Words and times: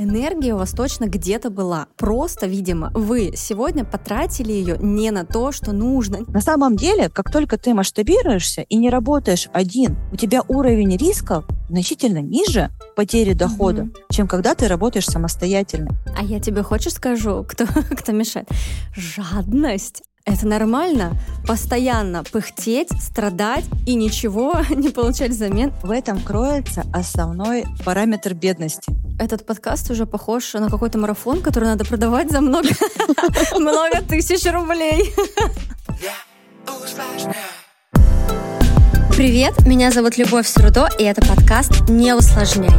энергия 0.00 0.54
у 0.54 0.58
вас 0.58 0.72
точно 0.72 1.04
где-то 1.06 1.50
была. 1.50 1.86
Просто, 1.96 2.46
видимо, 2.46 2.90
вы 2.94 3.32
сегодня 3.36 3.84
потратили 3.84 4.52
ее 4.52 4.76
не 4.80 5.10
на 5.10 5.24
то, 5.24 5.52
что 5.52 5.72
нужно. 5.72 6.20
На 6.28 6.40
самом 6.40 6.76
деле, 6.76 7.08
как 7.08 7.30
только 7.30 7.58
ты 7.58 7.74
масштабируешься 7.74 8.62
и 8.62 8.76
не 8.76 8.90
работаешь 8.90 9.48
один, 9.52 9.96
у 10.12 10.16
тебя 10.16 10.42
уровень 10.48 10.96
риска 10.96 11.44
значительно 11.68 12.18
ниже 12.18 12.70
потери 12.96 13.32
дохода, 13.32 13.82
угу. 13.82 13.92
чем 14.10 14.26
когда 14.26 14.54
ты 14.54 14.66
работаешь 14.66 15.06
самостоятельно. 15.06 15.90
А 16.18 16.24
я 16.24 16.40
тебе 16.40 16.62
хочешь 16.62 16.94
скажу, 16.94 17.44
кто, 17.48 17.66
кто 17.96 18.12
мешает? 18.12 18.48
Жадность. 18.94 20.02
Это 20.26 20.46
нормально? 20.46 21.16
Постоянно 21.46 22.22
пыхтеть, 22.24 22.90
страдать 23.00 23.64
и 23.86 23.94
ничего 23.94 24.54
не 24.70 24.90
получать 24.90 25.30
взамен? 25.30 25.72
В 25.82 25.90
этом 25.90 26.20
кроется 26.20 26.84
основной 26.92 27.64
параметр 27.84 28.34
бедности. 28.34 28.92
Этот 29.18 29.46
подкаст 29.46 29.90
уже 29.90 30.06
похож 30.06 30.52
на 30.54 30.68
какой-то 30.68 30.98
марафон, 30.98 31.40
который 31.40 31.64
надо 31.64 31.84
продавать 31.84 32.30
за 32.30 32.40
много, 32.42 32.68
тысяч 34.08 34.44
рублей. 34.52 35.14
Привет, 39.16 39.66
меня 39.66 39.90
зовут 39.90 40.16
Любовь 40.18 40.46
Срудо, 40.46 40.88
и 40.98 41.02
это 41.02 41.22
подкаст 41.22 41.88
«Не 41.88 42.14
усложняй». 42.14 42.70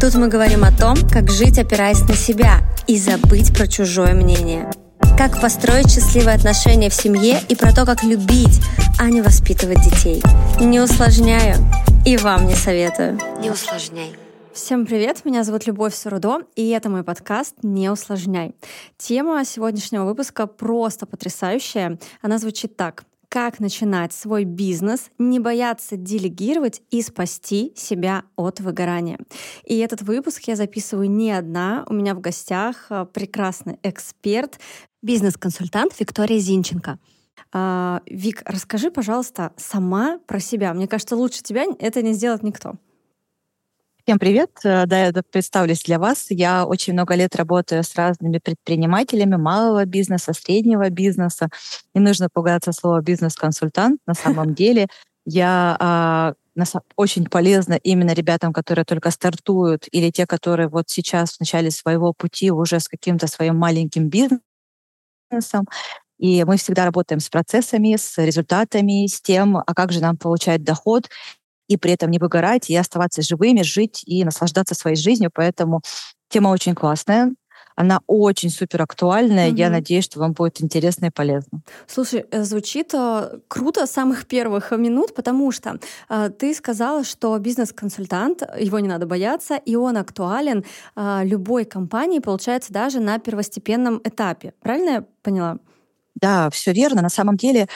Тут 0.00 0.14
мы 0.14 0.28
говорим 0.28 0.64
о 0.64 0.72
том, 0.72 0.96
как 1.10 1.30
жить, 1.30 1.58
опираясь 1.58 2.00
на 2.02 2.14
себя, 2.14 2.60
и 2.86 2.98
забыть 2.98 3.56
про 3.56 3.66
чужое 3.66 4.14
мнение– 4.14 4.70
как 5.16 5.40
построить 5.40 5.90
счастливые 5.90 6.34
отношения 6.34 6.90
в 6.90 6.94
семье 6.94 7.40
и 7.48 7.54
про 7.54 7.72
то, 7.72 7.86
как 7.86 8.02
любить, 8.02 8.60
а 8.98 9.08
не 9.08 9.22
воспитывать 9.22 9.78
детей. 9.82 10.20
Не 10.60 10.80
усложняю 10.80 11.56
и 12.04 12.16
вам 12.16 12.46
не 12.46 12.54
советую. 12.54 13.18
Не 13.40 13.50
усложняй. 13.50 14.16
Всем 14.52 14.86
привет, 14.86 15.24
меня 15.24 15.44
зовут 15.44 15.66
Любовь 15.66 15.94
Сурудо, 15.94 16.40
и 16.54 16.68
это 16.70 16.88
мой 16.88 17.02
подкаст 17.02 17.56
«Не 17.62 17.90
усложняй». 17.90 18.54
Тема 18.96 19.44
сегодняшнего 19.44 20.04
выпуска 20.04 20.46
просто 20.46 21.06
потрясающая. 21.06 21.98
Она 22.22 22.38
звучит 22.38 22.76
так 22.76 23.04
как 23.34 23.58
начинать 23.58 24.12
свой 24.12 24.44
бизнес, 24.44 25.10
не 25.18 25.40
бояться 25.40 25.96
делегировать 25.96 26.82
и 26.92 27.02
спасти 27.02 27.72
себя 27.74 28.22
от 28.36 28.60
выгорания. 28.60 29.18
И 29.64 29.76
этот 29.78 30.02
выпуск 30.02 30.44
я 30.44 30.54
записываю 30.54 31.10
не 31.10 31.32
одна. 31.32 31.84
У 31.88 31.94
меня 31.94 32.14
в 32.14 32.20
гостях 32.20 32.86
э, 32.90 33.04
прекрасный 33.12 33.80
эксперт, 33.82 34.60
бизнес-консультант 35.04 35.98
Виктория 36.00 36.38
Зинченко. 36.38 36.98
А, 37.52 38.00
Вик, 38.06 38.42
расскажи, 38.46 38.90
пожалуйста, 38.90 39.52
сама 39.56 40.18
про 40.26 40.40
себя. 40.40 40.72
Мне 40.72 40.88
кажется, 40.88 41.14
лучше 41.14 41.42
тебя 41.42 41.66
это 41.78 42.02
не 42.02 42.14
сделает 42.14 42.42
никто. 42.42 42.74
Всем 44.02 44.18
привет. 44.18 44.50
Э, 44.64 44.86
да, 44.86 45.06
я 45.06 45.12
представлюсь 45.30 45.82
для 45.82 45.98
вас. 45.98 46.26
Я 46.30 46.66
очень 46.66 46.92
много 46.94 47.14
лет 47.14 47.36
работаю 47.36 47.82
с 47.82 47.94
разными 47.94 48.38
предпринимателями 48.38 49.36
малого 49.36 49.84
бизнеса, 49.84 50.32
среднего 50.32 50.90
бизнеса. 50.90 51.48
Не 51.94 52.00
нужно 52.00 52.28
пугаться 52.28 52.72
слова 52.72 53.00
бизнес-консультант. 53.00 54.00
На 54.06 54.14
самом 54.14 54.54
деле 54.54 54.88
я 55.24 55.76
а, 55.80 56.34
очень 56.96 57.26
полезна 57.26 57.74
именно 57.74 58.12
ребятам, 58.12 58.52
которые 58.52 58.84
только 58.84 59.10
стартуют, 59.10 59.86
или 59.90 60.10
те, 60.10 60.26
которые 60.26 60.68
вот 60.68 60.88
сейчас 60.88 61.36
в 61.36 61.40
начале 61.40 61.70
своего 61.70 62.12
пути 62.12 62.50
уже 62.50 62.80
с 62.80 62.88
каким-то 62.88 63.26
своим 63.26 63.56
маленьким 63.56 64.08
бизнесом, 64.08 64.42
бизнесом. 65.30 65.66
И 66.18 66.44
мы 66.44 66.56
всегда 66.56 66.84
работаем 66.84 67.20
с 67.20 67.28
процессами, 67.28 67.96
с 67.96 68.16
результатами, 68.18 69.06
с 69.06 69.20
тем, 69.20 69.56
а 69.56 69.74
как 69.74 69.92
же 69.92 70.00
нам 70.00 70.16
получать 70.16 70.62
доход, 70.62 71.08
и 71.68 71.76
при 71.76 71.92
этом 71.92 72.10
не 72.10 72.18
выгорать, 72.18 72.70
и 72.70 72.76
оставаться 72.76 73.22
живыми, 73.22 73.62
жить 73.62 74.02
и 74.06 74.24
наслаждаться 74.24 74.74
своей 74.74 74.96
жизнью. 74.96 75.30
Поэтому 75.34 75.80
тема 76.28 76.48
очень 76.48 76.74
классная. 76.74 77.32
Она 77.76 78.00
очень 78.06 78.50
супер 78.50 78.82
актуальная. 78.82 79.48
Угу. 79.48 79.56
Я 79.56 79.70
надеюсь, 79.70 80.04
что 80.04 80.20
вам 80.20 80.32
будет 80.32 80.62
интересно 80.62 81.06
и 81.06 81.10
полезно. 81.10 81.60
Слушай, 81.86 82.24
э, 82.30 82.44
звучит 82.44 82.94
э, 82.94 83.38
круто 83.48 83.86
с 83.86 83.90
самых 83.90 84.26
первых 84.26 84.70
минут, 84.72 85.14
потому 85.14 85.50
что 85.52 85.78
э, 86.08 86.30
ты 86.30 86.54
сказала, 86.54 87.04
что 87.04 87.36
бизнес-консультант, 87.38 88.42
его 88.58 88.78
не 88.78 88.88
надо 88.88 89.06
бояться, 89.06 89.56
и 89.56 89.76
он 89.76 89.96
актуален 89.96 90.64
э, 90.96 91.20
любой 91.24 91.64
компании, 91.64 92.20
получается, 92.20 92.72
даже 92.72 93.00
на 93.00 93.18
первостепенном 93.18 94.00
этапе. 94.04 94.54
Правильно 94.60 94.90
я 94.90 95.04
поняла? 95.22 95.58
Да, 96.14 96.50
все 96.50 96.72
верно. 96.72 97.02
На 97.02 97.08
самом 97.08 97.36
деле 97.36 97.66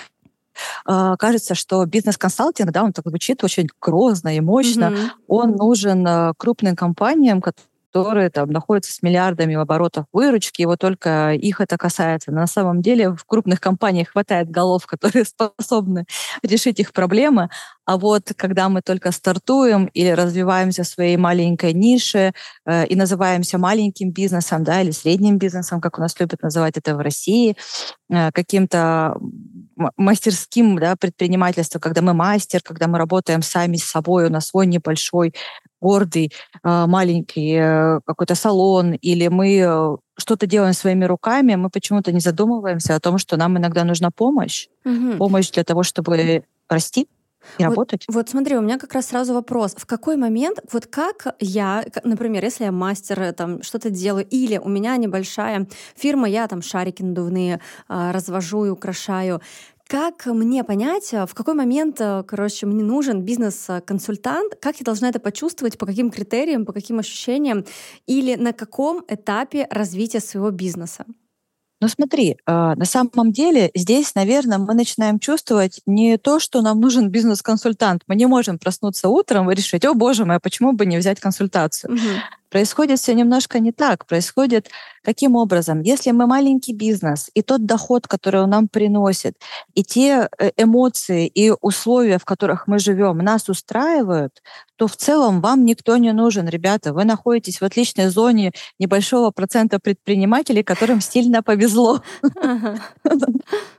э, 0.87 1.15
кажется, 1.19 1.55
что 1.55 1.84
бизнес-консалтинг, 1.87 2.71
да, 2.71 2.84
он 2.84 2.93
так 2.93 3.05
звучит 3.06 3.43
очень 3.43 3.69
грозно 3.81 4.37
и 4.37 4.41
мощно. 4.41 4.93
Mm-hmm. 4.93 5.09
Он 5.27 5.51
нужен 5.56 6.06
э, 6.06 6.33
крупным 6.37 6.77
компаниям, 6.77 7.41
которые 7.41 7.68
там 7.93 8.50
находятся 8.50 8.93
с 8.93 9.03
миллиардами 9.03 9.54
оборотов 9.54 10.06
выручки, 10.12 10.62
и 10.62 10.66
вот 10.66 10.78
только 10.78 11.32
их 11.32 11.60
это 11.60 11.76
касается. 11.76 12.32
На 12.32 12.47
самом 12.47 12.82
деле 12.82 13.10
в 13.10 13.25
крупных 13.25 13.60
компаниях 13.60 14.09
хватает 14.09 14.50
голов, 14.50 14.87
которые 14.87 15.25
способны 15.25 16.04
решить 16.43 16.81
их 16.81 16.93
проблемы, 16.93 17.48
а 17.88 17.97
вот 17.97 18.32
когда 18.37 18.69
мы 18.69 18.82
только 18.82 19.12
стартуем 19.12 19.87
или 19.87 20.10
развиваемся 20.10 20.82
в 20.82 20.87
своей 20.87 21.16
маленькой 21.16 21.72
нише 21.72 22.32
э, 22.66 22.87
и 22.87 22.94
называемся 22.94 23.56
маленьким 23.56 24.10
бизнесом, 24.12 24.62
да, 24.62 24.82
или 24.82 24.91
средним 24.91 25.38
бизнесом, 25.38 25.81
как 25.81 25.98
у 25.98 26.03
нас 26.03 26.15
любят 26.21 26.43
называть 26.43 26.77
это 26.77 26.94
в 26.94 27.00
России, 27.00 27.56
э, 28.10 28.31
каким-то 28.32 29.16
мастерским 29.97 30.78
да, 30.78 30.97
предпринимательством, 30.97 31.81
когда 31.81 32.03
мы 32.03 32.12
мастер, 32.12 32.60
когда 32.62 32.88
мы 32.88 32.98
работаем 32.98 33.41
сами 33.41 33.77
с 33.77 33.84
собой 33.84 34.28
на 34.28 34.43
свой 34.43 34.66
небольшой 34.66 35.34
гордый 35.81 36.33
э, 36.62 36.87
маленький 36.87 37.55
э, 37.55 38.00
какой-то 38.06 38.34
салон, 38.34 38.93
или 38.93 39.28
мы 39.28 39.59
э, 39.59 39.97
что-то 40.16 40.47
делаем 40.47 40.75
своими 40.75 41.05
руками, 41.05 41.55
мы 41.55 41.71
почему-то 41.71 42.12
не 42.12 42.21
задумываемся 42.21 42.94
о 42.94 43.00
том, 43.00 43.19
что 43.19 43.37
нам 43.37 43.56
иногда 43.59 43.84
нужна 43.84 44.11
помощь, 44.11 44.69
угу. 44.84 45.16
помощь 45.19 45.50
для 45.50 45.65
того, 45.65 45.83
чтобы 45.83 46.44
расти 46.69 47.09
и 47.59 47.65
вот, 47.65 47.71
работать. 47.71 48.05
Вот 48.09 48.28
смотри, 48.28 48.56
у 48.56 48.61
меня 48.61 48.78
как 48.78 48.93
раз 48.93 49.06
сразу 49.06 49.34
вопрос. 49.34 49.75
В 49.77 49.87
какой 49.87 50.16
момент, 50.16 50.59
вот 50.72 50.87
как 50.87 51.37
я, 51.41 51.84
например, 52.05 52.45
если 52.45 52.65
я 52.65 52.72
мастер, 52.72 53.33
там 53.33 53.62
что-то 53.62 53.91
делаю, 53.91 54.27
или 54.28 54.59
у 54.59 54.69
меня 54.69 54.97
небольшая 54.97 55.66
фирма, 55.97 56.28
я 56.28 56.47
там 56.49 56.62
шарики 56.62 57.03
надувные 57.03 57.60
э, 57.89 58.10
развожу 58.10 58.66
и 58.66 58.71
украшаю, 58.71 59.41
как 59.88 60.26
мне 60.26 60.65
понять, 60.65 61.15
э, 61.15 61.26
в 61.26 61.34
какой 61.34 61.54
момент, 61.54 62.00
э, 62.00 62.22
короче, 62.22 62.66
мне 62.66 62.84
нужен 62.84 63.22
бизнес-консультант, 63.22 64.54
как 64.60 64.76
я 64.81 64.84
должна 64.84 65.09
это 65.09 65.19
почувствовать, 65.19 65.78
по 65.78 65.87
каким 65.87 66.10
критериям, 66.10 66.66
по 66.66 66.72
каким 66.72 66.99
ощущениям, 66.99 67.65
или 68.06 68.34
на 68.34 68.53
каком 68.53 69.03
этапе 69.09 69.66
развития 69.71 70.21
своего 70.21 70.50
бизнеса? 70.50 71.06
Ну 71.81 71.88
смотри, 71.88 72.37
а, 72.44 72.75
на 72.75 72.84
самом 72.84 73.32
деле 73.32 73.71
здесь, 73.75 74.15
наверное, 74.16 74.59
мы 74.59 74.75
начинаем 74.75 75.21
чувствовать 75.21 75.81
не 75.87 76.19
то, 76.19 76.41
что 76.41 76.60
нам 76.60 76.81
нужен 76.81 77.09
бизнес-консультант. 77.09 78.03
Мы 78.09 78.16
не 78.16 78.27
можем 78.27 78.59
проснуться 78.59 79.09
утром 79.09 79.50
и 79.50 79.54
решить, 79.54 79.84
о 79.84 79.94
боже 79.94 80.25
мой, 80.25 80.37
а 80.37 80.41
почему 80.41 80.72
бы 80.72 80.87
не 80.87 80.98
взять 80.98 81.21
консультацию? 81.21 81.94
Угу. 81.94 82.00
Происходит 82.50 82.98
все 82.98 83.14
немножко 83.14 83.59
не 83.60 83.72
так. 83.72 84.06
Происходит 84.06 84.70
каким 85.03 85.36
образом? 85.36 85.81
Если 85.82 86.10
мы 86.10 86.26
маленький 86.26 86.75
бизнес, 86.75 87.31
и 87.34 87.42
тот 87.42 87.66
доход, 87.66 88.06
который 88.06 88.42
он 88.42 88.50
нам 88.50 88.69
приносит, 88.69 89.34
и 89.75 89.82
те 89.82 90.28
э, 90.38 90.50
эмоции 90.56 91.26
и 91.26 91.53
условия, 91.60 92.19
в 92.19 92.25
которых 92.25 92.66
мы 92.66 92.78
живем, 92.78 93.19
нас 93.19 93.48
устраивают, 93.48 94.42
то 94.76 94.86
в 94.86 94.97
целом 94.97 95.41
вам 95.41 95.64
никто 95.64 95.97
не 95.97 96.12
нужен, 96.12 96.48
ребята. 96.48 96.92
Вы 96.92 97.04
находитесь 97.04 97.60
в 97.60 97.64
отличной 97.64 98.09
зоне 98.09 98.53
небольшого 98.78 99.30
процента 99.30 99.78
предпринимателей, 99.78 100.62
которым 100.62 101.00
сильно 101.00 101.42
повезло. 101.42 102.03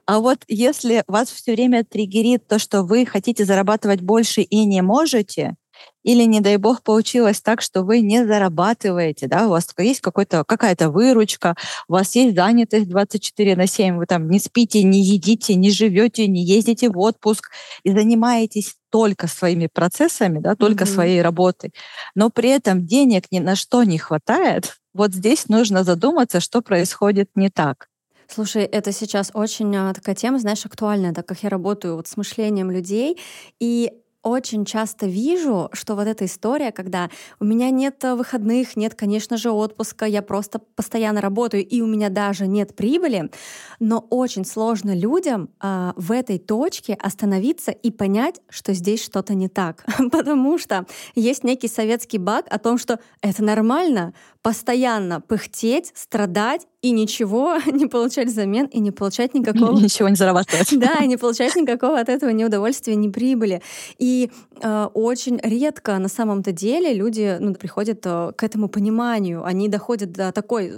А 0.06 0.20
вот 0.20 0.40
если 0.48 1.04
вас 1.08 1.30
все 1.30 1.54
время 1.54 1.84
триггерит 1.84 2.48
то, 2.48 2.58
что 2.58 2.82
вы 2.82 3.06
хотите 3.06 3.46
зарабатывать 3.46 4.02
больше 4.02 4.42
и 4.42 4.66
не 4.66 4.82
можете, 4.82 5.56
или, 6.04 6.24
не 6.24 6.40
дай 6.40 6.58
бог, 6.58 6.82
получилось 6.82 7.42
так, 7.42 7.62
что 7.62 7.84
вы 7.84 8.02
не 8.02 8.26
зарабатываете, 8.26 9.28
да, 9.28 9.48
у 9.48 9.50
вас 9.50 9.68
есть 9.78 10.02
какой-то, 10.02 10.44
какая-то 10.44 10.90
выручка, 10.90 11.56
у 11.88 11.94
вас 11.94 12.16
есть 12.16 12.36
занятость 12.36 12.88
24 12.88 13.56
на 13.56 13.68
7, 13.68 13.98
вы 13.98 14.06
там 14.06 14.30
не 14.30 14.40
спите, 14.40 14.84
не 14.84 15.04
едите, 15.04 15.56
не 15.56 15.72
живете, 15.72 16.28
не 16.28 16.44
ездите 16.44 16.90
в 16.90 16.98
отпуск 16.98 17.52
и 17.84 17.92
занимаетесь 17.92 18.76
только 18.90 19.28
своими 19.28 19.68
процессами, 19.72 20.40
да, 20.40 20.56
только 20.56 20.86
mm-hmm. 20.86 20.94
своей 20.94 21.22
работой, 21.22 21.74
но 22.16 22.30
при 22.30 22.50
этом 22.50 22.86
денег 22.86 23.26
ни 23.32 23.40
на 23.40 23.56
что 23.56 23.84
не 23.84 23.98
хватает, 23.98 24.78
вот 24.94 25.14
здесь 25.14 25.48
нужно 25.50 25.84
задуматься, 25.84 26.40
что 26.40 26.62
происходит 26.62 27.30
не 27.36 27.50
так. 27.50 27.88
Слушай, 28.28 28.64
это 28.66 28.92
сейчас 28.92 29.32
очень 29.34 29.76
а, 29.76 29.94
такая 29.94 30.14
тема, 30.14 30.38
знаешь, 30.38 30.66
актуальная, 30.66 31.14
так 31.14 31.26
как 31.26 31.42
я 31.42 31.50
работаю 31.50 31.96
вот 31.96 32.08
с 32.08 32.16
мышлением 32.16 32.70
людей, 32.70 33.18
и 33.60 33.92
очень 34.24 34.66
часто 34.66 35.06
вижу, 35.06 35.70
что 35.74 35.96
вот 35.96 36.08
эта 36.08 36.26
история, 36.26 36.72
когда 36.72 37.10
у 37.40 37.46
меня 37.46 37.70
нет 37.70 38.04
выходных, 38.04 38.76
нет, 38.76 38.96
конечно 38.96 39.38
же, 39.38 39.52
отпуска, 39.52 40.06
я 40.06 40.22
просто 40.22 40.60
постоянно 40.60 41.22
работаю, 41.22 41.66
и 41.66 41.82
у 41.82 41.88
меня 41.88 42.10
даже 42.10 42.48
нет 42.48 42.76
прибыли, 42.76 43.32
но 43.80 44.06
очень 44.10 44.46
сложно 44.46 44.96
людям 44.96 45.50
э, 45.62 45.94
в 45.96 46.12
этой 46.12 46.38
точке 46.38 46.96
остановиться 46.96 47.72
и 47.72 47.92
понять, 47.92 48.42
что 48.50 48.74
здесь 48.74 49.04
что-то 49.04 49.34
не 49.34 49.48
так. 49.48 49.86
Потому 50.12 50.58
что 50.58 50.86
есть 51.16 51.44
некий 51.44 51.68
советский 51.68 52.18
баг 52.18 52.46
о 52.50 52.60
том, 52.60 52.78
что 52.78 53.00
это 53.22 53.44
нормально 53.44 54.14
постоянно 54.42 55.22
пыхтеть, 55.22 55.92
страдать 55.96 56.68
и 56.82 56.92
ничего 56.92 57.58
не 57.72 57.88
получать 57.88 58.28
взамен, 58.28 58.66
и 58.68 58.80
не 58.80 58.92
получать 58.92 59.34
никакого... 59.34 59.78
Ничего 59.80 60.10
не 60.10 60.16
зарабатывать. 60.16 60.70
Да, 60.80 61.04
и 61.04 61.08
не 61.08 61.18
получать 61.18 61.56
никакого 61.56 62.00
от 62.00 62.10
этого 62.10 62.30
ни 62.30 62.44
удовольствия, 62.44 62.96
ни 62.96 63.10
прибыли. 63.10 63.62
И 63.98 64.32
э, 64.62 64.90
очень 64.94 65.40
редко 65.44 65.98
на 65.98 66.08
самом-то 66.08 66.52
деле 66.52 66.94
люди 66.94 67.38
ну, 67.40 67.54
приходят 67.54 68.02
э, 68.06 68.32
к 68.36 68.44
этому 68.44 68.70
пониманию. 68.70 69.44
Они 69.44 69.68
доходят 69.68 70.12
до 70.14 70.32
такой 70.32 70.72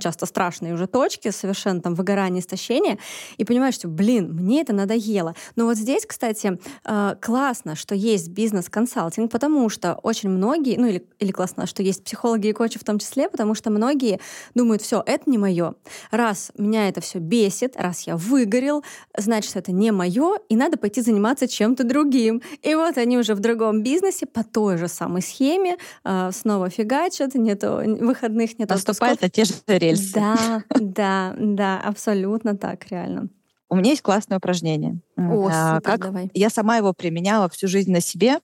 часто 0.00 0.26
страшной 0.26 0.72
уже 0.72 0.86
точки, 0.86 1.30
совершенно 1.30 1.82
там 1.82 1.94
выгорания, 1.94 2.40
истощения, 2.40 2.98
и 3.36 3.44
понимают, 3.44 3.74
что, 3.74 3.88
блин, 3.88 4.32
мне 4.32 4.62
это 4.62 4.72
надоело. 4.72 5.34
Но 5.56 5.66
вот 5.66 5.76
здесь, 5.76 6.06
кстати, 6.06 6.58
э, 6.84 7.14
классно, 7.20 7.76
что 7.76 7.94
есть 7.94 8.30
бизнес-консалтинг, 8.30 9.30
потому 9.30 9.68
что 9.68 9.94
очень 10.02 10.30
многие, 10.30 10.78
ну 10.78 10.86
или, 10.86 11.04
или 11.18 11.30
классно, 11.30 11.66
что 11.66 11.82
есть 11.82 12.04
психологи 12.04 12.48
и 12.48 12.52
коучи 12.52 12.78
в 12.78 12.84
том 12.84 12.98
числе, 12.98 13.28
потому 13.28 13.54
что 13.54 13.70
многие 13.70 14.18
думают, 14.54 14.80
все, 14.80 15.02
это 15.04 15.28
не 15.28 15.41
мое. 15.42 15.74
Раз 16.10 16.52
меня 16.56 16.88
это 16.88 17.00
все 17.00 17.18
бесит, 17.18 17.76
раз 17.76 18.06
я 18.06 18.16
выгорел, 18.16 18.84
значит, 19.16 19.56
это 19.56 19.72
не 19.72 19.90
мое, 19.90 20.36
и 20.48 20.56
надо 20.56 20.78
пойти 20.78 21.02
заниматься 21.02 21.48
чем-то 21.48 21.84
другим. 21.84 22.42
И 22.62 22.74
вот 22.74 22.96
они 22.96 23.18
уже 23.18 23.34
в 23.34 23.40
другом 23.40 23.82
бизнесе 23.82 24.26
по 24.26 24.44
той 24.44 24.78
же 24.78 24.88
самой 24.88 25.22
схеме 25.22 25.76
э, 26.04 26.30
снова 26.32 26.70
фигачат, 26.70 27.34
нету 27.34 27.82
выходных, 28.00 28.58
нет 28.58 28.68
Наступают 28.68 29.20
на 29.20 29.28
те 29.28 29.44
же 29.44 29.54
рельсы. 29.66 30.14
Да, 30.14 30.62
да, 30.70 31.34
да, 31.38 31.80
абсолютно 31.80 32.56
так, 32.56 32.86
реально. 32.90 33.28
У 33.68 33.76
меня 33.76 33.90
есть 33.90 34.02
классное 34.02 34.36
упражнение. 34.38 35.00
О, 35.16 35.48
а, 35.50 35.76
супер, 35.76 35.90
как 35.90 36.00
давай. 36.00 36.30
Я 36.34 36.50
сама 36.50 36.76
его 36.76 36.92
применяла 36.92 37.48
всю 37.48 37.68
жизнь 37.68 37.90
на 37.90 38.00
себе. 38.00 38.38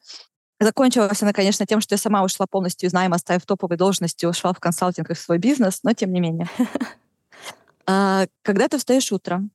Закончилась 0.60 1.22
она, 1.22 1.32
конечно, 1.32 1.66
тем, 1.66 1.81
что 1.81 1.94
я 1.94 1.99
сама 1.99 2.25
ушла 2.25 2.46
полностью 2.46 2.88
из 2.88 2.93
найма, 2.93 3.16
оставив 3.16 3.46
топовой 3.46 3.76
должности, 3.76 4.26
ушла 4.26 4.52
в 4.52 4.58
консалтинг 4.58 5.10
и 5.10 5.14
в 5.14 5.19
свой 5.19 5.38
бизнес, 5.38 5.81
но 5.82 5.93
тем 5.93 6.12
не 6.12 6.20
менее. 6.20 6.49
А, 7.90 8.26
когда 8.43 8.69
ты 8.69 8.76
встаешь 8.76 9.10
утром, 9.12 9.50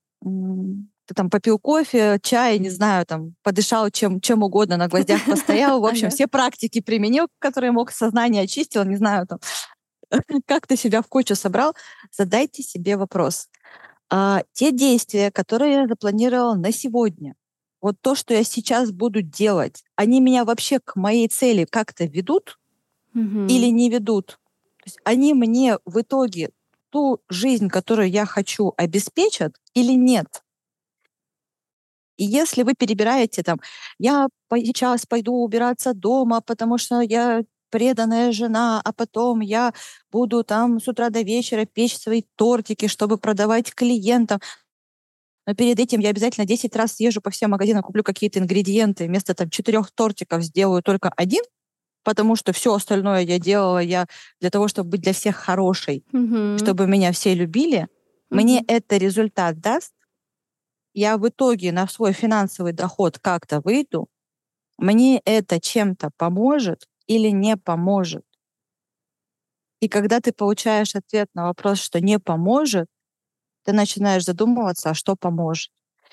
ты 1.05 1.13
там 1.13 1.29
попил 1.29 1.59
кофе, 1.59 2.17
чай, 2.23 2.57
не 2.57 2.71
знаю, 2.71 3.05
там 3.05 3.35
подышал 3.43 3.91
чем, 3.91 4.19
чем 4.21 4.41
угодно, 4.41 4.75
на 4.75 4.87
гвоздях 4.87 5.23
постоял, 5.25 5.79
в 5.79 5.85
общем, 5.85 6.09
все 6.09 6.27
практики 6.27 6.81
применил, 6.81 7.27
которые 7.37 7.71
мог, 7.71 7.91
сознание 7.91 8.41
очистил, 8.41 8.85
не 8.85 8.95
знаю, 8.95 9.27
там, 9.27 9.39
как 10.47 10.65
ты 10.65 10.75
себя 10.75 11.03
в 11.03 11.07
кучу 11.07 11.35
собрал, 11.35 11.75
задайте 12.11 12.63
себе 12.63 12.97
вопрос. 12.97 13.49
А, 14.09 14.43
те 14.53 14.71
действия, 14.71 15.31
которые 15.31 15.73
я 15.73 15.87
запланировал 15.87 16.55
на 16.55 16.71
сегодня, 16.71 17.35
вот 17.83 17.97
то, 18.01 18.15
что 18.15 18.33
я 18.35 18.45
сейчас 18.45 18.91
буду 18.93 19.23
делать, 19.23 19.85
они 19.97 20.21
меня 20.21 20.45
вообще 20.45 20.79
к 20.81 20.97
моей 20.97 21.29
цели 21.29 21.65
как-то 21.65 22.05
ведут 22.05 22.59
Мгм. 23.13 23.47
или 23.47 23.67
не 23.67 23.89
ведут? 23.89 24.39
То 24.83 24.85
есть 24.87 24.99
они 25.05 25.33
мне 25.33 25.79
в 25.85 26.01
итоге 26.01 26.51
ту 26.91 27.21
жизнь, 27.29 27.69
которую 27.69 28.09
я 28.09 28.25
хочу, 28.25 28.73
обеспечат 28.77 29.55
или 29.73 29.93
нет? 29.93 30.43
И 32.17 32.25
если 32.25 32.63
вы 32.63 32.73
перебираете 32.75 33.43
там, 33.43 33.59
я 33.99 34.27
сейчас 34.51 35.05
пойду 35.05 35.33
убираться 35.43 35.93
дома, 35.93 36.41
потому 36.41 36.77
что 36.77 37.01
я 37.01 37.43
преданная 37.71 38.31
жена, 38.31 38.81
а 38.85 38.93
потом 38.93 39.39
я 39.39 39.73
буду 40.11 40.43
там 40.43 40.79
с 40.79 40.87
утра 40.87 41.09
до 41.09 41.21
вечера 41.21 41.65
печь 41.65 41.97
свои 41.97 42.21
тортики, 42.35 42.87
чтобы 42.87 43.17
продавать 43.17 43.73
клиентам. 43.73 44.39
Но 45.45 45.55
перед 45.55 45.79
этим 45.79 45.99
я 45.99 46.09
обязательно 46.09 46.45
10 46.47 46.75
раз 46.75 46.93
съезжу 46.95 47.21
по 47.21 47.29
всем 47.29 47.51
магазинам, 47.51 47.83
куплю 47.83 48.03
какие-то 48.03 48.39
ингредиенты, 48.39 49.05
вместо 49.07 49.33
там 49.33 49.49
четырех 49.49 49.91
тортиков 49.91 50.43
сделаю 50.43 50.81
только 50.83 51.09
один, 51.09 51.43
потому 52.03 52.35
что 52.35 52.53
все 52.53 52.73
остальное 52.73 53.21
я 53.21 53.39
делала 53.39 53.79
я 53.79 54.07
для 54.41 54.49
того, 54.49 54.67
чтобы 54.67 54.91
быть 54.91 55.01
для 55.01 55.13
всех 55.13 55.35
хорошей, 55.37 56.05
Мгм. 56.11 56.57
чтобы 56.57 56.87
меня 56.87 57.11
все 57.11 57.33
любили. 57.35 57.87
Мне 58.31 58.57
Мгм. 58.57 58.65
это 58.67 58.97
результат 58.97 59.59
даст. 59.59 59.93
Я 60.93 61.17
в 61.17 61.27
итоге 61.27 61.71
на 61.71 61.87
свой 61.87 62.13
финансовый 62.13 62.73
доход 62.73 63.19
как-то 63.19 63.61
выйду. 63.61 64.07
Мне 64.77 65.21
это 65.25 65.59
чем-то 65.59 66.11
поможет 66.17 66.87
или 67.07 67.29
не 67.29 67.57
поможет. 67.57 68.23
И 69.81 69.89
когда 69.89 70.19
ты 70.21 70.31
получаешь 70.31 70.95
ответ 70.95 71.29
на 71.33 71.45
вопрос, 71.47 71.79
что 71.79 71.99
не 71.99 72.19
поможет, 72.19 72.87
ты 73.63 73.73
начинаешь 73.73 74.25
задумываться, 74.25 74.91
а 74.91 74.93
что 74.93 75.15
поможет. 75.15 75.71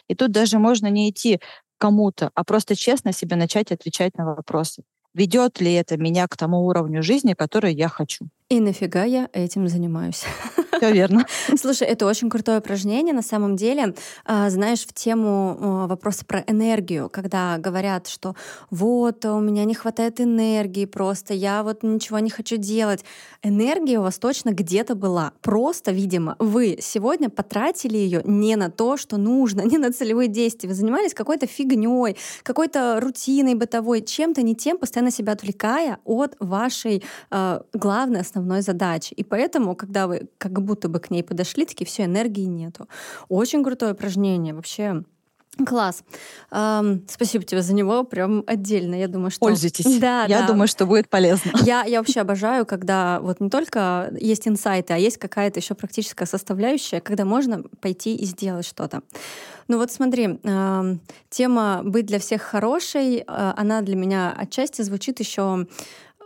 И 0.08 0.14
тут 0.14 0.32
даже 0.32 0.58
можно 0.58 0.88
не 0.88 1.11
идти 1.11 1.41
кому-то, 1.79 2.31
а 2.35 2.44
просто 2.44 2.76
честно 2.76 3.12
себе 3.12 3.37
начать 3.37 3.73
отвечать 3.73 4.17
на 4.17 4.25
вопросы. 4.26 4.82
Ведет 5.14 5.61
ли 5.61 5.73
это 5.73 5.97
меня 5.97 6.29
к 6.29 6.37
тому 6.37 6.67
уровню 6.67 7.02
жизни, 7.02 7.35
который 7.35 7.75
я 7.75 7.88
хочу? 7.88 8.26
И 8.49 8.61
нафига 8.61 9.05
я 9.05 9.29
этим 9.32 9.67
занимаюсь? 9.69 10.25
Все 10.81 10.93
верно. 10.93 11.27
Слушай, 11.61 11.88
это 11.88 12.06
очень 12.06 12.31
крутое 12.31 12.61
упражнение 12.61 13.12
на 13.12 13.21
самом 13.21 13.55
деле. 13.55 13.94
А, 14.25 14.49
Знаешь, 14.49 14.87
в 14.87 14.94
тему 14.94 15.59
а, 15.61 15.87
вопроса 15.87 16.25
про 16.25 16.43
энергию, 16.47 17.11
когда 17.11 17.59
говорят, 17.59 18.06
что 18.06 18.35
вот 18.71 19.27
у 19.27 19.41
меня 19.41 19.67
не 19.67 19.75
хватает 19.75 20.23
энергии 20.23 20.87
просто, 20.87 21.35
я 21.35 21.62
вот 21.62 21.82
ничего 21.82 22.19
не 22.19 22.31
хочу 22.31 22.56
делать. 22.56 23.05
Энергия 23.43 23.99
у 23.99 24.03
вас 24.03 24.19
точно 24.19 24.50
где-то 24.50 24.94
была. 24.94 25.32
Просто, 25.43 25.93
видимо, 25.93 26.37
вы 26.38 26.79
сегодня 26.81 27.29
потратили 27.29 27.99
ее 27.99 28.23
не 28.25 28.56
на 28.56 28.71
то, 28.71 28.97
что 28.97 29.19
нужно, 29.19 29.61
не 29.65 29.76
на 29.76 29.93
целевые 29.93 30.29
действия. 30.29 30.71
Вы 30.71 30.75
занимались 30.75 31.12
какой-то 31.12 31.47
фигней, 31.47 32.17
какой-то 32.43 33.00
рутиной 33.00 33.55
бытовой, 33.55 34.00
чем-то 34.00 34.41
не 34.41 34.56
тем, 34.56 34.79
постоянно 34.79 35.11
себя 35.11 35.35
отвлекая 35.35 35.99
от 36.05 36.37
вашей 36.38 37.03
э, 37.31 37.61
главной 37.75 38.21
основной 38.21 38.62
задачи. 38.62 39.12
И 39.12 39.25
поэтому, 39.25 39.75
когда 39.75 40.06
вы 40.06 40.29
как 40.38 40.62
будто 40.71 40.89
бы 40.89 41.01
к 41.01 41.11
ней 41.11 41.25
подошли, 41.25 41.67
такие 41.67 41.85
все 41.85 42.05
энергии 42.05 42.45
нету. 42.45 42.87
Очень 43.29 43.65
крутое 43.65 43.93
упражнение 43.93 44.55
вообще. 44.55 45.03
Класс. 45.67 46.05
Эм, 46.53 47.05
спасибо 47.09 47.45
тебе 47.45 47.61
за 47.61 47.75
него, 47.75 48.05
прям 48.05 48.45
отдельно. 48.47 48.95
Я 48.95 49.09
думаю, 49.09 49.33
что... 49.33 49.41
Пользуйтесь. 49.41 49.99
Да, 49.99 50.25
Я 50.27 50.43
да. 50.43 50.47
думаю, 50.47 50.69
что 50.69 50.87
будет 50.87 51.09
полезно. 51.09 51.51
Я, 51.65 51.83
я 51.83 51.99
вообще 51.99 52.21
обожаю, 52.21 52.65
когда 52.65 53.19
вот 53.21 53.41
не 53.41 53.51
только 53.51 54.13
есть 54.19 54.47
инсайты, 54.47 54.95
а 54.95 54.97
есть 54.97 55.19
какая-то 55.19 55.59
еще 55.59 55.75
практическая 55.75 56.27
составляющая, 56.27 57.01
когда 57.01 57.25
можно 57.25 57.65
пойти 57.81 58.15
и 58.15 58.25
сделать 58.27 58.65
что-то. 58.65 59.03
Ну 59.67 59.77
вот 59.79 59.91
смотри, 59.91 60.39
эм, 60.43 61.01
тема 61.29 61.83
«Быть 61.85 62.07
для 62.07 62.21
всех 62.21 62.43
хорошей», 62.43 63.19
э, 63.19 63.25
она 63.57 63.83
для 63.83 63.97
меня 63.97 64.33
отчасти 64.37 64.83
звучит 64.83 65.21
еще 65.21 65.67
э, 65.67 65.67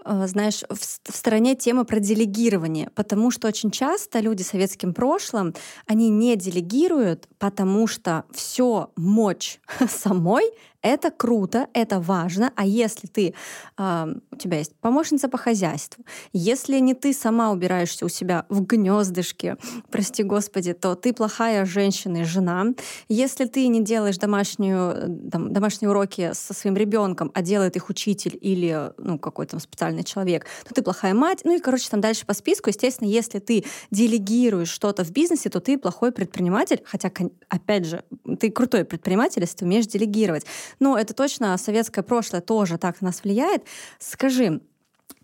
знаешь, 0.04 0.62
в, 0.68 1.16
стороне 1.16 1.54
темы 1.54 1.84
про 1.84 1.98
делегирование, 2.00 2.90
потому 2.94 3.30
что 3.30 3.48
очень 3.48 3.70
часто 3.70 4.20
люди 4.20 4.42
с 4.42 4.48
советским 4.48 4.93
прошлым, 4.94 5.55
они 5.86 6.10
не 6.10 6.36
делегируют, 6.36 7.29
потому 7.38 7.86
что 7.86 8.24
все 8.32 8.90
мочь 8.96 9.60
самой 9.88 10.44
это 10.84 11.10
круто, 11.10 11.67
это 11.72 11.98
важно. 11.98 12.53
А 12.56 12.67
если 12.67 13.06
ты, 13.06 13.34
а, 13.76 14.06
у 14.31 14.36
тебя 14.36 14.58
есть 14.58 14.76
помощница 14.76 15.29
по 15.29 15.38
хозяйству, 15.38 16.05
если 16.34 16.79
не 16.79 16.93
ты 16.93 17.14
сама 17.14 17.50
убираешься 17.50 18.05
у 18.05 18.08
себя 18.10 18.44
в 18.50 18.60
гнездышке, 18.67 19.56
прости 19.91 20.22
господи, 20.22 20.74
то 20.74 20.94
ты 20.94 21.14
плохая 21.14 21.64
женщина 21.64 22.19
и 22.19 22.24
жена. 22.24 22.67
Если 23.08 23.46
ты 23.46 23.67
не 23.69 23.82
делаешь 23.82 24.19
домашнюю, 24.19 24.91
э, 24.91 25.31
там, 25.31 25.53
домашние 25.55 25.88
уроки 25.88 26.32
со 26.34 26.53
своим 26.53 26.76
ребенком, 26.76 27.31
а 27.34 27.41
делает 27.41 27.76
их 27.76 27.88
учитель 27.88 28.38
или 28.38 28.93
ну, 28.98 29.19
какой-то 29.19 29.53
там 29.53 29.60
специальный 29.60 30.05
человек, 30.05 30.44
то 30.69 30.74
ты 30.74 30.82
плохая 30.82 31.14
мать. 31.14 31.41
Ну 31.44 31.56
и, 31.56 31.60
короче, 31.60 31.88
там 31.88 32.03
дальше 32.03 32.26
по 32.26 32.34
списку. 32.34 32.69
Естественно, 32.69 33.08
если 33.08 33.38
ты 33.38 33.64
делегируешь 33.91 34.69
что-то 34.69 35.03
в 35.03 35.12
бизнесе, 35.12 35.48
то 35.48 35.60
ты 35.60 35.79
плохой 35.79 36.12
предприниматель. 36.12 36.82
Хотя, 36.84 37.10
опять 37.48 37.86
же, 37.86 38.05
ты 38.38 38.50
крутой 38.50 38.84
предприниматель, 38.84 39.41
если 39.41 39.56
ты 39.56 39.64
умеешь 39.64 39.86
делегировать. 39.86 40.44
Но 40.81 40.98
это 40.98 41.14
точно 41.14 41.56
советское 41.58 42.02
прошлое 42.02 42.40
тоже 42.40 42.78
так 42.78 43.00
на 43.00 43.06
нас 43.06 43.22
влияет. 43.24 43.64
Скажи, 43.98 44.60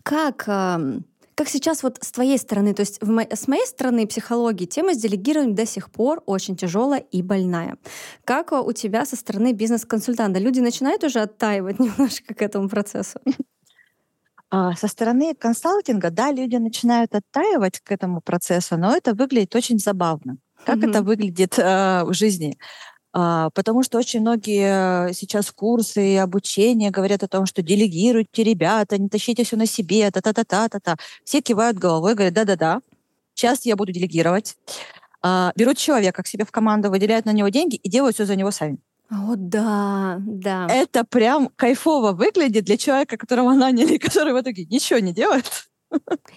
как, 0.03 0.45
эм, 0.47 1.05
как 1.35 1.49
сейчас 1.49 1.83
вот 1.83 1.97
с 2.01 2.11
твоей 2.11 2.37
стороны, 2.37 2.73
то 2.73 2.81
есть 2.81 3.01
в 3.01 3.09
мо- 3.09 3.27
с 3.31 3.47
моей 3.47 3.65
стороны 3.65 4.07
психологии 4.07 4.65
тема 4.65 4.93
с 4.93 4.97
делегированием 4.97 5.55
до 5.55 5.65
сих 5.65 5.91
пор 5.91 6.23
очень 6.25 6.55
тяжелая 6.55 6.99
и 6.99 7.21
больная. 7.21 7.77
Как 8.25 8.51
э, 8.51 8.57
у 8.59 8.71
тебя 8.73 9.05
со 9.05 9.15
стороны 9.15 9.53
бизнес-консультанта? 9.53 10.39
Люди 10.39 10.59
начинают 10.59 11.03
уже 11.03 11.19
оттаивать 11.21 11.79
немножко 11.81 12.33
к 12.33 12.41
этому 12.41 12.69
процессу? 12.69 13.19
А, 14.49 14.75
Со 14.75 14.87
стороны 14.87 15.33
консалтинга, 15.33 16.09
да, 16.11 16.31
люди 16.31 16.57
начинают 16.57 17.15
оттаивать 17.15 17.79
к 17.79 17.91
этому 17.91 18.21
процессу, 18.21 18.77
но 18.77 18.95
это 18.95 19.13
выглядит 19.13 19.55
очень 19.55 19.79
забавно. 19.79 20.37
Как 20.65 20.77
Мгм. 20.77 20.91
это 20.91 21.01
выглядит 21.01 21.57
э, 21.57 22.03
в 22.03 22.13
жизни? 22.13 22.57
А, 23.13 23.49
потому 23.51 23.83
что 23.83 23.97
очень 23.97 24.21
многие 24.21 25.13
сейчас 25.13 25.51
курсы 25.51 26.13
и 26.13 26.15
обучение 26.15 26.91
говорят 26.91 27.23
о 27.23 27.27
том, 27.27 27.45
что 27.45 27.61
делегируйте, 27.61 28.43
ребята, 28.43 28.97
не 28.97 29.09
тащите 29.09 29.43
все 29.43 29.57
на 29.57 29.65
себе, 29.65 30.09
та-та-та-та-та-та. 30.11 30.95
Все 31.23 31.41
кивают 31.41 31.77
головой, 31.77 32.13
говорят, 32.13 32.33
да-да-да, 32.33 32.81
сейчас 33.33 33.65
я 33.65 33.75
буду 33.75 33.91
делегировать. 33.91 34.55
А, 35.21 35.51
берут 35.55 35.77
человека 35.77 36.23
к 36.23 36.27
себе 36.27 36.45
в 36.45 36.51
команду, 36.51 36.89
выделяют 36.89 37.25
на 37.25 37.33
него 37.33 37.49
деньги 37.49 37.75
и 37.75 37.89
делают 37.89 38.15
все 38.15 38.25
за 38.25 38.35
него 38.35 38.51
сами. 38.51 38.77
О, 39.09 39.35
да, 39.35 40.17
да. 40.21 40.67
Это 40.69 41.03
прям 41.03 41.49
кайфово 41.57 42.13
выглядит 42.13 42.63
для 42.63 42.77
человека, 42.77 43.17
которого 43.17 43.53
наняли, 43.53 43.97
который 44.05 44.33
в 44.33 44.39
итоге 44.41 44.65
ничего 44.65 44.99
не 44.99 45.13
делает. 45.13 45.45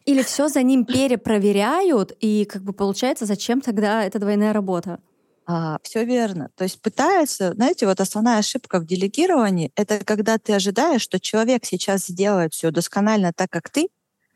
Или 0.05 0.23
все 0.23 0.49
за 0.49 0.63
ним 0.63 0.85
перепроверяют, 0.85 2.13
и 2.19 2.45
как 2.45 2.63
бы 2.63 2.73
получается, 2.73 3.25
зачем 3.25 3.61
тогда 3.61 4.03
эта 4.03 4.19
двойная 4.19 4.53
работа? 4.53 4.99
А, 5.47 5.79
все 5.83 6.05
верно. 6.05 6.51
То 6.57 6.65
есть 6.65 6.81
пытаются, 6.81 7.53
знаете, 7.53 7.87
вот 7.87 8.01
основная 8.01 8.39
ошибка 8.39 8.79
в 8.79 8.87
делегировании— 8.87 9.73
это 9.77 10.03
когда 10.05 10.39
ты 10.39 10.55
ожидаешь, 10.55 11.03
что 11.03 11.21
человек 11.21 11.67
сейчас 11.67 12.07
сделает 12.07 12.55
все 12.55 12.71
досконально 12.71 13.33
так, 13.33 13.51
как 13.51 13.69
ты, 13.69 13.89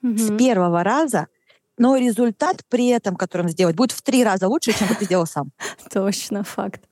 угу. 0.03 0.19
с 0.19 0.37
первого 0.37 0.85
раза, 0.85 1.29
но 1.79 1.97
результат 1.97 2.62
при 2.69 2.88
этом, 2.88 3.17
который 3.17 3.43
он 3.43 3.49
сделает, 3.49 3.77
будет 3.77 3.93
в 3.93 4.03
три 4.03 4.23
раза 4.23 4.49
лучше, 4.49 4.73
чем 4.73 4.88
ты 4.88 5.05
сделал 5.05 5.27
сам. 5.27 5.50
Точно, 5.93 6.45
факт. 6.45 6.83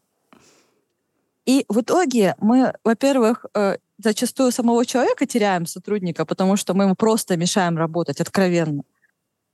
И 1.45 1.65
в 1.69 1.81
итоге 1.81 2.35
мы, 2.41 2.73
во-первых, 2.85 3.45
э, 3.55 3.77
зачастую 3.99 4.51
самого 4.51 4.85
человека 4.87 5.27
теряем 5.27 5.67
сотрудника, 5.67 6.25
потому 6.25 6.57
что 6.57 6.75
мы 6.75 6.85
ему 6.85 6.95
просто 6.95 7.37
мешаем 7.37 7.77
работать 7.77 8.21
откровенно. 8.21 8.83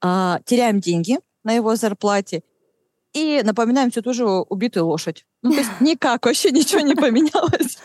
А, 0.00 0.40
теряем 0.44 0.80
деньги 0.80 1.18
на 1.44 1.52
его 1.52 1.76
зарплате 1.76 2.42
и 3.12 3.42
напоминаем 3.44 3.90
всю 3.90 4.02
ту 4.02 4.12
же 4.12 4.24
убитую 4.24 4.86
лошадь. 4.86 5.24
Ну, 5.42 5.52
то 5.52 5.58
есть 5.58 5.70
никак, 5.80 6.24
вообще 6.24 6.50
ничего 6.50 6.80
не 6.80 6.94
поменялось. 6.94 7.78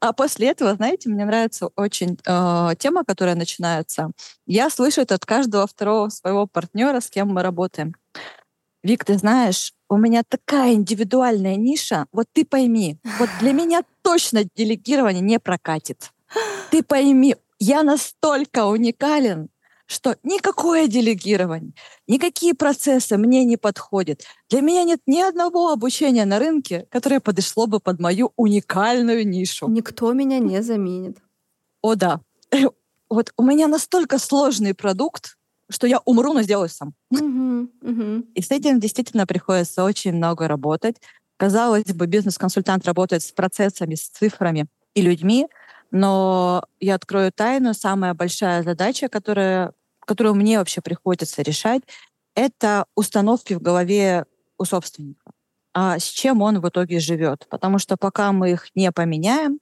А 0.00 0.12
после 0.12 0.48
этого, 0.48 0.74
знаете, 0.74 1.08
мне 1.08 1.24
нравится 1.24 1.70
очень 1.76 2.18
э, 2.26 2.74
тема, 2.78 3.04
которая 3.04 3.34
начинается. 3.34 4.10
Я 4.46 4.68
слышу 4.68 5.00
это 5.00 5.14
от 5.14 5.24
каждого 5.24 5.66
второго 5.66 6.08
своего 6.08 6.46
партнера, 6.46 7.00
с 7.00 7.08
кем 7.08 7.28
мы 7.28 7.42
работаем. 7.42 7.94
Вик, 8.82 9.04
ты 9.04 9.16
знаешь, 9.16 9.72
у 9.88 9.96
меня 9.96 10.22
такая 10.28 10.74
индивидуальная 10.74 11.56
ниша. 11.56 12.06
Вот 12.12 12.26
ты 12.32 12.44
пойми, 12.44 12.98
вот 13.18 13.30
для 13.40 13.52
меня 13.52 13.82
точно 14.02 14.44
делегирование 14.54 15.22
не 15.22 15.38
прокатит. 15.38 16.12
Ты 16.70 16.82
пойми, 16.82 17.36
я 17.58 17.82
настолько 17.82 18.66
уникален, 18.66 19.48
что 19.86 20.16
никакое 20.22 20.88
делегирование, 20.88 21.72
никакие 22.06 22.54
процессы 22.54 23.16
мне 23.16 23.44
не 23.44 23.56
подходят. 23.56 24.22
Для 24.50 24.60
меня 24.60 24.84
нет 24.84 25.00
ни 25.06 25.20
одного 25.20 25.70
обучения 25.70 26.24
на 26.24 26.38
рынке, 26.38 26.86
которое 26.90 27.20
подошло 27.20 27.66
бы 27.66 27.80
под 27.80 28.00
мою 28.00 28.32
уникальную 28.36 29.26
нишу. 29.26 29.68
Никто 29.68 30.12
меня 30.12 30.38
не 30.38 30.62
заменит. 30.62 31.18
О 31.82 31.94
да. 31.94 32.20
Вот 33.08 33.32
у 33.36 33.44
меня 33.44 33.68
настолько 33.68 34.18
сложный 34.18 34.74
продукт, 34.74 35.36
что 35.70 35.86
я 35.86 36.00
умру, 36.04 36.32
но 36.32 36.42
сделаю 36.42 36.68
сам. 36.68 36.92
И 38.34 38.42
с 38.42 38.50
этим 38.50 38.80
действительно 38.80 39.26
приходится 39.26 39.84
очень 39.84 40.12
много 40.12 40.48
работать. 40.48 40.96
Казалось 41.36 41.84
бы, 41.84 42.06
бизнес-консультант 42.06 42.84
работает 42.84 43.22
с 43.22 43.30
процессами, 43.30 43.94
с 43.94 44.08
цифрами 44.08 44.66
и 44.94 45.02
людьми, 45.02 45.46
но 45.90 46.64
я 46.80 46.94
открою 46.94 47.32
тайну, 47.32 47.74
самая 47.74 48.14
большая 48.14 48.62
задача, 48.62 49.08
которая, 49.08 49.72
которую 50.00 50.34
мне 50.34 50.58
вообще 50.58 50.80
приходится 50.80 51.42
решать, 51.42 51.82
это 52.34 52.86
установки 52.94 53.54
в 53.54 53.60
голове 53.60 54.26
у 54.58 54.64
собственника. 54.64 55.32
А 55.74 55.98
с 55.98 56.04
чем 56.04 56.42
он 56.42 56.60
в 56.60 56.68
итоге 56.68 57.00
живет? 57.00 57.46
Потому 57.50 57.78
что 57.78 57.96
пока 57.96 58.32
мы 58.32 58.52
их 58.52 58.74
не 58.74 58.90
поменяем, 58.92 59.58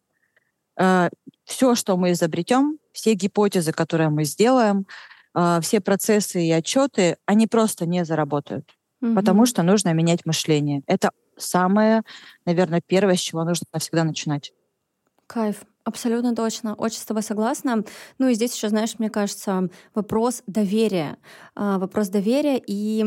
э, 0.79 1.09
все, 1.45 1.75
что 1.75 1.97
мы 1.97 2.13
изобретем, 2.13 2.79
все 2.93 3.15
гипотезы, 3.15 3.73
которые 3.73 4.11
мы 4.11 4.25
сделаем, 4.25 4.87
э, 5.35 5.59
все 5.61 5.81
процессы 5.81 6.45
и 6.45 6.53
отчеты, 6.53 7.17
они 7.27 7.47
просто 7.47 7.87
не 7.87 8.05
заработают. 8.05 8.77
Угу. 9.03 9.15
Потому 9.15 9.47
что 9.47 9.63
нужно 9.63 9.93
менять 9.93 10.25
мышление. 10.25 10.83
Это 10.87 11.11
самое, 11.37 12.03
наверное, 12.47 12.81
первое, 12.81 13.17
с 13.17 13.21
чего 13.21 13.45
нужно 13.45 13.67
всегда 13.79 14.05
начинать. 14.05 14.53
Кайф. 15.27 15.65
Абсолютно 15.87 16.35
точно. 16.35 16.75
Очень 16.75 16.99
с 17.01 17.05
тобой 17.05 17.23
согласна. 17.23 17.85
Ну 18.19 18.29
и 18.29 18.35
здесь 18.35 18.55
еще, 18.55 18.71
знаешь, 18.71 18.99
мне 18.99 19.11
кажется, 19.11 19.69
вопрос 19.95 20.43
доверия. 20.47 21.19
А, 21.55 21.79
вопрос 21.79 22.09
доверия 22.09 22.61
и 22.67 23.05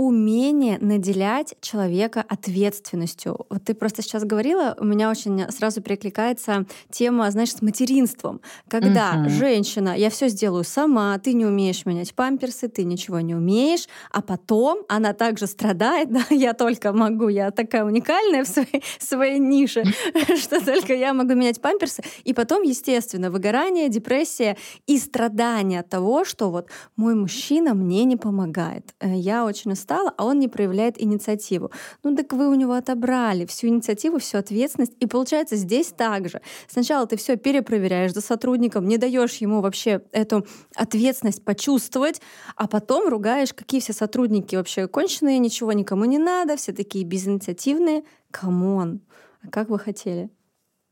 умение 0.00 0.78
наделять 0.80 1.56
человека 1.60 2.24
ответственностью. 2.26 3.44
Вот 3.50 3.64
ты 3.64 3.74
просто 3.74 4.00
сейчас 4.00 4.24
говорила, 4.24 4.74
у 4.80 4.84
меня 4.86 5.10
очень 5.10 5.52
сразу 5.52 5.82
перекликается 5.82 6.64
тема, 6.90 7.30
знаешь, 7.30 7.52
с 7.52 7.60
материнством. 7.60 8.40
Когда 8.66 9.12
uh-huh. 9.12 9.28
женщина, 9.28 9.94
я 9.94 10.08
все 10.08 10.28
сделаю 10.28 10.64
сама, 10.64 11.18
ты 11.18 11.34
не 11.34 11.44
умеешь 11.44 11.84
менять 11.84 12.14
памперсы, 12.14 12.68
ты 12.68 12.84
ничего 12.84 13.20
не 13.20 13.34
умеешь, 13.34 13.88
а 14.10 14.22
потом 14.22 14.86
она 14.88 15.12
также 15.12 15.46
страдает, 15.46 16.10
да, 16.10 16.24
я 16.30 16.54
только 16.54 16.94
могу, 16.94 17.28
я 17.28 17.50
такая 17.50 17.84
уникальная 17.84 18.44
в 18.44 18.48
своей, 18.48 18.82
своей 18.98 19.38
нише, 19.38 19.84
что 20.38 20.64
только 20.64 20.94
я 20.94 21.12
могу 21.12 21.34
менять 21.34 21.60
памперсы. 21.60 22.02
И 22.24 22.32
потом, 22.32 22.62
естественно, 22.62 23.30
выгорание, 23.30 23.90
депрессия 23.90 24.56
и 24.86 24.96
страдания 24.96 25.80
от 25.80 25.90
того, 25.90 26.24
что 26.24 26.50
вот 26.50 26.70
мой 26.96 27.14
мужчина 27.14 27.74
мне 27.74 28.04
не 28.04 28.16
помогает. 28.16 28.94
Э, 29.00 29.14
я 29.14 29.44
очень 29.44 29.72
устала 29.72 29.89
устала, 29.90 30.12
а 30.16 30.24
он 30.24 30.38
не 30.38 30.48
проявляет 30.48 31.00
инициативу. 31.00 31.70
Ну 32.02 32.16
так 32.16 32.32
вы 32.32 32.48
у 32.48 32.54
него 32.54 32.74
отобрали 32.74 33.46
всю 33.46 33.68
инициативу, 33.68 34.18
всю 34.18 34.38
ответственность. 34.38 34.92
И 35.00 35.06
получается 35.06 35.56
здесь 35.56 35.88
также. 35.88 36.40
Сначала 36.68 37.06
ты 37.06 37.16
все 37.16 37.36
перепроверяешь 37.36 38.12
за 38.12 38.20
сотрудником, 38.20 38.86
не 38.86 38.98
даешь 38.98 39.36
ему 39.36 39.60
вообще 39.60 40.02
эту 40.12 40.46
ответственность 40.74 41.44
почувствовать, 41.44 42.20
а 42.56 42.66
потом 42.68 43.08
ругаешь, 43.08 43.52
какие 43.52 43.80
все 43.80 43.92
сотрудники 43.92 44.56
вообще 44.56 44.86
конченые, 44.86 45.38
ничего 45.38 45.72
никому 45.72 46.04
не 46.04 46.18
надо, 46.18 46.56
все 46.56 46.72
такие 46.72 47.04
безинициативные. 47.04 48.02
Come 48.30 48.70
on, 48.70 49.00
а 49.42 49.48
как 49.48 49.68
вы 49.68 49.78
хотели? 49.78 50.30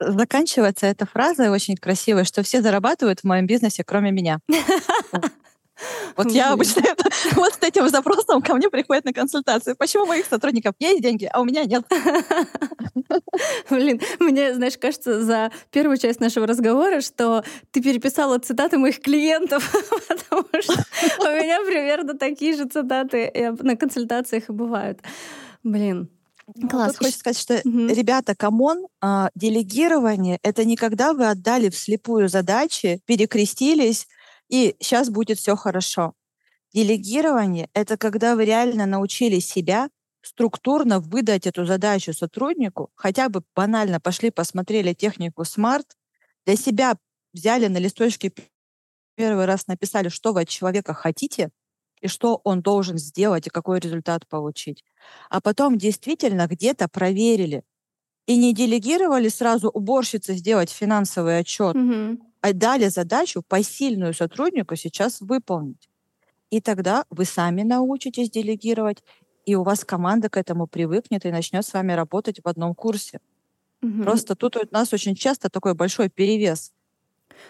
заканчивается 0.00 0.86
эта 0.86 1.06
фраза 1.06 1.50
очень 1.50 1.76
красивая, 1.76 2.22
что 2.22 2.44
все 2.44 2.62
зарабатывают 2.62 3.18
в 3.18 3.24
моем 3.24 3.48
бизнесе, 3.48 3.82
кроме 3.82 4.12
меня. 4.12 4.38
Вот 6.16 6.30
я 6.32 6.52
обычно 6.52 6.80
это, 6.80 7.08
вот 7.36 7.54
с 7.54 7.58
этим 7.62 7.88
запросом 7.88 8.42
ко 8.42 8.54
мне 8.54 8.68
приходят 8.68 9.04
на 9.04 9.12
консультацию. 9.12 9.76
Почему 9.76 10.04
у 10.04 10.06
моих 10.06 10.26
сотрудников 10.26 10.74
есть 10.78 11.02
деньги, 11.02 11.28
а 11.32 11.40
у 11.40 11.44
меня 11.44 11.64
нет? 11.64 11.84
Блин, 13.70 14.00
мне, 14.18 14.54
знаешь, 14.54 14.78
кажется, 14.78 15.22
за 15.22 15.52
первую 15.70 15.96
часть 15.98 16.20
нашего 16.20 16.46
разговора, 16.46 17.00
что 17.00 17.44
ты 17.70 17.82
переписала 17.82 18.38
цитаты 18.38 18.78
моих 18.78 19.00
клиентов, 19.00 19.70
потому 20.08 20.46
что 20.60 20.72
у 21.20 21.34
меня 21.34 21.60
примерно 21.64 22.14
такие 22.14 22.56
же 22.56 22.66
цитаты 22.66 23.32
на 23.60 23.76
консультациях 23.76 24.48
и 24.48 24.52
бывают. 24.52 25.00
Блин, 25.62 26.08
ну, 26.54 26.68
Класс. 26.68 26.92
Тут 26.92 26.98
хочется 26.98 27.18
сказать, 27.18 27.38
что, 27.38 27.54
угу. 27.56 27.88
ребята, 27.88 28.34
come 28.34 28.64
on, 28.64 28.86
а, 29.00 29.30
делегирование— 29.34 30.38
это 30.42 30.64
не 30.64 30.76
когда 30.76 31.12
вы 31.12 31.28
отдали 31.28 31.68
вслепую 31.68 32.28
задачи, 32.28 33.00
перекрестились, 33.04 34.06
и 34.48 34.76
сейчас 34.80 35.10
будет 35.10 35.38
все 35.38 35.56
хорошо. 35.56 36.14
Делегирование— 36.74 37.70
это 37.74 37.96
когда 37.96 38.36
вы 38.36 38.44
реально 38.44 38.86
научили 38.86 39.38
себя 39.40 39.90
структурно 40.22 41.00
выдать 41.00 41.46
эту 41.46 41.64
задачу 41.64 42.12
сотруднику, 42.12 42.90
хотя 42.94 43.28
бы 43.28 43.42
банально 43.54 44.00
пошли, 44.00 44.30
посмотрели 44.30 44.92
технику 44.92 45.42
SMART, 45.42 45.86
для 46.46 46.56
себя 46.56 46.96
взяли 47.32 47.68
на 47.68 47.78
листочке 47.78 48.32
первый 49.16 49.46
раз 49.46 49.66
написали, 49.66 50.08
что 50.08 50.32
вы 50.32 50.42
от 50.42 50.48
человека 50.48 50.94
хотите, 50.94 51.50
и 52.00 52.08
что 52.08 52.40
он 52.44 52.62
должен 52.62 52.98
сделать, 52.98 53.46
и 53.48 53.50
какой 53.50 53.80
результат 53.80 54.28
получить. 54.28 54.84
А 55.30 55.40
потом 55.40 55.76
действительно 55.76 56.46
где-то 56.46 56.88
проверили. 56.88 57.64
И 58.26 58.36
не 58.36 58.54
делегировали 58.54 59.28
сразу 59.28 59.70
уборщице 59.70 60.34
сделать 60.34 60.70
финансовый 60.70 61.38
отчет, 61.38 61.78
а 62.20 62.27
дали 62.42 62.88
задачу 62.88 63.42
посильную 63.46 64.14
сотруднику 64.14 64.76
сейчас 64.76 65.20
выполнить. 65.20 65.88
И 66.50 66.60
тогда 66.60 67.04
вы 67.10 67.24
сами 67.24 67.62
научитесь 67.62 68.30
делегировать, 68.30 69.02
и 69.44 69.54
у 69.54 69.62
вас 69.62 69.84
команда 69.84 70.28
к 70.28 70.36
этому 70.36 70.66
привыкнет 70.66 71.24
и 71.24 71.30
начнет 71.30 71.64
с 71.64 71.72
вами 71.72 71.92
работать 71.92 72.40
в 72.42 72.48
одном 72.48 72.74
курсе. 72.74 73.20
Угу. 73.82 74.02
Просто 74.02 74.34
тут 74.34 74.56
у 74.56 74.60
нас 74.70 74.92
очень 74.92 75.14
часто 75.14 75.48
такой 75.48 75.74
большой 75.74 76.08
перевес. 76.08 76.72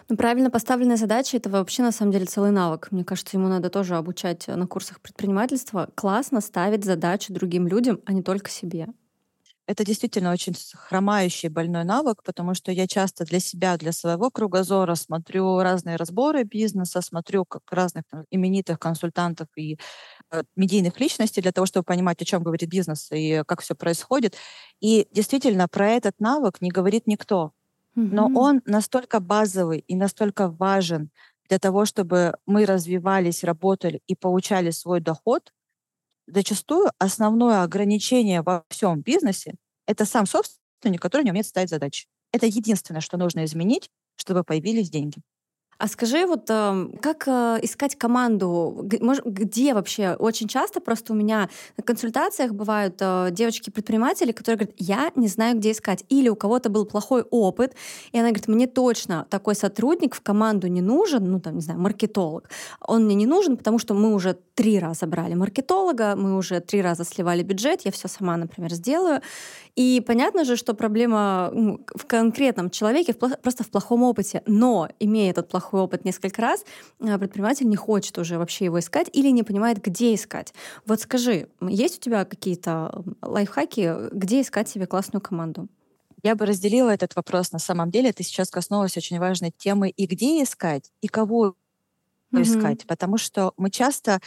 Ну, 0.08 0.16
правильно 0.16 0.50
поставленная 0.50 0.96
задача— 0.96 1.36
это 1.38 1.48
вообще, 1.48 1.82
на 1.82 1.92
самом 1.92 2.12
деле, 2.12 2.26
целый 2.26 2.50
навык. 2.50 2.88
Мне 2.90 3.04
кажется, 3.04 3.36
ему 3.36 3.48
надо 3.48 3.70
тоже 3.70 3.96
обучать 3.96 4.46
на 4.48 4.66
курсах 4.66 5.00
предпринимательства. 5.00 5.90
Классно 5.94 6.40
ставить 6.40 6.84
задачи 6.84 7.32
другим 7.32 7.66
людям, 7.66 8.00
а 8.04 8.12
не 8.12 8.22
только 8.22 8.50
себе. 8.50 8.88
Это 9.68 9.84
действительно 9.84 10.32
очень 10.32 10.54
хромающий 10.74 11.50
больной 11.50 11.84
навык, 11.84 12.22
потому 12.24 12.54
что 12.54 12.72
я 12.72 12.86
часто 12.86 13.26
для 13.26 13.38
себя, 13.38 13.76
для 13.76 13.92
своего 13.92 14.30
кругозора 14.30 14.94
смотрю 14.94 15.60
разные 15.60 15.96
разборы 15.96 16.44
бизнеса, 16.44 17.02
смотрю 17.02 17.44
как 17.44 17.62
разных 17.70 18.04
там, 18.10 18.24
именитых 18.30 18.78
консультантов 18.78 19.48
и 19.56 19.78
э, 20.32 20.42
медийных 20.56 21.00
личностей 21.00 21.42
для 21.42 21.52
того, 21.52 21.66
чтобы 21.66 21.84
понимать, 21.84 22.22
о 22.22 22.24
чем 22.26 22.42
говорит 22.44 22.70
бизнес 22.70 23.10
и 23.12 23.42
как 23.46 23.60
все 23.62 23.74
происходит. 23.74 24.36
И 24.80 25.08
действительно 25.12 25.68
про 25.68 25.90
этот 25.90 26.20
навык 26.20 26.62
не 26.62 26.70
говорит 26.70 27.06
никто. 27.06 27.52
Но 28.10 28.30
он 28.34 28.62
настолько 28.66 29.20
базовый 29.20 29.80
и 29.80 29.96
настолько 29.96 30.48
важен 30.50 31.10
для 31.48 31.58
того, 31.58 31.84
чтобы 31.86 32.34
мы 32.46 32.66
развивались, 32.66 33.44
работали 33.44 34.00
и 34.06 34.14
получали 34.14 34.70
свой 34.70 35.00
доход, 35.00 35.52
зачастую 36.28 36.90
основное 36.98 37.62
ограничение 37.62 38.42
во 38.42 38.64
всем 38.68 39.00
бизнесе— 39.02 39.54
это 39.86 40.04
сам 40.04 40.26
собственник, 40.26 41.00
который 41.00 41.22
не 41.24 41.30
умеет 41.30 41.46
ставить 41.46 41.70
задачи. 41.70 42.06
Это 42.32 42.46
единственное, 42.46 43.00
что 43.00 43.16
нужно 43.16 43.44
изменить, 43.44 43.90
чтобы 44.16 44.44
появились 44.44 44.90
деньги. 44.90 45.22
А 45.78 45.86
скажи, 45.86 46.26
вот 46.26 46.50
эм, 46.50 46.92
как 47.00 47.28
э, 47.28 47.58
искать 47.62 47.96
команду? 47.96 48.80
Где 48.82 49.74
вообще? 49.74 50.16
Очень 50.18 50.48
часто 50.48 50.80
просто 50.80 51.12
у 51.12 51.16
меня 51.16 51.48
на 51.76 51.84
консультациях 51.84 52.52
бывают 52.52 52.96
э, 52.98 53.28
девочки-предприниматели, 53.30 54.32
которые 54.32 54.58
говорят, 54.58 54.74
я 54.78 55.12
не 55.14 55.28
знаю, 55.28 55.56
где 55.56 55.70
искать. 55.70 56.04
Или 56.08 56.28
у 56.28 56.34
кого-то 56.34 56.68
был 56.68 56.84
плохой 56.84 57.22
опыт, 57.22 57.76
и 58.10 58.18
она 58.18 58.30
говорит, 58.30 58.48
мне 58.48 58.66
точно 58.66 59.28
такой 59.30 59.54
сотрудник 59.54 60.16
в 60.16 60.20
команду 60.20 60.66
не 60.66 60.80
нужен, 60.80 61.30
ну 61.30 61.38
там, 61.38 61.54
не 61.54 61.60
знаю, 61.60 61.78
маркетолог. 61.78 62.50
Он 62.80 63.04
мне 63.04 63.14
не 63.14 63.26
нужен, 63.26 63.56
потому 63.56 63.78
что 63.78 63.94
мы 63.94 64.12
уже 64.14 64.36
три 64.56 64.80
раза 64.80 65.06
брали 65.06 65.34
маркетолога, 65.34 66.16
мы 66.16 66.36
уже 66.36 66.58
три 66.58 66.82
раза 66.82 67.04
сливали 67.04 67.44
бюджет, 67.44 67.82
я 67.82 67.92
все 67.92 68.08
сама, 68.08 68.36
например, 68.36 68.72
сделаю. 68.72 69.20
И 69.76 70.02
понятно 70.04 70.44
же, 70.44 70.56
что 70.56 70.74
проблема 70.74 71.52
в 71.94 72.04
конкретном 72.06 72.68
человеке 72.68 73.14
просто 73.14 73.62
в 73.62 73.68
плохом 73.68 74.02
опыте. 74.02 74.42
Но, 74.44 74.88
имея 74.98 75.30
этот 75.30 75.48
плохой 75.48 75.67
опыт 75.76 76.04
несколько 76.04 76.42
раз, 76.42 76.64
э, 77.00 77.18
предприниматель 77.18 77.68
не 77.68 77.76
хочет 77.76 78.18
уже 78.18 78.38
вообще 78.38 78.66
его 78.66 78.78
искать 78.78 79.08
или 79.12 79.28
не 79.28 79.42
понимает, 79.42 79.82
где 79.82 80.14
искать. 80.14 80.54
Вот 80.86 81.00
скажи, 81.00 81.48
есть 81.60 81.98
у 81.98 82.00
тебя 82.00 82.24
какие-то 82.24 83.04
лайфхаки, 83.22 84.10
где 84.12 84.40
искать 84.40 84.68
себе 84.68 84.86
классную 84.86 85.20
команду? 85.20 85.68
Я 86.22 86.34
бы 86.34 86.46
разделила 86.46 86.90
этот 86.90 87.14
вопрос. 87.16 87.52
На 87.52 87.58
самом 87.58 87.90
деле 87.90 88.12
ты 88.12 88.22
сейчас 88.22 88.50
коснулась 88.50 88.96
очень 88.96 89.18
важной 89.18 89.52
темы 89.56 89.90
и 89.90 90.06
где 90.06 90.42
искать, 90.42 90.90
и 91.00 91.08
кого 91.08 91.54
mm-hmm. 92.32 92.42
искать. 92.42 92.86
Потому 92.86 93.18
что 93.18 93.52
мы 93.56 93.70
часто 93.70 94.20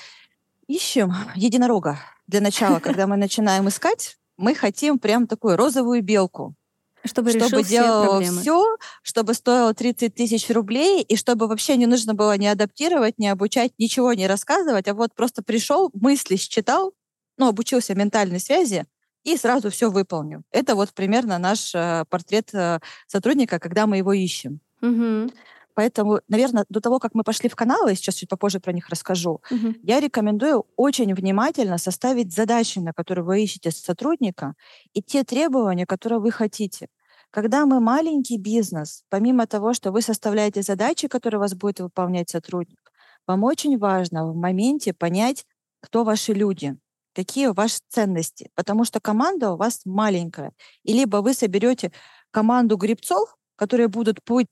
ищем 0.67 1.13
единорога 1.35 1.99
для 2.27 2.41
начала, 2.41 2.79
когда 2.79 3.07
мы 3.07 3.17
начинаем 3.17 3.67
искать, 3.67 4.17
мы 4.37 4.55
хотим 4.55 4.99
прям 4.99 5.27
такую 5.27 5.57
розовую 5.57 6.01
белку. 6.01 6.55
Чтобы, 7.03 7.31
чтобы 7.31 7.63
делал 7.63 8.21
все, 8.21 8.77
чтобы 9.01 9.33
стоило 9.33 9.73
30 9.73 10.13
тысяч 10.13 10.49
рублей, 10.49 11.01
и 11.01 11.15
чтобы 11.15 11.47
вообще 11.47 11.75
не 11.75 11.87
нужно 11.87 12.13
было 12.13 12.37
не 12.37 12.47
адаптировать, 12.47 13.17
не 13.17 13.27
обучать, 13.27 13.71
ничего 13.77 14.13
не 14.13 14.27
рассказывать, 14.27 14.87
а 14.87 14.93
вот 14.93 15.13
просто 15.15 15.41
пришел, 15.41 15.89
мысли 15.93 16.35
считал, 16.35 16.93
ну, 17.37 17.47
обучился 17.47 17.95
ментальной 17.95 18.39
связи, 18.39 18.85
и 19.23 19.37
сразу 19.37 19.69
все 19.69 19.89
выполню. 19.89 20.43
Это 20.51 20.75
вот 20.75 20.93
примерно 20.93 21.37
наш 21.37 21.73
э, 21.75 22.05
портрет 22.09 22.53
э, 22.53 22.79
сотрудника, 23.07 23.59
когда 23.59 23.87
мы 23.87 23.97
его 23.97 24.13
ищем. 24.13 24.59
Угу. 24.81 25.31
Поэтому, 25.73 26.21
наверное, 26.27 26.65
до 26.69 26.81
того, 26.81 26.99
как 26.99 27.13
мы 27.13 27.23
пошли 27.23 27.49
в 27.49 27.55
каналы, 27.55 27.95
сейчас 27.95 28.15
чуть 28.15 28.29
попозже 28.29 28.59
про 28.59 28.73
них 28.73 28.89
расскажу, 28.89 29.41
угу. 29.49 29.73
я 29.83 29.99
рекомендую 29.99 30.65
очень 30.75 31.13
внимательно 31.13 31.77
составить 31.77 32.33
задачи, 32.33 32.79
на 32.79 32.93
которые 32.93 33.25
вы 33.25 33.43
ищете 33.43 33.71
сотрудника, 33.71 34.55
и 34.93 35.01
те 35.01 35.23
требования, 35.23 35.85
которые 35.85 36.19
вы 36.19 36.31
хотите. 36.31 36.87
Когда 37.31 37.65
мы 37.65 37.79
маленький 37.79 38.37
бизнес, 38.37 39.03
помимо 39.09 39.47
того, 39.47 39.73
что 39.73 39.91
вы 39.91 40.01
составляете 40.01 40.61
задачи, 40.61 41.07
которые 41.07 41.39
вас 41.39 41.53
будет 41.53 41.79
выполнять 41.79 42.29
сотрудник, 42.29 42.91
вам 43.25 43.43
очень 43.43 43.77
важно 43.77 44.29
в 44.29 44.35
моменте 44.35 44.93
понять, 44.93 45.45
кто 45.79 46.03
ваши 46.03 46.33
люди, 46.33 46.77
какие 47.13 47.47
ваши 47.47 47.79
ценности, 47.89 48.49
потому 48.55 48.85
что 48.85 48.99
команда 48.99 49.51
у 49.51 49.57
вас 49.57 49.81
маленькая. 49.85 50.51
И 50.83 50.93
либо 50.93 51.17
вы 51.17 51.33
соберете 51.33 51.91
команду 52.31 52.77
грибцов, 52.77 53.37
которые 53.55 53.87
будут 53.87 54.23
плыть 54.23 54.47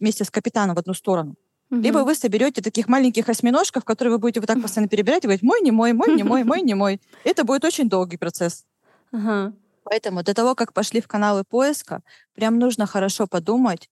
вместе 0.00 0.24
с 0.24 0.30
капитаном 0.30 0.76
в 0.76 0.78
одну 0.78 0.94
сторону. 0.94 1.36
Угу. 1.70 1.80
Либо 1.80 1.98
вы 1.98 2.14
соберете 2.14 2.62
таких 2.62 2.88
маленьких 2.88 3.28
осьминожков, 3.28 3.84
которые 3.84 4.12
вы 4.12 4.18
будете 4.18 4.40
вот 4.40 4.46
так 4.46 4.62
постоянно 4.62 4.88
перебирать 4.88 5.24
и 5.24 5.26
говорить, 5.26 5.42
мой, 5.42 5.60
не 5.60 5.72
мой, 5.72 5.92
мой, 5.92 6.14
не 6.14 6.22
мой, 6.22 6.44
мой, 6.44 6.62
не 6.62 6.74
мой. 6.74 7.00
Это 7.24 7.44
будет 7.44 7.64
очень 7.64 7.88
долгий 7.88 8.16
процесс. 8.16 8.64
Ага. 9.12 9.52
Поэтому 9.82 10.22
до 10.22 10.34
того, 10.34 10.54
как 10.54 10.72
пошли 10.72 11.00
в 11.00 11.08
каналы 11.08 11.44
поиска, 11.44 12.02
прям 12.34 12.58
нужно 12.58 12.86
хорошо 12.86 13.26
подумать, 13.26 13.88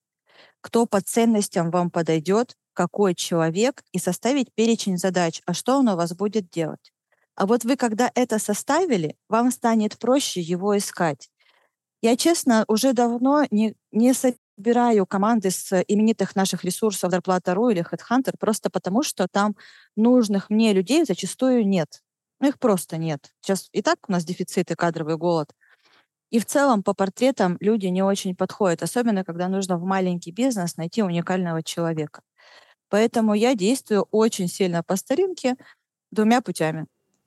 кто 0.60 0.86
по 0.86 1.00
ценностям 1.00 1.70
вам 1.70 1.90
подойдет, 1.90 2.56
какой 2.72 3.14
человек, 3.14 3.82
и 3.92 3.98
составить 3.98 4.52
перечень 4.54 4.98
задач, 4.98 5.40
а 5.46 5.54
что 5.54 5.78
он 5.78 5.88
у 5.88 5.96
вас 5.96 6.14
будет 6.14 6.50
делать. 6.50 6.92
А 7.36 7.46
вот 7.46 7.64
вы, 7.64 7.76
когда 7.76 8.10
это 8.14 8.38
составили, 8.38 9.16
вам 9.28 9.50
станет 9.50 9.98
проще 9.98 10.40
его 10.40 10.76
искать. 10.76 11.30
Я, 12.00 12.16
честно, 12.16 12.64
уже 12.68 12.92
давно 12.92 13.44
не, 13.50 13.74
не 13.92 14.12
собираю 14.56 15.06
команды 15.06 15.50
с 15.50 15.82
именитых 15.88 16.36
наших 16.36 16.64
ресурсов 16.64 17.10
Зарплата.ру 17.10 17.70
или 17.70 17.84
HeadHunter 17.84 18.34
просто 18.38 18.70
потому, 18.70 19.02
что 19.02 19.26
там 19.28 19.56
нужных 19.96 20.50
мне 20.50 20.72
людей 20.72 21.04
зачастую 21.04 21.66
нет. 21.66 22.02
Ну, 22.40 22.48
их 22.48 22.58
просто 22.58 22.96
нет. 22.96 23.32
Сейчас 23.40 23.68
и 23.72 23.82
так 23.82 23.98
у 24.08 24.12
нас 24.12 24.24
дефицит 24.24 24.70
и 24.70 24.74
кадровый 24.74 25.16
голод. 25.16 25.50
И 26.30 26.40
в 26.40 26.46
целом 26.46 26.82
по 26.82 26.94
портретам 26.94 27.56
люди 27.60 27.86
не 27.86 28.02
очень 28.02 28.34
подходят, 28.34 28.82
особенно 28.82 29.24
когда 29.24 29.48
нужно 29.48 29.78
в 29.78 29.84
маленький 29.84 30.32
бизнес 30.32 30.76
найти 30.76 31.02
уникального 31.02 31.62
человека. 31.62 32.22
Поэтому 32.88 33.34
я 33.34 33.54
действую 33.54 34.06
очень 34.10 34.48
сильно 34.48 34.82
по 34.82 34.96
старинке 34.96 35.56
двумя 36.10 36.40
путями. 36.40 36.86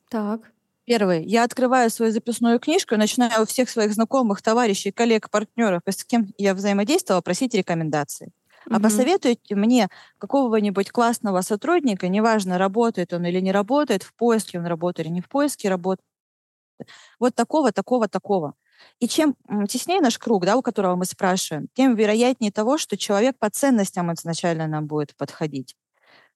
Так. 0.09 0.51
Первый. 0.87 1.25
Я 1.25 1.43
открываю 1.43 1.89
свою 1.89 2.13
записную 2.13 2.59
книжку 2.59 2.95
и 2.95 2.97
начинаю 2.97 3.43
у 3.43 3.45
всех 3.45 3.69
своих 3.69 3.93
знакомых, 3.93 4.41
товарищей, 4.41 4.91
коллег, 4.91 5.29
партнеров, 5.29 5.81
с 5.85 6.05
кем 6.05 6.33
я 6.37 6.53
взаимодействовала, 6.53 7.21
просить 7.21 7.53
рекомендации. 7.53 8.31
А 8.71 8.79
посоветуйте 8.79 9.55
мне 9.55 9.89
какого-нибудь 10.17 10.91
классного 10.91 11.41
сотрудника, 11.41 12.07
неважно, 12.07 12.57
работает 12.57 13.11
он 13.13 13.25
или 13.25 13.41
не 13.41 13.51
работает, 13.51 14.03
в 14.03 14.13
поиске 14.13 14.59
он 14.59 14.65
работает 14.65 15.07
или 15.07 15.13
не 15.15 15.21
в 15.21 15.27
поиске 15.29 15.69
работает, 15.69 16.05
вот 17.19 17.35
такого, 17.35 17.71
такого, 17.71 18.07
такого. 18.07 18.53
И 18.99 19.07
чем 19.07 19.35
теснее 19.67 20.01
наш 20.01 20.17
круг, 20.19 20.45
да, 20.45 20.55
у 20.55 20.61
которого 20.61 20.95
мы 20.95 21.05
спрашиваем, 21.05 21.67
тем 21.73 21.95
вероятнее 21.95 22.51
того, 22.51 22.77
что 22.77 22.97
человек 22.97 23.37
по 23.39 23.49
ценностям 23.49 24.13
изначально 24.13 24.67
нам 24.67 24.87
будет 24.87 25.15
подходить. 25.15 25.75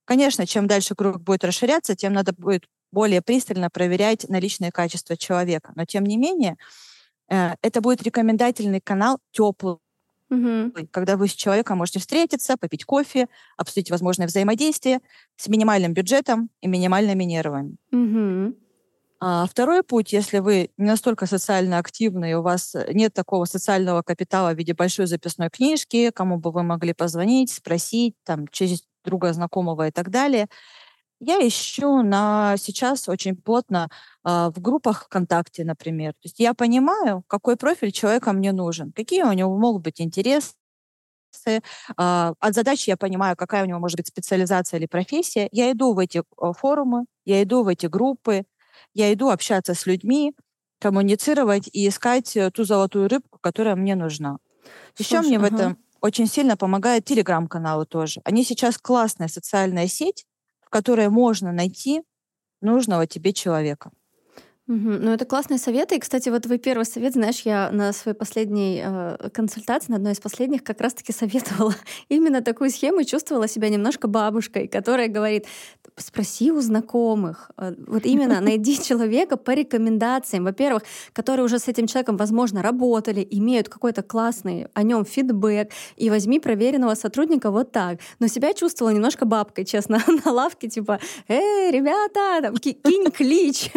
Конечно, 0.06 0.48
чем 0.48 0.68
дальше 0.68 0.96
круг 0.96 1.22
будет 1.22 1.46
расширяться, 1.46 1.96
тем 1.96 2.14
надо 2.14 2.34
будет 2.34 2.66
более 2.92 3.22
пристально 3.22 3.70
проверять 3.70 4.28
наличные 4.30 4.72
качества 4.72 5.18
человека. 5.18 5.72
Но 5.76 5.86
тем 5.86 6.06
не 6.06 6.18
менее, 6.18 6.58
э, 7.30 7.56
это 7.62 7.82
будет 7.82 8.04
рекомендательный 8.04 8.82
канал 8.82 9.20
теплый, 9.32 9.78
угу. 10.30 10.74
когда 10.92 11.18
вы 11.18 11.28
с 11.28 11.34
человеком 11.34 11.78
можете 11.78 12.00
встретиться, 12.00 12.58
попить 12.58 12.86
кофе, 12.86 13.28
обсудить 13.58 13.92
возможное 13.92 14.28
взаимодействие 14.28 15.00
с 15.36 15.48
минимальным 15.48 15.94
бюджетом 15.94 16.50
и 16.62 16.68
минимальными 16.68 17.24
нервами. 17.24 17.76
Угу. 17.92 18.56
А 19.24 19.46
второй 19.46 19.84
путь, 19.84 20.14
если 20.14 20.40
вы 20.40 20.72
не 20.78 20.88
настолько 20.88 21.28
социально 21.28 21.78
активны, 21.78 22.32
и 22.32 22.34
у 22.34 22.42
вас 22.42 22.76
нет 22.92 23.14
такого 23.14 23.46
социального 23.46 24.02
капитала 24.02 24.52
в 24.52 24.58
виде 24.58 24.74
большой 24.74 25.06
записной 25.06 25.52
книжки, 25.52 26.10
кому 26.10 26.38
бы 26.38 26.52
вы 26.52 26.64
могли 26.64 26.94
позвонить, 26.94 27.52
спросить, 27.52 28.16
там, 28.24 28.48
через 28.48 28.84
друга 29.06 29.32
знакомого 29.32 29.88
и 29.88 29.92
так 29.92 30.10
далее, 30.10 30.48
я 31.22 31.48
ищу 31.48 32.02
на 32.02 32.56
сейчас 32.58 33.08
очень 33.08 33.36
плотно 33.36 33.90
э, 34.26 34.52
в 34.54 34.60
группах 34.60 35.06
ВКонтакте, 35.06 35.64
например. 35.64 36.14
То 36.14 36.24
есть 36.24 36.40
я 36.40 36.54
понимаю, 36.54 37.24
какой 37.28 37.56
профиль 37.56 37.92
человека 37.92 38.34
мне 38.34 38.52
нужен, 38.52 38.92
какие 38.92 39.24
у 39.24 39.32
него 39.32 39.58
могут 39.58 39.84
быть 39.84 40.02
интересы, 40.02 40.54
Uh, 41.48 42.36
от 42.40 42.54
задачи 42.54 42.90
я 42.90 42.98
понимаю, 42.98 43.38
какая 43.38 43.64
у 43.64 43.66
него 43.66 43.80
может 43.80 43.96
быть 43.96 44.08
специализация 44.08 44.78
или 44.78 44.86
профессия. 44.86 45.48
Я 45.54 45.72
иду 45.72 45.94
в 45.94 46.00
эти 46.00 46.24
форумы, 46.58 47.06
я 47.24 47.42
иду 47.42 47.64
в 47.64 47.70
эти 47.70 47.86
группы, 47.86 48.44
я 48.94 49.14
иду 49.14 49.30
общаться 49.30 49.74
с 49.74 49.86
людьми, 49.86 50.34
коммуницировать 50.82 51.70
и 51.72 51.88
искать 51.88 52.36
э, 52.36 52.52
ту 52.52 52.66
золотую 52.66 53.08
рыбку, 53.08 53.40
которая 53.40 53.76
мне 53.76 53.96
нужна. 53.96 54.40
Слушай, 54.96 55.08
Еще 55.08 55.22
мне 55.22 55.38
ага. 55.38 55.48
в 55.48 55.54
этом 55.54 55.78
очень 56.02 56.28
сильно 56.28 56.58
помогает 56.58 57.06
телеграм-каналы 57.06 57.86
тоже. 57.86 58.20
Они 58.26 58.44
сейчас 58.44 58.78
классная 58.78 59.30
социальная 59.30 59.88
сеть, 59.88 60.26
которой 60.72 61.10
можно 61.10 61.54
найти 61.54 62.04
нужного 62.62 63.08
тебе 63.08 63.34
человека. 63.34 63.92
Угу. 64.72 64.90
Ну, 65.02 65.12
это 65.12 65.26
классные 65.26 65.58
советы. 65.58 65.96
И, 65.98 66.00
кстати, 66.00 66.30
вот 66.30 66.44
твой 66.44 66.58
первый 66.58 66.86
совет, 66.86 67.14
знаешь, 67.14 67.42
я 67.42 67.70
на 67.72 67.92
своей 67.92 68.18
последней 68.18 68.82
э, 68.82 69.30
консультации, 69.34 69.92
на 69.92 69.98
одной 69.98 70.14
из 70.14 70.22
последних, 70.22 70.64
как 70.64 70.80
раз-таки 70.80 71.12
советовала 71.12 71.76
именно 72.10 72.42
такую 72.42 72.70
схему 72.70 73.02
и 73.02 73.06
чувствовала 73.06 73.50
себя 73.50 73.68
немножко 73.68 74.08
бабушкой, 74.08 74.70
которая 74.70 75.10
говорит, 75.10 75.46
спроси 75.98 76.54
у 76.54 76.62
знакомых. 76.62 77.52
Э, 77.58 77.74
вот 77.86 78.06
именно 78.06 78.40
найди 78.42 78.82
человека 78.82 79.36
по 79.36 79.52
рекомендациям, 79.52 80.46
во-первых, 80.46 80.84
которые 81.12 81.44
уже 81.44 81.60
с 81.60 81.68
этим 81.68 81.88
человеком, 81.88 82.16
возможно, 82.16 82.62
работали, 82.62 83.28
имеют 83.30 83.68
какой-то 83.68 84.04
классный 84.04 84.68
о 84.74 84.84
нем 84.84 85.04
фидбэк, 85.04 85.70
и 85.98 86.10
возьми 86.10 86.40
проверенного 86.40 86.96
сотрудника 86.96 87.52
вот 87.52 87.74
так. 87.74 88.00
Но 88.20 88.28
себя 88.28 88.54
чувствовала 88.54 88.94
немножко 88.94 89.26
бабкой, 89.26 89.66
честно, 89.66 90.02
на 90.26 90.32
лавке, 90.32 90.70
типа, 90.70 91.02
эй, 91.28 91.72
ребята, 91.72 92.42
там, 92.42 92.56
кинь 92.56 93.12
клич. 93.12 93.70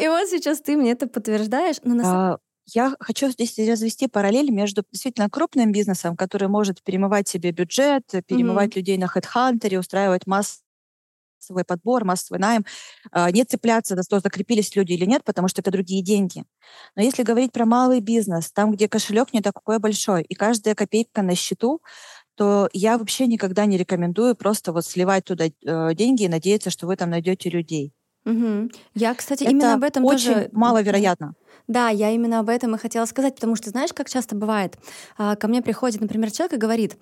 И 0.00 0.08
вот 0.08 0.31
сейчас 0.38 0.60
ты 0.60 0.76
мне 0.76 0.92
это 0.92 1.06
подтверждаешь. 1.06 1.76
Но 1.84 1.94
на... 1.94 2.32
а, 2.34 2.38
я 2.66 2.94
хочу 3.00 3.30
здесь 3.30 3.58
развести 3.58 4.08
параллель 4.08 4.50
между 4.50 4.84
действительно 4.90 5.28
крупным 5.28 5.72
бизнесом, 5.72 6.16
который 6.16 6.48
может 6.48 6.82
перемывать 6.82 7.28
себе 7.28 7.50
бюджет, 7.52 8.04
перемывать 8.26 8.70
mm-hmm. 8.70 8.76
людей 8.76 8.98
на 8.98 9.06
HeadHunter, 9.06 9.78
устраивать 9.78 10.26
массовый 10.26 11.64
подбор, 11.66 12.04
массовый 12.04 12.40
найм, 12.40 12.64
а, 13.10 13.30
не 13.30 13.44
цепляться 13.44 13.96
за 13.96 14.02
то, 14.02 14.20
закрепились 14.20 14.74
люди 14.76 14.92
или 14.92 15.04
нет, 15.04 15.24
потому 15.24 15.48
что 15.48 15.60
это 15.60 15.70
другие 15.70 16.02
деньги. 16.02 16.44
Но 16.96 17.02
если 17.02 17.22
говорить 17.22 17.52
про 17.52 17.66
малый 17.66 18.00
бизнес, 18.00 18.52
там, 18.52 18.72
где 18.72 18.88
кошелек 18.88 19.32
не 19.32 19.40
такой 19.40 19.78
большой, 19.78 20.22
и 20.22 20.34
каждая 20.34 20.74
копейка 20.74 21.22
на 21.22 21.34
счету, 21.34 21.82
то 22.34 22.68
я 22.72 22.96
вообще 22.96 23.26
никогда 23.26 23.66
не 23.66 23.76
рекомендую 23.76 24.36
просто 24.36 24.72
вот 24.72 24.86
сливать 24.86 25.24
туда 25.24 25.46
э, 25.46 25.94
деньги 25.94 26.24
и 26.24 26.28
надеяться, 26.28 26.70
что 26.70 26.86
вы 26.86 26.96
там 26.96 27.10
найдете 27.10 27.50
людей. 27.50 27.92
Угу. 28.24 28.70
Я, 28.94 29.14
кстати, 29.14 29.42
это 29.42 29.52
именно 29.52 29.74
об 29.74 29.82
этом 29.82 30.04
очень 30.04 30.34
тоже... 30.34 30.50
маловероятно. 30.52 31.34
Да, 31.68 31.88
я 31.88 32.10
именно 32.10 32.40
об 32.40 32.48
этом 32.48 32.74
и 32.74 32.78
хотела 32.78 33.04
сказать, 33.06 33.34
потому 33.34 33.56
что 33.56 33.70
знаешь, 33.70 33.92
как 33.92 34.08
часто 34.08 34.34
бывает, 34.34 34.78
а, 35.16 35.36
ко 35.36 35.48
мне 35.48 35.62
приходит, 35.62 36.00
например, 36.00 36.30
человек 36.30 36.54
и 36.54 36.56
говорит, 36.56 36.96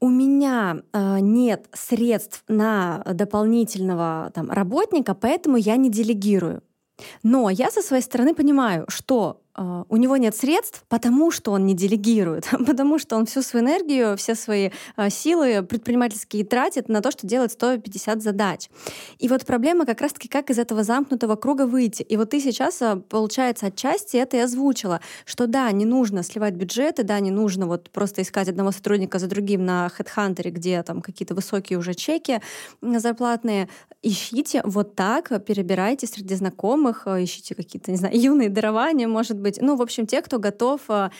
у 0.00 0.08
меня 0.08 0.82
э, 0.92 1.18
нет 1.20 1.66
средств 1.72 2.44
на 2.46 3.02
дополнительного 3.04 4.30
там, 4.34 4.50
работника, 4.50 5.14
поэтому 5.14 5.56
я 5.56 5.76
не 5.76 5.88
делегирую. 5.90 6.62
Но 7.22 7.48
я 7.48 7.70
со 7.70 7.80
своей 7.80 8.02
стороны 8.02 8.34
понимаю, 8.34 8.84
что 8.88 9.40
у 9.56 9.96
него 9.96 10.16
нет 10.16 10.34
средств, 10.34 10.84
потому 10.88 11.30
что 11.30 11.52
он 11.52 11.64
не 11.64 11.74
делегирует, 11.74 12.48
потому 12.66 12.98
что 12.98 13.16
он 13.16 13.26
всю 13.26 13.42
свою 13.42 13.64
энергию, 13.64 14.16
все 14.16 14.34
свои 14.34 14.70
а, 14.96 15.10
силы 15.10 15.62
предпринимательские 15.62 16.44
тратит 16.44 16.88
на 16.88 17.00
то, 17.00 17.12
что 17.12 17.26
делает 17.26 17.52
150 17.52 18.22
задач. 18.22 18.68
И 19.18 19.28
вот 19.28 19.46
проблема 19.46 19.86
как 19.86 20.00
раз-таки, 20.00 20.28
как 20.28 20.50
из 20.50 20.58
этого 20.58 20.82
замкнутого 20.82 21.36
круга 21.36 21.66
выйти. 21.66 22.02
И 22.02 22.16
вот 22.16 22.30
ты 22.30 22.40
сейчас, 22.40 22.82
а, 22.82 22.96
получается, 22.96 23.66
отчасти 23.66 24.16
это 24.16 24.36
и 24.36 24.40
озвучила, 24.40 25.00
что 25.24 25.46
да, 25.46 25.70
не 25.70 25.84
нужно 25.84 26.24
сливать 26.24 26.54
бюджеты, 26.54 27.04
да, 27.04 27.20
не 27.20 27.30
нужно 27.30 27.66
вот 27.66 27.90
просто 27.90 28.22
искать 28.22 28.48
одного 28.48 28.72
сотрудника 28.72 29.20
за 29.20 29.28
другим 29.28 29.64
на 29.64 29.88
HeadHunter, 29.96 30.50
где 30.50 30.82
там 30.82 31.00
какие-то 31.00 31.34
высокие 31.34 31.78
уже 31.78 31.94
чеки 31.94 32.40
зарплатные. 32.82 33.68
Ищите 34.02 34.62
вот 34.64 34.96
так, 34.96 35.44
перебирайте 35.44 36.06
среди 36.06 36.34
знакомых, 36.34 37.06
ищите 37.06 37.54
какие-то, 37.54 37.90
не 37.90 37.96
знаю, 37.96 38.18
юные 38.20 38.48
дарования, 38.48 39.06
может 39.06 39.43
быть. 39.44 39.60
Ну, 39.60 39.76
в 39.76 39.82
общем, 39.82 40.06
те, 40.06 40.22
кто 40.22 40.38
готов 40.38 40.80
а, 40.88 41.12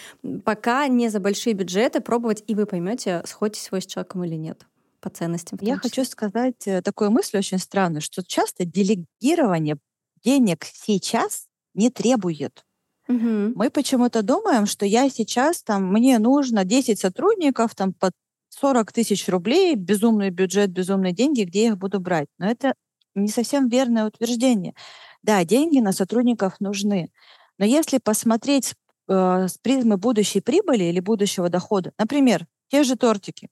пока 0.44 0.88
не 0.88 1.08
за 1.08 1.20
большие 1.20 1.54
бюджеты 1.54 2.00
пробовать, 2.00 2.42
и 2.46 2.54
вы 2.54 2.66
поймете, 2.66 3.22
сходитесь 3.26 3.70
вы 3.70 3.80
с 3.80 3.86
человеком 3.86 4.24
или 4.24 4.34
нет 4.34 4.66
по 5.00 5.10
ценностям. 5.10 5.58
Я 5.60 5.76
хочу 5.76 6.02
сказать 6.04 6.66
э, 6.66 6.80
такую 6.80 7.10
мысль 7.10 7.36
очень 7.36 7.58
странную, 7.58 8.00
что 8.00 8.24
часто 8.24 8.64
делегирование 8.64 9.76
денег 10.24 10.64
сейчас 10.64 11.46
не 11.74 11.90
требует. 11.90 12.64
Угу. 13.08 13.52
Мы 13.54 13.70
почему-то 13.70 14.22
думаем, 14.22 14.64
что 14.64 14.86
я 14.86 15.10
сейчас 15.10 15.62
там, 15.62 15.92
мне 15.92 16.18
нужно 16.18 16.64
10 16.64 16.98
сотрудников 16.98 17.74
там 17.74 17.92
под 17.92 18.12
40 18.48 18.92
тысяч 18.92 19.28
рублей, 19.28 19.74
безумный 19.74 20.30
бюджет, 20.30 20.70
безумные 20.70 21.12
деньги, 21.12 21.42
где 21.42 21.64
я 21.64 21.68
их 21.68 21.78
буду 21.78 22.00
брать. 22.00 22.28
Но 22.38 22.50
это 22.50 22.74
не 23.14 23.28
совсем 23.28 23.68
верное 23.68 24.06
утверждение. 24.06 24.74
Да, 25.22 25.44
деньги 25.44 25.80
на 25.80 25.92
сотрудников 25.92 26.60
нужны. 26.60 27.10
Но 27.58 27.64
если 27.64 27.98
посмотреть 27.98 28.74
э, 29.08 29.48
с 29.48 29.58
призмы 29.58 29.96
будущей 29.96 30.40
прибыли 30.40 30.84
или 30.84 31.00
будущего 31.00 31.48
дохода, 31.48 31.92
например, 31.98 32.46
те 32.68 32.82
же 32.82 32.96
тортики. 32.96 33.48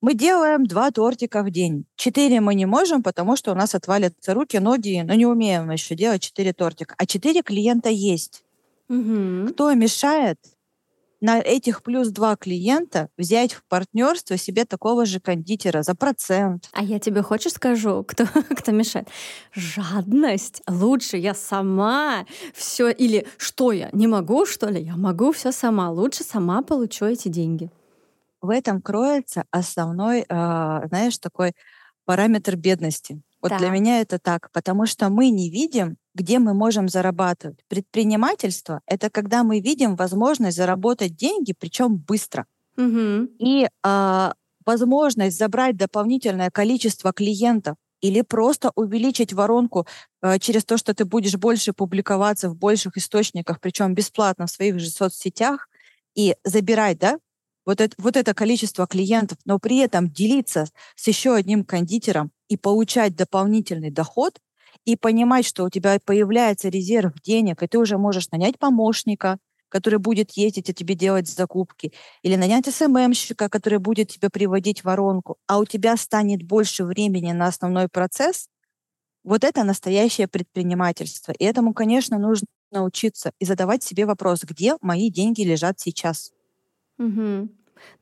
Мы 0.00 0.14
делаем 0.14 0.66
два 0.66 0.90
тортика 0.90 1.44
в 1.44 1.50
день. 1.50 1.84
Четыре 1.94 2.40
мы 2.40 2.56
не 2.56 2.66
можем, 2.66 3.04
потому 3.04 3.36
что 3.36 3.52
у 3.52 3.54
нас 3.54 3.74
отвалятся 3.74 4.34
руки, 4.34 4.58
ноги, 4.58 5.00
но 5.04 5.14
не 5.14 5.26
умеем 5.26 5.70
еще 5.70 5.94
делать 5.94 6.22
четыре 6.22 6.52
тортика. 6.52 6.96
А 6.98 7.06
четыре 7.06 7.42
клиента 7.42 7.88
есть. 7.88 8.42
Угу. 8.88 9.52
Кто 9.52 9.72
мешает 9.74 10.38
на 11.22 11.38
этих 11.38 11.84
плюс 11.84 12.08
два 12.08 12.36
клиента 12.36 13.08
взять 13.16 13.52
в 13.52 13.62
партнерство 13.68 14.36
себе 14.36 14.64
такого 14.64 15.06
же 15.06 15.20
кондитера 15.20 15.82
за 15.82 15.94
процент. 15.94 16.68
А 16.72 16.82
я 16.82 16.98
тебе 16.98 17.22
хочешь 17.22 17.52
скажу, 17.52 18.02
кто, 18.02 18.26
кто 18.56 18.72
мешает? 18.72 19.08
Жадность. 19.54 20.62
Лучше 20.68 21.16
я 21.16 21.32
сама 21.34 22.26
все. 22.52 22.90
Или 22.90 23.26
что 23.38 23.70
я, 23.70 23.88
не 23.92 24.08
могу, 24.08 24.46
что 24.46 24.68
ли? 24.68 24.82
Я 24.82 24.96
могу 24.96 25.30
все 25.30 25.52
сама. 25.52 25.90
Лучше 25.90 26.24
сама 26.24 26.62
получу 26.62 27.06
эти 27.06 27.28
деньги. 27.28 27.70
В 28.40 28.50
этом 28.50 28.82
кроется 28.82 29.44
основной, 29.52 30.22
э, 30.22 30.24
знаешь, 30.28 31.18
такой 31.18 31.52
параметр 32.04 32.56
бедности. 32.56 33.22
Вот 33.40 33.50
да. 33.50 33.58
для 33.58 33.68
меня 33.68 34.00
это 34.00 34.18
так, 34.18 34.50
потому 34.52 34.86
что 34.86 35.08
мы 35.08 35.30
не 35.30 35.50
видим 35.50 35.96
где 36.14 36.38
мы 36.38 36.54
можем 36.54 36.88
зарабатывать. 36.88 37.58
Предпринимательство— 37.68 38.80
это 38.86 39.10
когда 39.10 39.44
мы 39.44 39.60
видим 39.60 39.96
возможность 39.96 40.56
заработать 40.56 41.16
деньги, 41.16 41.54
причем 41.58 41.96
быстро. 41.96 42.46
Угу. 42.76 43.28
И 43.38 43.68
а, 43.82 44.34
возможность 44.64 45.38
забрать 45.38 45.76
дополнительное 45.76 46.50
количество 46.50 47.12
клиентов 47.12 47.76
или 48.00 48.22
просто 48.22 48.72
увеличить 48.74 49.32
воронку 49.32 49.86
э, 50.22 50.38
через 50.40 50.64
то, 50.64 50.76
что 50.76 50.92
ты 50.92 51.04
будешь 51.04 51.36
больше 51.36 51.72
публиковаться 51.72 52.50
в 52.50 52.56
больших 52.56 52.96
источниках, 52.96 53.60
причем 53.60 53.94
бесплатно 53.94 54.46
в 54.46 54.50
своих 54.50 54.80
же 54.80 54.90
соцсетях, 54.90 55.68
и 56.14 56.34
забирать, 56.44 56.98
да, 56.98 57.18
вот 57.64 57.80
это, 57.80 57.94
вот 57.98 58.16
это 58.16 58.34
количество 58.34 58.86
клиентов, 58.86 59.38
но 59.44 59.58
при 59.58 59.78
этом 59.78 60.10
делиться 60.10 60.66
с 60.96 61.06
еще 61.06 61.34
одним 61.34 61.64
кондитером 61.64 62.32
и 62.48 62.56
получать 62.56 63.14
дополнительный 63.14 63.90
доход, 63.90 64.38
и 64.84 64.96
понимать, 64.96 65.46
что 65.46 65.64
у 65.64 65.70
тебя 65.70 65.98
появляется 66.04 66.68
резерв 66.68 67.12
денег, 67.22 67.62
и 67.62 67.66
ты 67.68 67.78
уже 67.78 67.98
можешь 67.98 68.30
нанять 68.30 68.58
помощника, 68.58 69.38
который 69.68 69.98
будет 69.98 70.32
ездить 70.32 70.68
и 70.68 70.74
тебе 70.74 70.94
делать 70.94 71.28
закупки, 71.28 71.92
или 72.22 72.36
нанять 72.36 72.66
СММщика, 72.66 73.48
который 73.48 73.78
будет 73.78 74.08
тебе 74.08 74.28
приводить 74.30 74.84
воронку, 74.84 75.36
а 75.46 75.58
у 75.58 75.64
тебя 75.64 75.96
станет 75.96 76.42
больше 76.42 76.84
времени 76.84 77.32
на 77.32 77.46
основной 77.46 77.88
процесс, 77.88 78.48
вот 79.24 79.44
это 79.44 79.64
настоящее 79.64 80.28
предпринимательство. 80.28 81.32
И 81.32 81.44
этому, 81.44 81.74
конечно, 81.74 82.18
нужно 82.18 82.46
научиться 82.70 83.32
и 83.38 83.44
задавать 83.44 83.82
себе 83.82 84.06
вопрос, 84.06 84.42
где 84.44 84.76
мои 84.80 85.10
деньги 85.10 85.42
лежат 85.42 85.80
сейчас. 85.80 86.32
Угу. 86.98 87.48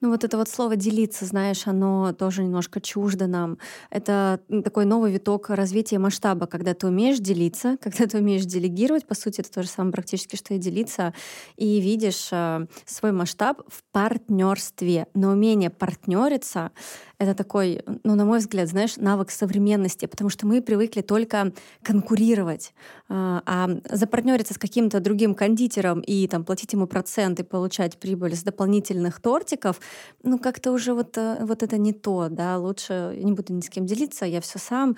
Ну 0.01 0.11
вот 0.11 0.25
это 0.25 0.37
вот 0.37 0.49
слово 0.49 0.77
«делиться», 0.77 1.25
знаешь, 1.25 1.66
оно 1.66 2.12
тоже 2.12 2.43
немножко 2.43 2.81
чуждо 2.81 3.27
нам. 3.27 3.59
Это 3.90 4.40
такой 4.64 4.85
новый 4.85 5.12
виток 5.12 5.51
развития 5.51 5.99
масштаба, 5.99 6.47
когда 6.47 6.75
ты 6.75 6.87
умеешь 6.87 7.19
делиться, 7.19 7.77
когда 7.83 8.07
ты 8.07 8.19
умеешь 8.19 8.45
делегировать, 8.45 9.07
по 9.07 9.14
сути, 9.14 9.40
это 9.40 9.51
то 9.51 9.62
же 9.62 9.69
самое 9.69 9.93
практически, 9.93 10.37
что 10.37 10.55
и 10.55 10.59
делиться, 10.59 11.14
и 11.57 11.81
видишь 11.81 12.29
э, 12.33 12.66
свой 12.87 13.12
масштаб 13.12 13.62
в 13.69 13.83
партнерстве. 13.93 15.07
Но 15.14 15.31
умение 15.31 15.71
партнериться 15.71 16.73
это 17.20 17.35
такой, 17.35 17.83
ну, 18.02 18.14
на 18.14 18.24
мой 18.24 18.38
взгляд, 18.38 18.66
знаешь, 18.66 18.96
навык 18.96 19.30
современности, 19.30 20.06
потому 20.06 20.30
что 20.30 20.46
мы 20.46 20.62
привыкли 20.62 21.02
только 21.02 21.52
конкурировать, 21.83 22.72
а, 23.11 23.42
а 23.44 23.68
запартнериться 23.94 24.54
с 24.54 24.59
каким-то 24.59 25.00
другим 25.00 25.35
кондитером 25.35 26.00
и 26.00 26.26
там 26.26 26.44
платить 26.44 26.72
ему 26.72 26.87
проценты, 26.87 27.44
получать 27.44 27.98
прибыль 27.98 28.35
с 28.35 28.42
дополнительных 28.42 29.20
тортиков, 29.20 29.80
ну, 30.22 30.38
как-то 30.38 30.72
уже 30.72 30.94
вот, 30.94 31.18
э, 31.18 31.44
вот 31.44 31.62
это 31.62 31.76
не 31.76 31.92
то, 31.92 32.28
да, 32.30 32.56
лучше 32.56 33.14
не 33.22 33.33
буду 33.33 33.52
ни 33.52 33.61
с 33.61 33.68
кем 33.68 33.85
делиться, 33.85 34.24
я 34.24 34.40
все 34.40 34.59
сам. 34.59 34.96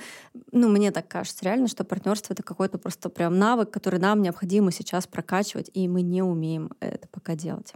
Ну, 0.53 0.69
мне 0.69 0.93
так 0.93 1.09
кажется 1.09 1.45
реально, 1.45 1.67
что 1.67 1.83
партнерство 1.83 2.35
это 2.35 2.45
какой-то 2.45 2.79
просто 2.79 3.09
прям 3.09 3.37
навык, 3.37 3.73
который 3.73 3.99
нам 3.99 4.23
необходимо 4.23 4.71
сейчас 4.71 5.09
прокачивать, 5.09 5.73
и 5.75 5.89
мы 5.89 6.03
не 6.03 6.23
умеем 6.23 6.71
это 6.79 7.09
пока 7.09 7.35
делать. 7.35 7.75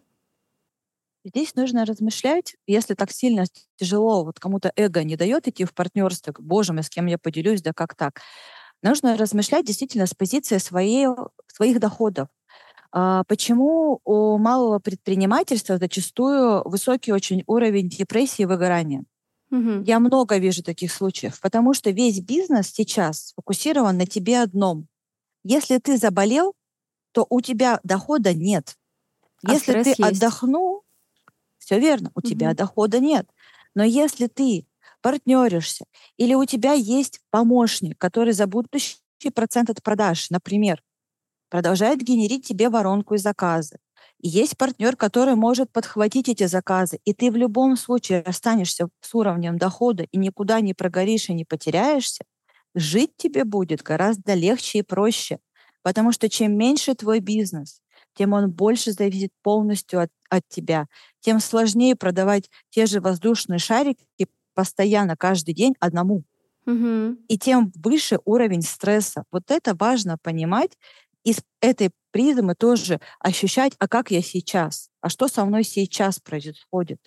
Здесь 1.26 1.56
нужно 1.56 1.84
размышлять, 1.84 2.54
если 2.68 2.94
так 2.94 3.10
сильно 3.10 3.46
тяжело, 3.76 4.24
вот 4.24 4.38
кому-то 4.38 4.72
эго 4.76 5.02
не 5.02 5.16
дает 5.16 5.48
идти 5.48 5.64
в 5.64 5.74
партнерство, 5.74 6.32
боже 6.38 6.72
мой, 6.72 6.84
с 6.84 6.88
кем 6.88 7.06
я 7.06 7.18
поделюсь, 7.18 7.62
да 7.62 7.72
как 7.74 7.96
так. 7.96 8.20
Нужно 8.82 9.16
размышлять 9.16 9.66
действительно 9.66 10.06
с 10.06 10.14
позиции 10.14 10.58
своей, 10.58 11.08
своих 11.48 11.80
доходов. 11.80 12.28
А 12.92 13.24
почему 13.24 14.00
у 14.04 14.38
малого 14.38 14.78
предпринимательства 14.78 15.78
зачастую 15.78 16.62
высокий 16.68 17.12
очень 17.12 17.42
уровень 17.46 17.88
депрессии 17.88 18.42
и 18.42 18.46
выгорания? 18.46 19.04
Угу. 19.50 19.82
Я 19.84 19.98
много 20.00 20.38
вижу 20.38 20.62
таких 20.62 20.92
случаев, 20.92 21.40
потому 21.40 21.74
что 21.74 21.90
весь 21.90 22.20
бизнес 22.20 22.68
сейчас 22.72 23.28
сфокусирован 23.28 23.96
на 23.96 24.06
тебе 24.06 24.42
одном 24.42 24.86
Если 25.44 25.78
ты 25.78 25.98
заболел, 25.98 26.54
то 27.12 27.26
у 27.30 27.40
тебя 27.40 27.80
дохода 27.82 28.34
нет. 28.34 28.76
А 29.44 29.52
если 29.52 29.82
ты 29.82 29.90
есть. 29.90 30.00
отдохнул, 30.00 30.85
все 31.66 31.80
верно, 31.80 32.12
у 32.14 32.20
угу. 32.20 32.28
тебя 32.28 32.54
дохода 32.54 33.00
нет. 33.00 33.28
Но 33.74 33.82
если 33.82 34.28
ты 34.28 34.66
партнеришься, 35.02 35.84
или 36.16 36.32
у 36.34 36.44
тебя 36.44 36.74
есть 36.74 37.20
помощник, 37.30 37.98
который 37.98 38.32
за 38.32 38.46
будущий 38.46 39.00
процент 39.34 39.68
от 39.70 39.82
продаж, 39.82 40.30
например, 40.30 40.80
продолжает 41.50 42.00
генерить 42.02 42.46
тебе 42.46 42.68
воронку 42.68 43.14
и 43.14 43.18
заказы, 43.18 43.78
и 44.20 44.28
есть 44.28 44.56
партнер, 44.56 44.94
который 44.94 45.34
может 45.34 45.72
подхватить 45.72 46.28
эти 46.28 46.46
заказы, 46.46 47.00
и 47.04 47.12
ты 47.12 47.32
в 47.32 47.36
любом 47.36 47.76
случае 47.76 48.22
останешься 48.22 48.88
с 49.00 49.12
уровнем 49.12 49.58
дохода 49.58 50.04
и 50.04 50.18
никуда 50.18 50.60
не 50.60 50.72
прогоришь 50.72 51.28
и 51.30 51.34
не 51.34 51.44
потеряешься, 51.44 52.24
жить 52.76 53.16
тебе 53.16 53.44
будет 53.44 53.82
гораздо 53.82 54.34
легче 54.34 54.78
и 54.78 54.82
проще. 54.82 55.40
Потому 55.82 56.12
что 56.12 56.28
чем 56.28 56.56
меньше 56.56 56.94
твой 56.94 57.18
бизнес, 57.18 57.80
тем 58.16 58.32
он 58.32 58.50
больше 58.50 58.92
зависит 58.92 59.30
полностью 59.42 60.00
от, 60.00 60.10
от 60.30 60.42
тебя, 60.48 60.86
тем 61.20 61.38
сложнее 61.38 61.94
продавать 61.94 62.50
те 62.70 62.86
же 62.86 63.00
воздушные 63.00 63.58
шарики 63.58 64.06
постоянно, 64.54 65.16
каждый 65.16 65.54
день 65.54 65.74
одному. 65.78 66.24
Угу. 66.66 67.18
И 67.28 67.38
тем 67.38 67.72
выше 67.76 68.18
уровень 68.24 68.62
стресса. 68.62 69.24
Вот 69.30 69.50
это 69.50 69.76
важно 69.76 70.16
понимать 70.20 70.76
из 71.22 71.40
этой 71.60 71.90
призмы 72.10 72.54
тоже 72.54 73.00
ощущать, 73.20 73.74
а 73.78 73.86
как 73.86 74.10
я 74.10 74.22
сейчас, 74.22 74.88
а 75.00 75.08
что 75.08 75.28
со 75.28 75.44
мной 75.44 75.62
сейчас 75.62 76.18
происходит. 76.18 76.98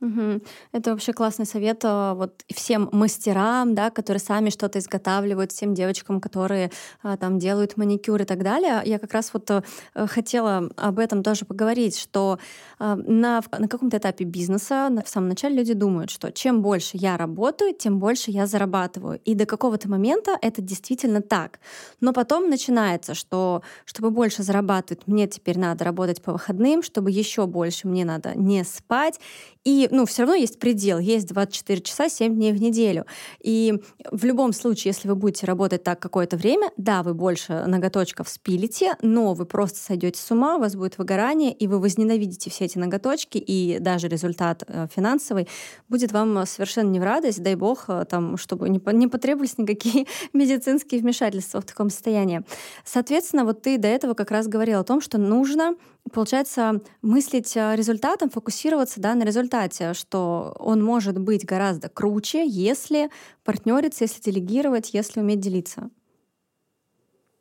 Угу. 0.00 0.40
Это 0.72 0.90
вообще 0.92 1.12
классный 1.12 1.44
совет 1.44 1.82
а, 1.84 2.14
вот 2.14 2.42
всем 2.48 2.88
мастерам, 2.90 3.74
да, 3.74 3.90
которые 3.90 4.20
сами 4.20 4.48
что-то 4.48 4.78
изготавливают, 4.78 5.52
всем 5.52 5.74
девочкам, 5.74 6.20
которые 6.22 6.70
а, 7.02 7.18
там 7.18 7.38
делают 7.38 7.76
маникюр 7.76 8.22
и 8.22 8.24
так 8.24 8.42
далее. 8.42 8.80
Я 8.86 8.98
как 8.98 9.12
раз 9.12 9.30
вот 9.34 9.50
а, 9.50 9.62
хотела 10.06 10.70
об 10.76 10.98
этом 10.98 11.22
тоже 11.22 11.44
поговорить, 11.44 11.98
что 11.98 12.38
на, 12.78 13.42
на 13.58 13.68
каком-то 13.68 13.98
этапе 13.98 14.24
бизнеса 14.24 14.88
на, 14.88 15.02
в 15.02 15.08
самом 15.08 15.28
начале 15.28 15.56
люди 15.56 15.74
думают, 15.74 16.10
что 16.10 16.32
чем 16.32 16.62
больше 16.62 16.92
я 16.96 17.18
работаю, 17.18 17.74
тем 17.74 17.98
больше 17.98 18.30
я 18.30 18.46
зарабатываю. 18.46 19.20
И 19.26 19.34
до 19.34 19.44
какого-то 19.44 19.88
момента 19.90 20.38
это 20.40 20.62
действительно 20.62 21.20
так. 21.20 21.60
Но 22.00 22.14
потом 22.14 22.48
начинается, 22.48 23.14
что 23.14 23.62
чтобы 23.84 24.10
больше 24.10 24.42
зарабатывать, 24.42 25.06
мне 25.06 25.26
теперь 25.26 25.58
надо 25.58 25.84
работать 25.84 26.22
по 26.22 26.32
выходным, 26.32 26.82
чтобы 26.82 27.10
еще 27.10 27.46
больше 27.46 27.86
мне 27.86 28.06
надо 28.06 28.32
не 28.34 28.64
спать. 28.64 29.20
И 29.64 29.89
ну, 29.90 30.06
все 30.06 30.22
равно 30.22 30.34
есть 30.34 30.58
предел, 30.58 30.98
есть 30.98 31.26
24 31.28 31.80
часа 31.82 32.08
7 32.08 32.34
дней 32.34 32.52
в 32.52 32.60
неделю. 32.60 33.06
И 33.40 33.74
в 34.10 34.24
любом 34.24 34.52
случае, 34.52 34.90
если 34.90 35.08
вы 35.08 35.16
будете 35.16 35.46
работать 35.46 35.82
так 35.82 36.00
какое-то 36.00 36.36
время, 36.36 36.70
да, 36.76 37.02
вы 37.02 37.14
больше 37.14 37.64
ноготочков 37.66 38.28
спилите, 38.28 38.96
но 39.02 39.34
вы 39.34 39.46
просто 39.46 39.78
сойдете 39.78 40.20
с 40.20 40.30
ума, 40.30 40.56
у 40.56 40.60
вас 40.60 40.76
будет 40.76 40.98
выгорание, 40.98 41.52
и 41.52 41.66
вы 41.66 41.78
возненавидите 41.78 42.50
все 42.50 42.64
эти 42.64 42.78
ноготочки, 42.78 43.38
и 43.38 43.78
даже 43.80 44.08
результат 44.08 44.62
э, 44.66 44.86
финансовый 44.94 45.48
будет 45.88 46.12
вам 46.12 46.46
совершенно 46.46 46.90
не 46.90 47.00
в 47.00 47.02
радость, 47.02 47.42
дай 47.42 47.54
бог, 47.54 47.84
э, 47.88 48.04
там, 48.08 48.36
чтобы 48.36 48.68
не, 48.68 48.80
не 48.92 49.08
потребовались 49.08 49.58
никакие 49.58 50.06
медицинские 50.32 51.00
вмешательства 51.00 51.60
в 51.60 51.64
таком 51.64 51.90
состоянии. 51.90 52.42
Соответственно, 52.84 53.44
вот 53.44 53.62
ты 53.62 53.78
до 53.78 53.88
этого 53.88 54.14
как 54.14 54.30
раз 54.30 54.46
говорил 54.46 54.80
о 54.80 54.84
том, 54.84 55.00
что 55.00 55.18
нужно 55.18 55.74
получается, 56.12 56.80
мыслить 57.02 57.56
э, 57.56 57.74
результатом, 57.76 58.30
фокусироваться 58.30 59.00
да, 59.00 59.14
на 59.14 59.24
результате, 59.24 59.94
что 59.94 60.54
он 60.58 60.82
может 60.82 61.18
быть 61.18 61.44
гораздо 61.44 61.88
круче, 61.88 62.46
если 62.46 63.10
партнериться, 63.44 64.04
если 64.04 64.20
делегировать, 64.20 64.92
если 64.92 65.20
уметь 65.20 65.40
делиться. 65.40 65.90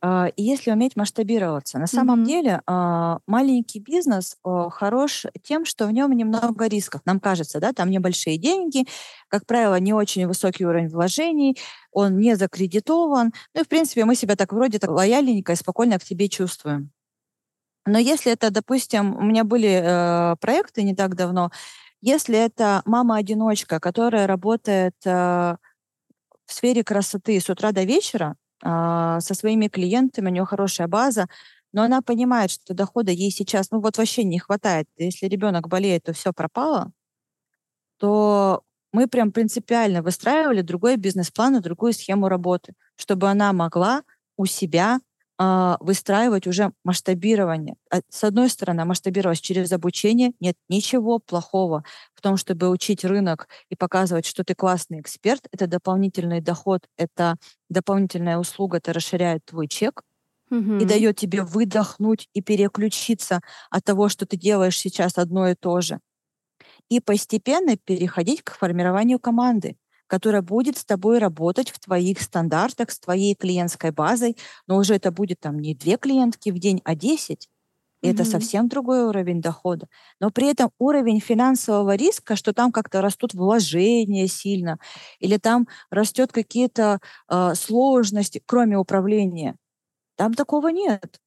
А, 0.01 0.27
и 0.35 0.43
если 0.43 0.71
уметь 0.71 0.95
масштабироваться. 0.95 1.77
На 1.77 1.87
самом 1.87 2.21
mm-hmm. 2.21 2.25
деле 2.25 2.61
а, 2.65 3.19
маленький 3.27 3.79
бизнес 3.79 4.37
хорош 4.43 5.25
тем, 5.43 5.65
что 5.65 5.87
в 5.87 5.91
нем 5.91 6.11
немного 6.11 6.67
рисков. 6.67 7.01
Нам 7.05 7.19
кажется, 7.19 7.59
да, 7.59 7.73
там 7.73 7.89
небольшие 7.89 8.37
деньги, 8.37 8.85
как 9.27 9.45
правило, 9.45 9.79
не 9.79 9.93
очень 9.93 10.25
высокий 10.27 10.65
уровень 10.65 10.87
вложений, 10.87 11.57
он 11.91 12.17
не 12.17 12.35
закредитован. 12.35 13.33
Ну 13.53 13.61
и, 13.61 13.63
в 13.63 13.67
принципе, 13.67 14.05
мы 14.05 14.15
себя 14.15 14.35
так 14.35 14.53
вроде 14.53 14.79
так 14.79 14.89
лояльненько 14.89 15.51
и 15.51 15.55
спокойно 15.55 15.99
к 15.99 16.03
тебе 16.03 16.29
чувствуем. 16.29 16.91
Но 17.85 17.97
если 17.99 18.31
это, 18.31 18.51
допустим, 18.51 19.15
у 19.15 19.21
меня 19.21 19.43
были 19.43 19.81
э, 19.83 20.35
проекты 20.39 20.83
не 20.83 20.95
так 20.95 21.15
давно, 21.15 21.51
если 22.01 22.37
это 22.37 22.81
мама-одиночка, 22.85 23.79
которая 23.79 24.27
работает 24.27 24.95
э, 25.05 25.55
в 26.45 26.53
сфере 26.53 26.83
красоты 26.83 27.39
с 27.39 27.49
утра 27.49 27.71
до 27.71 27.83
вечера 27.83 28.35
э, 28.63 28.67
со 29.21 29.33
своими 29.35 29.67
клиентами, 29.67 30.29
у 30.29 30.33
нее 30.33 30.45
хорошая 30.45 30.87
база, 30.87 31.27
но 31.73 31.83
она 31.83 32.01
понимает, 32.01 32.51
что 32.51 32.73
дохода 32.73 33.11
ей 33.11 33.31
сейчас, 33.31 33.71
ну 33.71 33.81
вот 33.81 33.97
вообще 33.97 34.23
не 34.23 34.39
хватает. 34.39 34.87
Если 34.97 35.27
ребенок 35.27 35.67
болеет, 35.69 36.03
то 36.05 36.13
все 36.13 36.33
пропало, 36.33 36.91
то 37.97 38.63
мы 38.91 39.07
прям 39.07 39.31
принципиально 39.31 40.01
выстраивали 40.01 40.61
другой 40.61 40.97
бизнес-план 40.97 41.57
и 41.57 41.61
другую 41.61 41.93
схему 41.93 42.27
работы, 42.29 42.73
чтобы 42.95 43.29
она 43.29 43.53
могла 43.53 44.03
у 44.37 44.45
себя 44.45 44.99
выстраивать 45.79 46.47
уже 46.47 46.73
масштабирование. 46.83 47.75
А, 47.91 48.01
с 48.09 48.23
одной 48.25 48.49
стороны, 48.49 48.83
масштабировать 48.85 49.39
через 49.41 49.71
обучение. 49.71 50.33
Нет 50.41 50.55
ничего 50.67 51.19
плохого 51.19 51.83
в 52.13 52.21
том, 52.21 52.35
чтобы 52.37 52.69
учить 52.69 53.05
рынок 53.05 53.47
и 53.69 53.75
показывать, 53.75 54.25
что 54.25 54.43
ты 54.43 54.53
классный 54.55 54.99
эксперт. 54.99 55.47
Это 55.51 55.67
дополнительный 55.67 56.41
доход, 56.41 56.81
это 56.97 57.35
дополнительная 57.69 58.37
услуга, 58.37 58.77
это 58.77 58.91
расширяет 58.93 59.45
твой 59.45 59.67
чек 59.67 60.03
и 60.77 60.85
дает 60.85 61.17
тебе 61.17 61.43
выдохнуть 61.43 62.29
и 62.33 62.41
переключиться 62.41 63.41
от 63.69 63.83
того, 63.83 64.09
что 64.09 64.25
ты 64.25 64.37
делаешь 64.37 64.77
сейчас 64.79 65.17
одно 65.17 65.49
и 65.49 65.55
то 65.55 65.81
же. 65.81 65.99
И 66.89 66.99
постепенно 66.99 67.77
переходить 67.77 68.43
к 68.43 68.55
формированию 68.55 69.19
команды 69.19 69.77
которая 70.09 70.41
будет 70.41 70.77
с 70.77 70.83
тобой 70.83 71.19
работать 71.19 71.69
в 71.69 71.79
твоих 71.79 72.21
стандартах, 72.21 72.89
с 72.89 72.99
твоей 72.99 73.35
клиентской 73.35 73.91
базой, 73.91 74.35
но 74.67 74.77
уже 74.77 74.95
это 74.95 75.11
будет 75.11 75.39
там 75.39 75.59
не 75.59 75.75
две 75.75 75.97
клиентки 75.97 76.49
в 76.49 76.57
день, 76.57 76.81
а 76.83 76.95
десять. 76.95 77.47
И 78.01 78.07
mm-hmm. 78.07 78.13
это 78.13 78.25
совсем 78.25 78.67
другой 78.69 79.03
уровень 79.03 79.41
дохода. 79.41 79.87
Но 80.19 80.31
при 80.31 80.47
этом 80.47 80.71
уровень 80.79 81.19
финансового 81.19 81.95
риска, 81.95 82.35
что 82.35 82.53
там 82.53 82.71
как-то 82.71 83.01
растут 83.01 83.33
вложения 83.33 84.27
сильно, 84.27 84.79
или 85.19 85.37
там 85.37 85.67
растет 85.91 86.31
какие-то 86.31 86.99
э, 87.29 87.53
сложности, 87.55 88.41
кроме 88.45 88.77
управления, 88.77 89.57
там 90.15 90.33
такого 90.33 90.69
нет. 90.69 91.19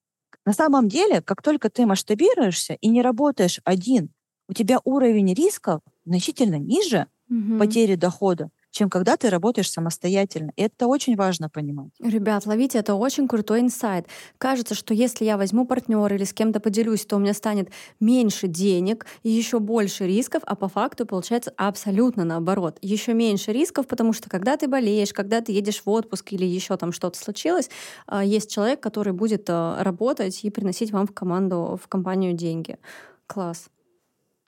На 0.45 0.55
самом 0.55 0.89
деле, 0.89 1.23
как 1.23 1.41
только 1.41 1.71
ты 1.71 1.87
масштабируешься 1.87 2.75
и 2.75 2.89
не 2.89 3.01
работаешь 3.01 3.61
один, 3.65 4.11
у 4.49 4.55
тебя 4.55 4.81
уровень 4.83 5.35
рисков 5.35 5.83
значительно 6.05 6.59
ниже 6.59 7.07
mm-hmm. 7.31 7.59
потери 7.59 7.95
дохода 7.95 8.51
чем 8.73 8.91
когда 8.91 9.17
ты 9.17 9.31
работаешь 9.31 9.71
самостоятельно. 9.71 10.53
И 10.57 10.63
это 10.63 10.89
очень 10.89 11.15
важно 11.15 11.49
понимать. 11.49 11.93
Ребят, 12.01 12.47
ловите, 12.47 12.79
это 12.79 12.95
очень 12.95 13.29
крутой 13.29 13.61
инсайт. 13.61 14.07
Кажется, 14.39 14.75
что 14.75 14.95
если 14.95 15.25
я 15.25 15.37
возьму 15.37 15.67
партнера 15.67 16.17
или 16.17 16.25
с 16.25 16.33
кем-то 16.33 16.59
поделюсь, 16.59 17.05
то 17.05 17.17
у 17.17 17.19
меня 17.21 17.35
станет 17.35 17.71
меньше 18.01 18.49
денег 18.49 19.07
и 19.23 19.31
еще 19.31 19.61
больше 19.61 20.07
рисков, 20.07 20.43
а 20.47 20.57
по 20.57 20.69
факту 20.69 21.07
получается 21.07 21.53
абсолютно 21.57 22.25
наоборот. 22.25 22.79
Еще 22.83 23.15
меньше 23.15 23.53
рисков, 23.53 23.87
потому 23.87 24.13
что 24.13 24.29
когда 24.29 24.57
ты 24.57 24.67
болеешь, 24.67 25.13
когда 25.13 25.41
ты 25.41 25.53
едешь 25.53 25.83
в 25.85 25.91
отпуск 25.91 26.33
или 26.33 26.47
еще 26.47 26.77
там 26.77 26.93
что-то 26.93 27.19
случилось, 27.19 27.69
а, 28.07 28.25
есть 28.25 28.51
человек, 28.51 28.81
который 28.81 29.13
будет 29.13 29.45
а, 29.49 29.83
работать 29.85 30.45
и 30.45 30.51
приносить 30.51 30.91
вам 30.93 31.07
в 31.07 31.13
команду, 31.13 31.79
в 31.83 31.89
компанию 31.89 32.33
деньги. 32.33 32.79
Класс. 33.27 33.69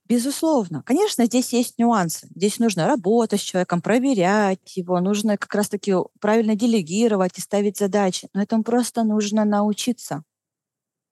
Безусловно. 0.07 0.83
Конечно, 0.85 1.25
здесь 1.25 1.53
есть 1.55 1.79
нюансы. 1.79 2.29
Здесь 2.35 2.59
нужно 2.59 2.87
работать 2.87 3.41
с 3.41 3.45
человеком, 3.45 3.81
проверять 3.81 4.77
его, 4.77 5.01
нужно 5.01 5.39
как 5.39 5.55
раз-таки 5.55 5.95
правильно 6.21 6.55
делегировать 6.55 7.39
и 7.39 7.41
ставить 7.41 7.79
задачи. 7.79 8.29
Но 8.35 8.43
этому 8.43 8.63
просто 8.65 9.03
нужно 9.03 9.45
научиться. 9.45 10.23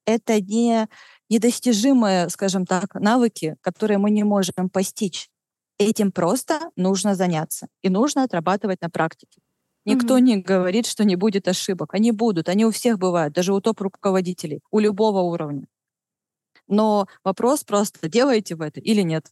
Это 0.05 0.41
не 0.41 0.89
недостижимые, 1.31 2.29
скажем 2.29 2.67
так, 2.67 2.95
навыки, 2.95 3.57
которые 3.63 3.97
мы 3.97 4.11
не 4.11 4.25
можем 4.25 4.69
постичь. 4.71 5.31
Этим 5.79 6.13
просто 6.13 6.71
нужно 6.77 7.15
заняться. 7.15 7.69
И 7.81 7.89
нужно 7.89 8.25
отрабатывать 8.25 8.83
на 8.83 8.91
практике. 8.91 9.41
Никто 9.87 10.19
mm-hmm. 10.19 10.21
не 10.21 10.37
говорит, 10.37 10.87
что 10.87 11.05
не 11.05 11.17
будет 11.17 11.49
ошибок. 11.49 11.95
Они 11.95 12.13
будут, 12.13 12.49
они 12.49 12.67
у 12.67 12.71
всех 12.71 12.99
бывают, 12.99 13.35
даже 13.35 13.55
у 13.55 13.61
топ-руководителей, 13.61 14.61
у 14.71 14.79
любого 14.79 15.23
уровня. 15.23 15.67
Но 16.73 17.07
вопрос 17.23 17.65
просто, 17.65 18.09
делаете 18.09 18.55
вы 18.55 18.65
это 18.65 18.81
или 18.81 19.03
нет? 19.03 19.27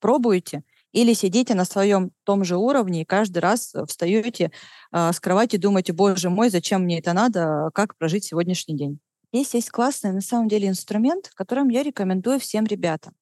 Пробуете? 0.00 0.64
Или 0.92 1.12
сидите 1.12 1.54
на 1.54 1.66
своем 1.66 2.10
том 2.24 2.42
же 2.42 2.56
уровне 2.56 3.02
и 3.02 3.04
каждый 3.04 3.40
раз 3.40 3.74
встаете 3.86 4.50
э, 4.92 5.12
с 5.12 5.20
кровати 5.20 5.56
и 5.56 5.58
думаете, 5.58 5.92
боже 5.92 6.30
мой, 6.30 6.48
зачем 6.48 6.84
мне 6.84 6.98
это 6.98 7.12
надо, 7.12 7.68
как 7.74 7.98
прожить 7.98 8.24
сегодняшний 8.24 8.78
день? 8.78 8.98
Здесь 9.30 9.52
есть 9.52 9.70
классный, 9.70 10.12
на 10.12 10.22
самом 10.22 10.48
деле, 10.48 10.68
инструмент, 10.68 11.30
которым 11.34 11.68
я 11.68 11.82
рекомендую 11.82 12.40
всем 12.40 12.64
ребятам. 12.64 13.12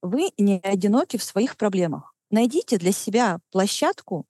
Вы 0.00 0.32
не 0.36 0.58
одиноки 0.58 1.16
в 1.16 1.22
своих 1.22 1.56
проблемах. 1.56 2.12
Найдите 2.28 2.76
для 2.76 2.90
себя 2.90 3.38
площадку, 3.52 4.26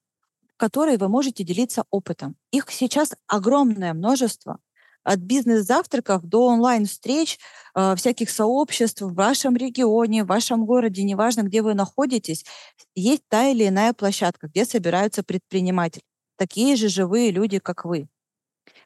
которой 0.59 0.99
вы 0.99 1.09
можете 1.09 1.45
делиться 1.45 1.85
опытом. 1.89 2.37
Их 2.51 2.71
сейчас 2.71 3.15
огромное 3.27 3.95
множество. 3.95 4.59
От 5.05 5.19
бизнес-завтраков 5.21 6.23
до 6.25 6.47
онлайн-встреч, 6.47 7.39
э, 7.75 7.95
всяких 7.97 8.31
сообществ 8.31 9.03
в 9.03 9.15
вашем 9.15 9.57
регионе, 9.57 10.25
в 10.25 10.29
вашем 10.29 10.65
городе, 10.65 11.03
неважно, 11.03 11.43
где 11.43 11.63
вы 11.63 11.75
находитесь, 11.75 12.45
есть 12.95 13.23
та 13.29 13.49
или 13.49 13.69
иная 13.69 13.93
площадка, 13.93 14.49
где 14.49 14.65
собираются 14.65 15.23
предприниматели. 15.23 16.05
Такие 16.37 16.77
же 16.77 16.89
живые 16.89 17.31
люди, 17.31 17.59
как 17.59 17.85
вы. 17.85 18.09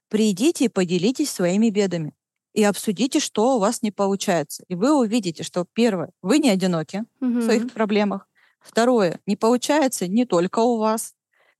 Придите 0.09 0.67
и 0.67 0.69
поделитесь 0.69 1.31
своими 1.31 1.71
бедами 1.71 2.15
и 2.55 2.63
обсудите, 2.65 3.21
что 3.21 3.57
у 3.57 3.59
вас 3.59 3.83
не 3.83 3.91
получается. 3.91 4.65
И 4.69 4.75
вы 4.75 4.99
увидите, 4.99 5.43
что 5.43 5.67
первое, 5.75 6.11
вы 6.23 6.39
не 6.39 6.49
одиноки 6.49 7.05
mm-hmm. 7.21 7.41
в 7.41 7.45
своих 7.45 7.73
проблемах. 7.73 8.29
Второе, 8.61 9.21
не 9.27 9.37
получается 9.37 10.09
не 10.09 10.25
только 10.25 10.61
у 10.61 10.79
вас. 10.79 11.15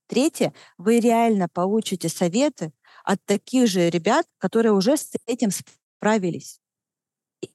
Третье, 0.07 0.55
вы 0.79 1.01
реально 1.01 1.49
получите 1.49 2.09
советы 2.09 2.73
от 3.07 3.25
таких 3.25 3.69
же 3.69 3.89
ребят, 3.89 4.27
которые 4.39 4.73
уже 4.73 4.97
с 4.97 5.13
этим 5.27 5.51
справились. 5.51 6.61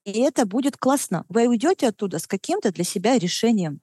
И 0.06 0.22
это 0.22 0.46
будет 0.46 0.78
классно. 0.78 1.26
Вы 1.30 1.48
уйдете 1.48 1.90
оттуда 1.90 2.18
с 2.18 2.26
каким-то 2.26 2.72
для 2.72 2.84
себя 2.84 3.20
решением. 3.20 3.82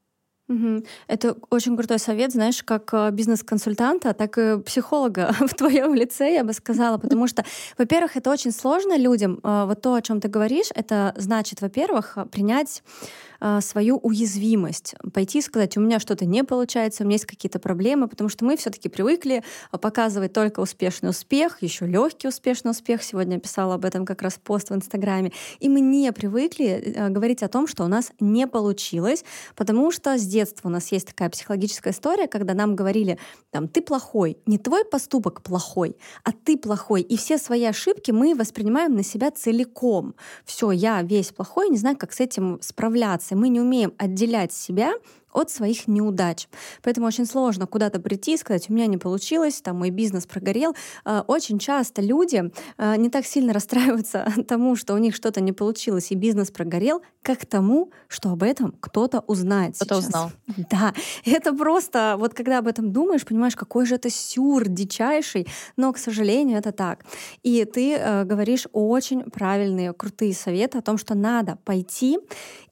Угу. 0.48 0.84
Это 1.08 1.36
очень 1.50 1.76
крутой 1.76 1.98
совет, 1.98 2.32
знаешь, 2.32 2.62
как 2.62 2.88
э, 2.94 3.10
бизнес-консультанта, 3.10 4.14
так 4.14 4.38
и 4.38 4.58
психолога 4.62 5.34
в 5.40 5.54
твоем 5.54 5.94
лице, 5.94 6.32
я 6.32 6.42
бы 6.42 6.54
сказала, 6.54 6.96
потому 6.96 7.26
что, 7.26 7.44
во-первых, 7.76 8.16
это 8.16 8.30
очень 8.30 8.52
сложно 8.52 8.96
людям. 8.96 9.40
Э, 9.44 9.66
вот 9.66 9.82
то, 9.82 9.92
о 9.92 10.00
чем 10.00 10.22
ты 10.22 10.28
говоришь, 10.28 10.68
это 10.74 11.12
значит, 11.16 11.60
во-первых, 11.60 12.16
принять 12.32 12.82
а, 12.82 13.27
свою 13.60 13.98
уязвимость, 13.98 14.94
пойти 15.12 15.38
и 15.38 15.42
сказать, 15.42 15.76
у 15.76 15.80
меня 15.80 16.00
что-то 16.00 16.24
не 16.24 16.42
получается, 16.42 17.02
у 17.02 17.06
меня 17.06 17.14
есть 17.14 17.26
какие-то 17.26 17.58
проблемы, 17.58 18.08
потому 18.08 18.28
что 18.28 18.44
мы 18.44 18.56
все-таки 18.56 18.88
привыкли 18.88 19.44
а, 19.70 19.78
показывать 19.78 20.32
только 20.32 20.60
успешный 20.60 21.10
успех, 21.10 21.62
еще 21.62 21.86
легкий 21.86 22.28
успешный 22.28 22.72
успех. 22.72 23.02
Сегодня 23.02 23.34
я 23.34 23.40
писала 23.40 23.74
об 23.74 23.84
этом 23.84 24.04
как 24.04 24.22
раз 24.22 24.40
пост 24.42 24.70
в 24.70 24.74
Инстаграме. 24.74 25.32
И 25.60 25.68
мы 25.68 25.80
не 25.80 26.12
привыкли 26.12 26.66
э, 26.66 27.08
говорить 27.08 27.42
о 27.42 27.48
том, 27.48 27.66
что 27.66 27.84
у 27.84 27.88
нас 27.88 28.12
не 28.20 28.46
получилось, 28.46 29.24
потому 29.54 29.90
что 29.92 30.18
с 30.18 30.22
детства 30.22 30.68
у 30.68 30.70
нас 30.70 30.90
есть 30.90 31.08
такая 31.08 31.30
психологическая 31.30 31.92
история, 31.92 32.26
когда 32.26 32.54
нам 32.54 32.74
говорили, 32.74 33.18
там, 33.50 33.68
ты 33.68 33.82
плохой, 33.82 34.38
не 34.46 34.58
твой 34.58 34.84
поступок 34.84 35.42
плохой, 35.42 35.96
а 36.24 36.32
ты 36.32 36.56
плохой. 36.56 37.02
И 37.02 37.16
все 37.16 37.38
свои 37.38 37.64
ошибки 37.64 38.10
мы 38.10 38.34
воспринимаем 38.34 38.94
на 38.94 39.02
себя 39.02 39.30
целиком. 39.30 40.14
Все, 40.44 40.70
я 40.70 41.02
весь 41.02 41.30
плохой, 41.32 41.70
не 41.70 41.76
знаю, 41.76 41.96
как 41.96 42.12
с 42.12 42.20
этим 42.20 42.58
справляться 42.62 43.27
мы 43.34 43.48
не 43.48 43.60
умеем 43.60 43.92
отделять 43.98 44.52
себя 44.52 44.94
от 45.32 45.50
своих 45.50 45.88
неудач. 45.88 46.48
Поэтому 46.82 47.06
очень 47.06 47.26
сложно 47.26 47.66
куда-то 47.66 48.00
прийти 48.00 48.34
и 48.34 48.36
сказать, 48.36 48.70
у 48.70 48.72
меня 48.72 48.86
не 48.86 48.96
получилось, 48.96 49.60
там 49.60 49.78
мой 49.78 49.90
бизнес 49.90 50.26
прогорел. 50.26 50.74
А, 51.04 51.24
очень 51.26 51.58
часто 51.58 52.02
люди 52.02 52.50
а, 52.76 52.96
не 52.96 53.10
так 53.10 53.26
сильно 53.26 53.52
расстраиваются 53.58 54.32
тому, 54.46 54.76
что 54.76 54.94
у 54.94 54.98
них 54.98 55.14
что-то 55.14 55.40
не 55.40 55.52
получилось 55.52 56.10
и 56.10 56.14
бизнес 56.14 56.50
прогорел, 56.50 57.02
как 57.22 57.46
тому, 57.46 57.90
что 58.08 58.30
об 58.30 58.42
этом 58.42 58.74
кто-то 58.80 59.20
узнает 59.26 59.76
Кто-то 59.76 59.98
узнал. 59.98 60.30
Да, 60.70 60.92
это 61.24 61.52
просто, 61.52 62.16
вот 62.18 62.34
когда 62.34 62.58
об 62.58 62.66
этом 62.66 62.92
думаешь, 62.92 63.24
понимаешь, 63.24 63.56
какой 63.56 63.86
же 63.86 63.94
это 63.94 64.10
сюр 64.10 64.68
дичайший, 64.68 65.46
но, 65.76 65.92
к 65.92 65.98
сожалению, 65.98 66.58
это 66.58 66.72
так. 66.72 67.04
И 67.42 67.64
ты 67.64 67.94
э, 67.94 68.24
говоришь 68.24 68.66
очень 68.72 69.22
правильные, 69.22 69.92
крутые 69.92 70.34
советы 70.34 70.78
о 70.78 70.82
том, 70.82 70.98
что 70.98 71.14
надо 71.14 71.58
пойти 71.64 72.18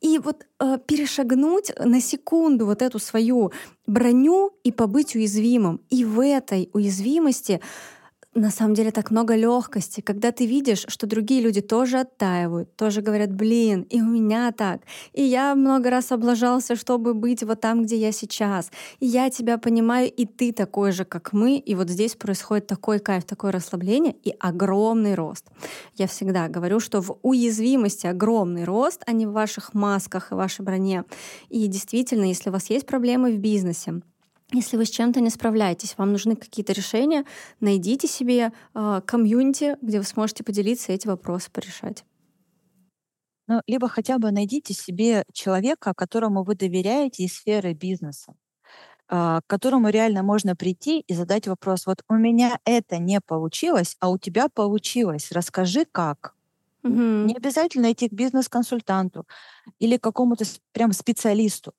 и 0.01 0.19
вот 0.19 0.47
э, 0.61 0.79
перешагнуть 0.87 1.73
на 1.79 2.01
секунду 2.01 2.46
вот 2.49 2.83
эту 2.83 2.99
свою 2.99 3.53
броню 3.87 4.53
и 4.65 4.73
побыть 4.73 5.15
уязвимым. 5.15 5.81
И 5.91 6.05
в 6.05 6.21
этой 6.21 6.71
уязвимости 6.73 7.61
на 8.37 8.51
самом 8.51 8.75
деле 8.75 8.91
так 8.91 9.11
много 9.11 9.35
легкости, 9.35 10.01
когда 10.01 10.31
ты 10.31 10.47
видишь, 10.47 10.85
что 10.89 11.07
другие 11.07 11.41
люди 11.41 11.61
тоже 11.61 12.01
оттаивают, 12.01 12.77
тоже 12.77 13.01
говорят, 13.01 13.33
блин, 13.33 13.83
и 13.83 14.01
у 14.01 14.05
меня 14.05 14.53
так, 14.53 14.83
и 15.13 15.23
я 15.23 15.55
много 15.55 15.91
раз 15.91 16.13
облажался, 16.13 16.77
чтобы 16.77 17.15
быть 17.15 17.43
вот 17.43 17.61
там, 17.61 17.83
где 17.83 17.97
я 17.97 18.13
сейчас, 18.13 18.71
и 19.01 19.07
я 19.07 19.31
тебя 19.31 19.59
понимаю, 19.59 20.13
и 20.13 20.27
ты 20.27 20.53
такой 20.53 20.93
же, 20.93 21.05
как 21.05 21.33
мы, 21.33 21.57
и 21.57 21.75
вот 21.75 21.89
здесь 21.89 22.15
происходит 22.15 22.67
такой 22.67 22.99
кайф, 22.99 23.25
такое 23.25 23.53
расслабление 23.53 24.15
и 24.23 24.35
огромный 24.39 25.15
рост. 25.15 25.47
Я 25.95 26.07
всегда 26.07 26.49
говорю, 26.49 26.79
что 26.79 27.01
в 27.01 27.19
уязвимости 27.23 28.07
огромный 28.07 28.65
рост, 28.65 29.03
а 29.07 29.13
не 29.13 29.27
в 29.27 29.33
ваших 29.33 29.73
масках 29.73 30.31
и 30.31 30.35
вашей 30.35 30.63
броне. 30.65 31.05
И 31.49 31.67
действительно, 31.69 32.25
если 32.25 32.51
у 32.51 32.53
вас 32.53 32.69
есть 32.69 32.87
проблемы 32.87 33.33
в 33.33 33.39
бизнесе, 33.39 34.03
если 34.53 34.77
вы 34.77 34.85
с 34.85 34.91
чем-то 34.91 35.21
не 35.21 35.31
справляетесь, 35.31 35.97
вам 35.99 36.13
нужны 36.13 36.37
какие-то 36.37 36.73
решения, 36.73 37.25
найдите 37.61 38.07
себе 38.07 38.53
э, 38.75 39.01
комьюнити, 39.05 39.77
где 39.83 39.99
вы 39.99 40.05
сможете 40.05 40.45
поделиться 40.45 40.93
и 40.93 40.95
эти 40.95 41.09
вопросы 41.09 41.51
порешать. 41.51 42.05
Ну, 43.49 43.61
либо 43.67 43.89
хотя 43.89 44.19
бы 44.19 44.31
найдите 44.31 44.75
себе 44.75 45.25
человека, 45.33 45.95
которому 45.95 46.43
вы 46.45 46.55
доверяете 46.55 47.25
из 47.25 47.37
сферы 47.37 47.75
бизнеса, 47.75 48.35
э, 49.09 49.41
к 49.41 49.43
которому 49.47 49.89
реально 49.89 50.23
можно 50.23 50.55
прийти 50.57 51.01
и 51.01 51.15
задать 51.15 51.49
вопрос, 51.49 51.87
вот 51.87 52.03
у 52.09 52.15
меня 52.15 52.59
это 52.65 52.99
не 52.99 53.21
получилось, 53.21 53.97
а 54.01 54.11
у 54.11 54.19
тебя 54.19 54.49
получилось, 54.49 55.33
расскажи 55.33 55.87
как. 55.91 56.35
Угу. 56.85 56.93
Не 56.95 57.35
обязательно 57.35 57.93
идти 57.93 58.09
к 58.09 58.13
бизнес-консультанту 58.13 59.27
или 59.81 59.97
к 59.97 60.03
какому-то 60.03 60.45
прям 60.73 60.93
специалисту. 60.93 61.73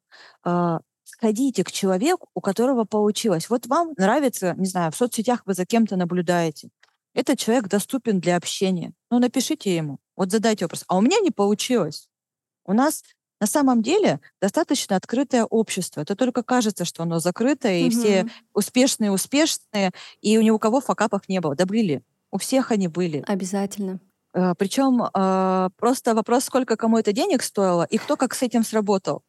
А, 0.43 0.81
сходите 1.07 1.63
к 1.63 1.71
человеку, 1.71 2.27
у 2.33 2.41
которого 2.41 2.83
получилось. 2.83 3.49
Вот 3.49 3.65
вам 3.67 3.93
нравится, 3.97 4.53
не 4.57 4.65
знаю, 4.65 4.91
в 4.91 4.95
соцсетях 4.95 5.43
вы 5.45 5.53
за 5.53 5.65
кем-то 5.65 5.95
наблюдаете. 5.95 6.69
Этот 7.13 7.39
человек 7.39 7.67
доступен 7.67 8.19
для 8.19 8.35
общения. 8.35 8.93
Ну, 9.09 9.19
напишите 9.19 9.75
ему. 9.75 9.99
Вот 10.15 10.31
задайте 10.31 10.65
вопрос. 10.65 10.83
А 10.87 10.97
у 10.97 11.01
меня 11.01 11.19
не 11.19 11.31
получилось. 11.31 12.09
У 12.65 12.73
нас 12.73 13.03
на 13.39 13.47
самом 13.47 13.81
деле 13.81 14.19
достаточно 14.41 14.95
открытое 14.95 15.45
общество. 15.45 16.01
Это 16.01 16.15
только 16.15 16.43
кажется, 16.43 16.85
что 16.85 17.03
оно 17.03 17.19
закрытое, 17.19 17.79
и 17.79 17.87
угу. 17.87 17.91
все 17.91 18.25
успешные, 18.53 19.11
успешные, 19.11 19.91
и 20.21 20.37
у 20.37 20.41
ни 20.41 20.49
у 20.49 20.59
кого 20.59 20.81
факапов 20.81 21.29
не 21.29 21.39
было. 21.39 21.55
Да 21.55 21.65
были. 21.65 22.03
У 22.31 22.37
всех 22.37 22.71
они 22.71 22.87
были. 22.87 23.23
Обязательно. 23.25 23.99
Э, 24.33 24.53
Причем 24.57 25.03
э, 25.03 25.69
просто 25.77 26.13
вопрос, 26.13 26.45
сколько 26.45 26.75
кому 26.75 26.97
это 26.97 27.13
денег 27.13 27.41
стоило, 27.41 27.83
и 27.83 27.97
кто 27.97 28.17
как 28.17 28.33
с 28.33 28.43
этим 28.43 28.63
сработал. 28.63 29.23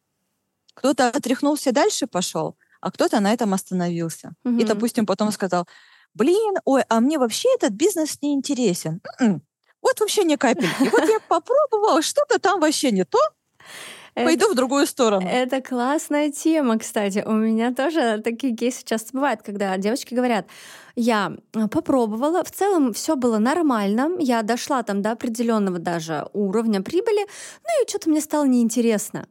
Кто-то 0.79 1.09
отряхнулся 1.09 1.73
дальше 1.73 2.07
пошел, 2.07 2.55
а 2.79 2.89
кто-то 2.89 3.19
на 3.19 3.33
этом 3.33 3.53
остановился. 3.53 4.31
Mm-hmm. 4.45 4.61
И, 4.61 4.63
допустим, 4.63 5.05
потом 5.05 5.31
сказал, 5.31 5.67
блин, 6.13 6.55
ой, 6.63 6.83
а 6.87 7.01
мне 7.01 7.19
вообще 7.19 7.49
этот 7.55 7.73
бизнес 7.73 8.21
не 8.21 8.33
интересен. 8.33 9.01
М-м, 9.19 9.41
вот 9.81 9.99
вообще 9.99 10.23
ни 10.23 10.37
капельки. 10.37 10.89
Вот 10.89 11.03
я 11.03 11.19
попробовала, 11.27 12.01
что-то 12.01 12.39
там 12.39 12.61
вообще 12.61 12.91
не 12.91 13.03
то. 13.03 13.19
Пойду 14.15 14.49
в 14.49 14.55
другую 14.55 14.85
сторону. 14.87 15.27
Это 15.27 15.61
классная 15.61 16.31
тема, 16.31 16.79
кстати. 16.79 17.23
У 17.25 17.31
меня 17.31 17.73
тоже 17.73 18.21
такие 18.23 18.55
кейсы 18.55 18.83
часто 18.85 19.09
бывают, 19.13 19.41
когда 19.43 19.77
девочки 19.77 20.13
говорят, 20.13 20.47
я 20.95 21.33
а, 21.53 21.67
попробовала, 21.67 22.43
в 22.43 22.51
целом 22.51 22.93
все 22.93 23.15
было 23.15 23.37
нормально, 23.37 24.11
я 24.19 24.41
дошла 24.41 24.83
там 24.83 25.01
до 25.01 25.11
определенного 25.11 25.79
даже 25.79 26.27
уровня 26.33 26.81
прибыли, 26.81 27.27
ну 27.63 27.83
и 27.83 27.87
что-то 27.87 28.09
мне 28.09 28.19
стало 28.19 28.45
неинтересно. 28.45 29.27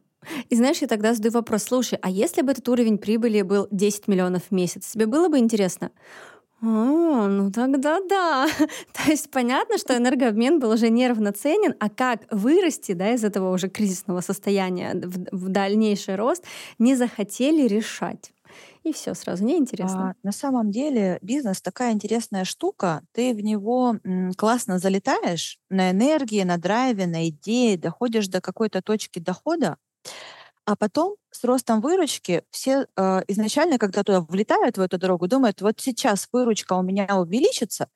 И 0.49 0.55
знаешь, 0.55 0.79
я 0.81 0.87
тогда 0.87 1.13
задаю 1.13 1.33
вопрос, 1.33 1.63
слушай, 1.63 1.97
а 2.01 2.09
если 2.09 2.41
бы 2.41 2.51
этот 2.51 2.67
уровень 2.69 2.97
прибыли 2.97 3.41
был 3.41 3.67
10 3.71 4.07
миллионов 4.07 4.43
в 4.49 4.51
месяц, 4.51 4.91
тебе 4.91 5.05
было 5.05 5.29
бы 5.29 5.37
интересно? 5.39 5.91
О, 6.61 7.27
ну 7.27 7.51
тогда 7.51 7.99
да. 8.09 8.47
То 8.93 9.09
есть 9.09 9.31
понятно, 9.31 9.77
что 9.77 9.95
энергообмен 9.95 10.59
был 10.59 10.71
уже 10.71 10.89
неравноценен, 10.89 11.73
а 11.79 11.89
как 11.89 12.23
вырасти 12.31 12.91
да, 12.91 13.13
из 13.13 13.23
этого 13.23 13.53
уже 13.53 13.69
кризисного 13.69 14.19
состояния 14.21 14.93
в, 14.93 15.45
в 15.45 15.49
дальнейший 15.49 16.15
рост 16.15 16.43
не 16.77 16.95
захотели 16.95 17.65
решать. 17.67 18.33
И 18.83 18.91
все, 18.91 19.13
сразу 19.13 19.45
неинтересно. 19.45 20.09
А, 20.09 20.13
на 20.23 20.31
самом 20.33 20.71
деле 20.71 21.19
бизнес 21.21 21.61
такая 21.61 21.93
интересная 21.93 22.43
штука. 22.43 23.01
Ты 23.13 23.33
в 23.33 23.39
него 23.41 23.95
м, 24.03 24.33
классно 24.33 24.79
залетаешь 24.79 25.59
на 25.69 25.91
энергии, 25.91 26.43
на 26.43 26.57
драйве, 26.57 27.07
на 27.07 27.29
идее, 27.29 27.77
доходишь 27.77 28.27
до 28.27 28.41
какой-то 28.41 28.81
точки 28.81 29.19
дохода, 29.19 29.77
а 30.65 30.75
потом 30.75 31.15
с 31.31 31.43
ростом 31.43 31.81
выручки 31.81 32.43
все 32.51 32.85
э, 32.95 33.21
изначально, 33.27 33.79
когда 33.79 34.03
туда 34.03 34.21
влетают 34.21 34.77
в 34.77 34.81
эту 34.81 34.97
дорогу, 34.97 35.27
думают, 35.27 35.61
вот 35.61 35.79
сейчас 35.79 36.27
выручка 36.31 36.73
у 36.73 36.83
меня 36.83 37.07
увеличится, 37.17 37.89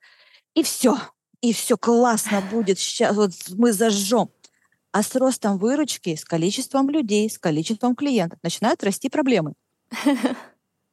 и 0.56 0.64
все, 0.64 0.98
и 1.42 1.54
все 1.54 1.78
классно 1.78 2.42
будет, 2.52 2.80
сейчас 2.80 3.16
вот 3.16 3.32
мы 3.50 3.74
зажжем. 3.74 4.32
А 4.92 5.02
с 5.02 5.16
ростом 5.16 5.58
выручки, 5.58 6.16
с 6.16 6.24
количеством 6.24 6.90
людей, 6.90 7.30
с 7.30 7.40
количеством 7.40 7.96
клиентов 7.96 8.40
начинают 8.44 8.84
расти 8.84 9.10
проблемы, 9.10 9.54
к 10.04 10.38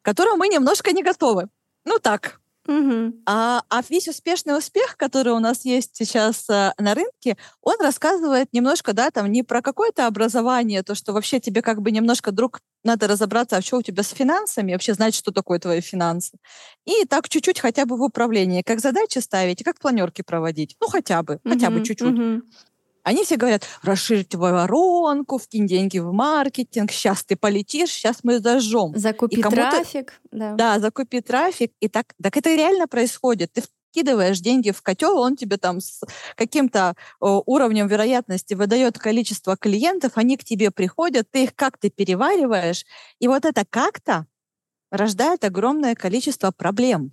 которым 0.02 0.38
мы 0.38 0.48
немножко 0.48 0.92
не 0.92 1.02
готовы. 1.02 1.48
Ну 1.84 1.98
так, 1.98 2.39
Угу. 2.68 3.22
А, 3.26 3.62
а 3.68 3.82
весь 3.88 4.08
успешный 4.08 4.56
успех, 4.56 4.96
который 4.96 5.32
у 5.32 5.38
нас 5.38 5.64
есть 5.64 5.96
сейчас 5.96 6.48
а, 6.50 6.74
на 6.78 6.94
рынке, 6.94 7.36
он 7.62 7.76
рассказывает 7.80 8.48
немножко, 8.52 8.92
да, 8.92 9.10
там 9.10 9.32
не 9.32 9.42
про 9.42 9.62
какое-то 9.62 10.06
образование, 10.06 10.82
то, 10.82 10.94
что 10.94 11.12
вообще 11.12 11.40
тебе 11.40 11.62
как 11.62 11.80
бы 11.80 11.90
немножко, 11.90 12.32
друг, 12.32 12.60
надо 12.84 13.08
разобраться, 13.08 13.56
а 13.56 13.62
что 13.62 13.78
у 13.78 13.82
тебя 13.82 14.02
с 14.02 14.10
финансами, 14.10 14.72
вообще 14.72 14.94
знать, 14.94 15.14
что 15.14 15.32
такое 15.32 15.58
твои 15.58 15.80
финансы. 15.80 16.36
И 16.84 17.04
так 17.06 17.28
чуть-чуть 17.28 17.60
хотя 17.60 17.86
бы 17.86 17.96
в 17.96 18.02
управлении, 18.02 18.62
как 18.62 18.80
задачи 18.80 19.18
ставить, 19.18 19.64
как 19.64 19.78
планерки 19.78 20.22
проводить. 20.22 20.76
Ну, 20.80 20.88
хотя 20.88 21.22
бы, 21.22 21.40
угу, 21.42 21.54
хотя 21.54 21.70
бы 21.70 21.84
чуть-чуть. 21.84 22.18
Угу. 22.18 22.42
Они 23.10 23.24
все 23.24 23.36
говорят, 23.36 23.64
расширь 23.82 24.24
твою 24.24 24.54
воронку, 24.54 25.38
вкинь 25.38 25.66
деньги 25.66 25.98
в 25.98 26.12
маркетинг, 26.12 26.92
сейчас 26.92 27.24
ты 27.24 27.34
полетишь, 27.34 27.90
сейчас 27.90 28.20
мы 28.22 28.38
зажжем. 28.38 28.96
Закупи 28.96 29.42
трафик. 29.42 30.20
Да. 30.30 30.54
да, 30.54 30.78
закупи 30.78 31.20
трафик. 31.20 31.72
И 31.80 31.88
так, 31.88 32.14
так 32.22 32.36
это 32.36 32.54
реально 32.54 32.86
происходит. 32.86 33.52
Ты 33.52 33.64
вкидываешь 33.90 34.38
деньги 34.38 34.70
в 34.70 34.80
котел, 34.82 35.18
он 35.18 35.34
тебе 35.34 35.56
там 35.56 35.80
с 35.80 36.02
каким-то 36.36 36.94
уровнем 37.18 37.88
вероятности 37.88 38.54
выдает 38.54 38.96
количество 38.96 39.56
клиентов, 39.56 40.12
они 40.14 40.36
к 40.36 40.44
тебе 40.44 40.70
приходят, 40.70 41.28
ты 41.32 41.42
их 41.42 41.56
как-то 41.56 41.90
перевариваешь, 41.90 42.86
и 43.18 43.26
вот 43.26 43.44
это 43.44 43.64
как-то 43.68 44.28
рождает 44.92 45.42
огромное 45.42 45.96
количество 45.96 46.52
проблем, 46.52 47.10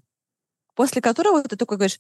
после 0.76 1.01
которого 1.01 1.41
ты 1.41 1.55
такой 1.55 1.78
говоришь, 1.78 1.97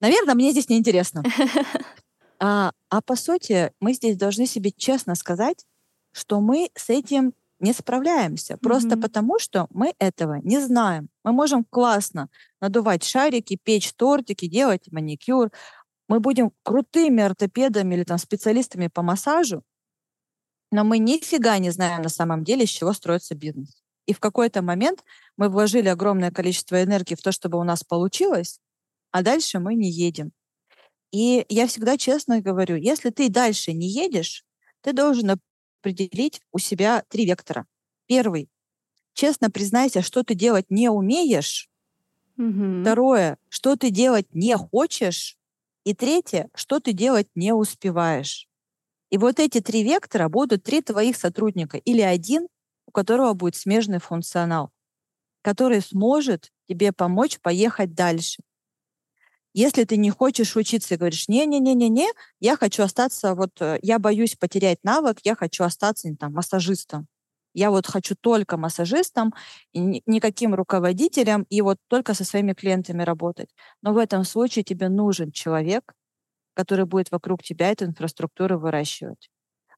Наверное, 0.00 0.34
мне 0.34 0.52
здесь 0.52 0.68
неинтересно. 0.68 1.24
А, 2.40 2.72
а 2.88 3.02
по 3.02 3.16
сути, 3.16 3.72
мы 3.80 3.92
здесь 3.94 4.16
должны 4.16 4.46
себе 4.46 4.70
честно 4.70 5.14
сказать, 5.14 5.66
что 6.12 6.40
мы 6.40 6.70
с 6.74 6.88
этим 6.88 7.34
не 7.60 7.72
справляемся. 7.72 8.56
Просто 8.58 8.90
mm-hmm. 8.90 9.02
потому, 9.02 9.38
что 9.38 9.66
мы 9.70 9.94
этого 9.98 10.34
не 10.42 10.60
знаем. 10.60 11.08
Мы 11.24 11.32
можем 11.32 11.64
классно 11.64 12.28
надувать 12.60 13.02
шарики, 13.04 13.58
печь 13.60 13.92
тортики, 13.94 14.46
делать 14.46 14.90
маникюр. 14.92 15.50
Мы 16.08 16.20
будем 16.20 16.52
крутыми 16.62 17.22
ортопедами 17.22 17.94
или 17.96 18.04
там 18.04 18.18
специалистами 18.18 18.86
по 18.86 19.02
массажу, 19.02 19.64
но 20.70 20.84
мы 20.84 20.98
нифига 20.98 21.58
не 21.58 21.70
знаем 21.70 22.02
на 22.02 22.08
самом 22.08 22.44
деле, 22.44 22.66
с 22.66 22.70
чего 22.70 22.92
строится 22.92 23.34
бизнес. 23.34 23.82
И 24.06 24.14
в 24.14 24.20
какой-то 24.20 24.62
момент 24.62 25.04
мы 25.36 25.48
вложили 25.48 25.88
огромное 25.88 26.30
количество 26.30 26.82
энергии 26.82 27.14
в 27.14 27.22
то, 27.22 27.32
чтобы 27.32 27.58
у 27.58 27.64
нас 27.64 27.84
получилось, 27.84 28.60
а 29.10 29.22
дальше 29.22 29.58
мы 29.58 29.74
не 29.74 29.90
едем. 29.90 30.32
И 31.10 31.46
я 31.48 31.66
всегда 31.66 31.96
честно 31.96 32.40
говорю, 32.40 32.76
если 32.76 33.10
ты 33.10 33.28
дальше 33.28 33.72
не 33.72 33.88
едешь, 33.88 34.44
ты 34.82 34.92
должен 34.92 35.38
определить 35.80 36.40
у 36.52 36.58
себя 36.58 37.04
три 37.08 37.24
вектора. 37.24 37.66
Первый. 38.06 38.48
Честно 39.14 39.50
признайся, 39.50 40.02
что 40.02 40.22
ты 40.22 40.34
делать 40.34 40.66
не 40.70 40.88
умеешь. 40.88 41.68
Угу. 42.36 42.82
Второе. 42.82 43.38
Что 43.48 43.76
ты 43.76 43.90
делать 43.90 44.32
не 44.34 44.56
хочешь. 44.56 45.36
И 45.84 45.94
третье. 45.94 46.50
Что 46.54 46.78
ты 46.78 46.92
делать 46.92 47.28
не 47.34 47.52
успеваешь. 47.52 48.48
И 49.10 49.16
вот 49.16 49.40
эти 49.40 49.60
три 49.60 49.82
вектора 49.82 50.28
будут 50.28 50.62
три 50.62 50.82
твоих 50.82 51.16
сотрудника 51.16 51.78
или 51.78 52.02
один, 52.02 52.46
у 52.86 52.90
которого 52.90 53.32
будет 53.32 53.56
смежный 53.56 53.98
функционал, 53.98 54.70
который 55.42 55.80
сможет 55.80 56.52
тебе 56.68 56.92
помочь 56.92 57.40
поехать 57.40 57.94
дальше. 57.94 58.42
Если 59.54 59.84
ты 59.84 59.96
не 59.96 60.10
хочешь 60.10 60.56
учиться 60.56 60.94
и 60.94 60.96
говоришь, 60.98 61.28
не-не-не-не-не, 61.28 62.08
я 62.40 62.56
хочу 62.56 62.82
остаться, 62.82 63.34
вот 63.34 63.50
э, 63.60 63.78
я 63.82 63.98
боюсь 63.98 64.36
потерять 64.36 64.78
навык, 64.84 65.18
я 65.24 65.34
хочу 65.34 65.64
остаться 65.64 66.08
там, 66.18 66.34
массажистом. 66.34 67.06
Я 67.54 67.70
вот 67.70 67.86
хочу 67.86 68.14
только 68.14 68.56
массажистом, 68.56 69.34
никаким 69.72 70.54
руководителем, 70.54 71.44
и 71.48 71.60
вот 71.62 71.78
только 71.88 72.14
со 72.14 72.24
своими 72.24 72.52
клиентами 72.52 73.02
работать. 73.02 73.48
Но 73.82 73.92
в 73.94 73.98
этом 73.98 74.24
случае 74.24 74.64
тебе 74.64 74.88
нужен 74.88 75.32
человек, 75.32 75.94
который 76.54 76.86
будет 76.86 77.10
вокруг 77.12 77.42
тебя 77.42 77.70
эту 77.70 77.86
инфраструктуру 77.86 78.58
выращивать. 78.58 79.30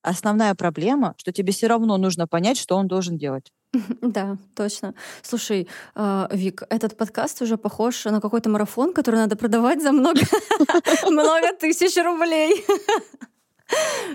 Основная 0.02 0.54
проблема, 0.54 1.14
что 1.18 1.32
тебе 1.32 1.52
все 1.52 1.68
равно 1.68 1.96
нужно 1.98 2.26
понять, 2.28 2.58
что 2.58 2.76
он 2.76 2.88
должен 2.88 3.18
делать. 3.18 3.52
Да, 4.02 4.36
точно. 4.54 4.94
Слушай, 5.22 5.68
а, 5.94 6.28
Вик, 6.32 6.62
этот 6.70 6.96
подкаст 6.96 7.42
уже 7.42 7.56
похож 7.56 8.04
на 8.04 8.20
какой-то 8.20 8.48
марафон, 8.50 8.92
который 8.92 9.16
надо 9.16 9.36
продавать 9.36 9.82
за 9.82 9.92
много, 9.92 10.20
много 11.10 11.52
тысяч 11.58 11.96
рублей. 11.96 12.64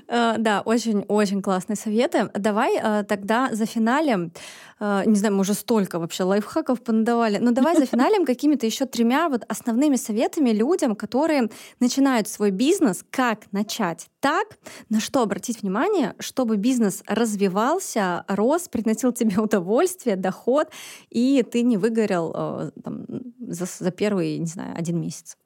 Э, 0.08 0.36
да, 0.38 0.62
очень-очень 0.62 1.42
классные 1.42 1.76
советы. 1.76 2.30
Давай 2.34 2.78
э, 2.78 3.04
тогда 3.04 3.50
за 3.52 3.66
финалем, 3.66 4.32
э, 4.80 5.04
не 5.06 5.16
знаю, 5.16 5.36
мы 5.36 5.42
уже 5.42 5.54
столько 5.54 6.00
вообще 6.00 6.24
лайфхаков 6.24 6.84
понадавали, 6.84 7.38
но 7.38 7.52
давай 7.52 7.76
за 7.76 7.86
финалем 7.92 8.26
какими-то 8.26 8.66
еще 8.66 8.86
тремя 8.86 9.30
вот 9.30 9.44
основными 9.48 9.96
советами 9.96 10.52
людям, 10.52 10.96
которые 10.96 11.50
начинают 11.80 12.28
свой 12.28 12.52
бизнес, 12.52 13.04
как 13.10 13.52
начать 13.52 14.08
так, 14.20 14.58
на 14.90 15.00
что 15.00 15.22
обратить 15.22 15.62
внимание, 15.62 16.16
чтобы 16.20 16.58
бизнес 16.58 17.04
развивался, 17.08 18.26
рос, 18.28 18.68
приносил 18.68 19.12
тебе 19.12 19.38
удовольствие, 19.42 20.16
доход, 20.16 20.70
и 21.10 21.44
ты 21.50 21.62
не 21.62 21.78
выгорел 21.78 22.72
там, 22.84 23.06
за, 23.40 23.66
за 23.66 23.92
первый, 23.92 24.38
не 24.38 24.48
знаю, 24.48 24.76
один 24.78 25.00
месяц. 25.00 25.38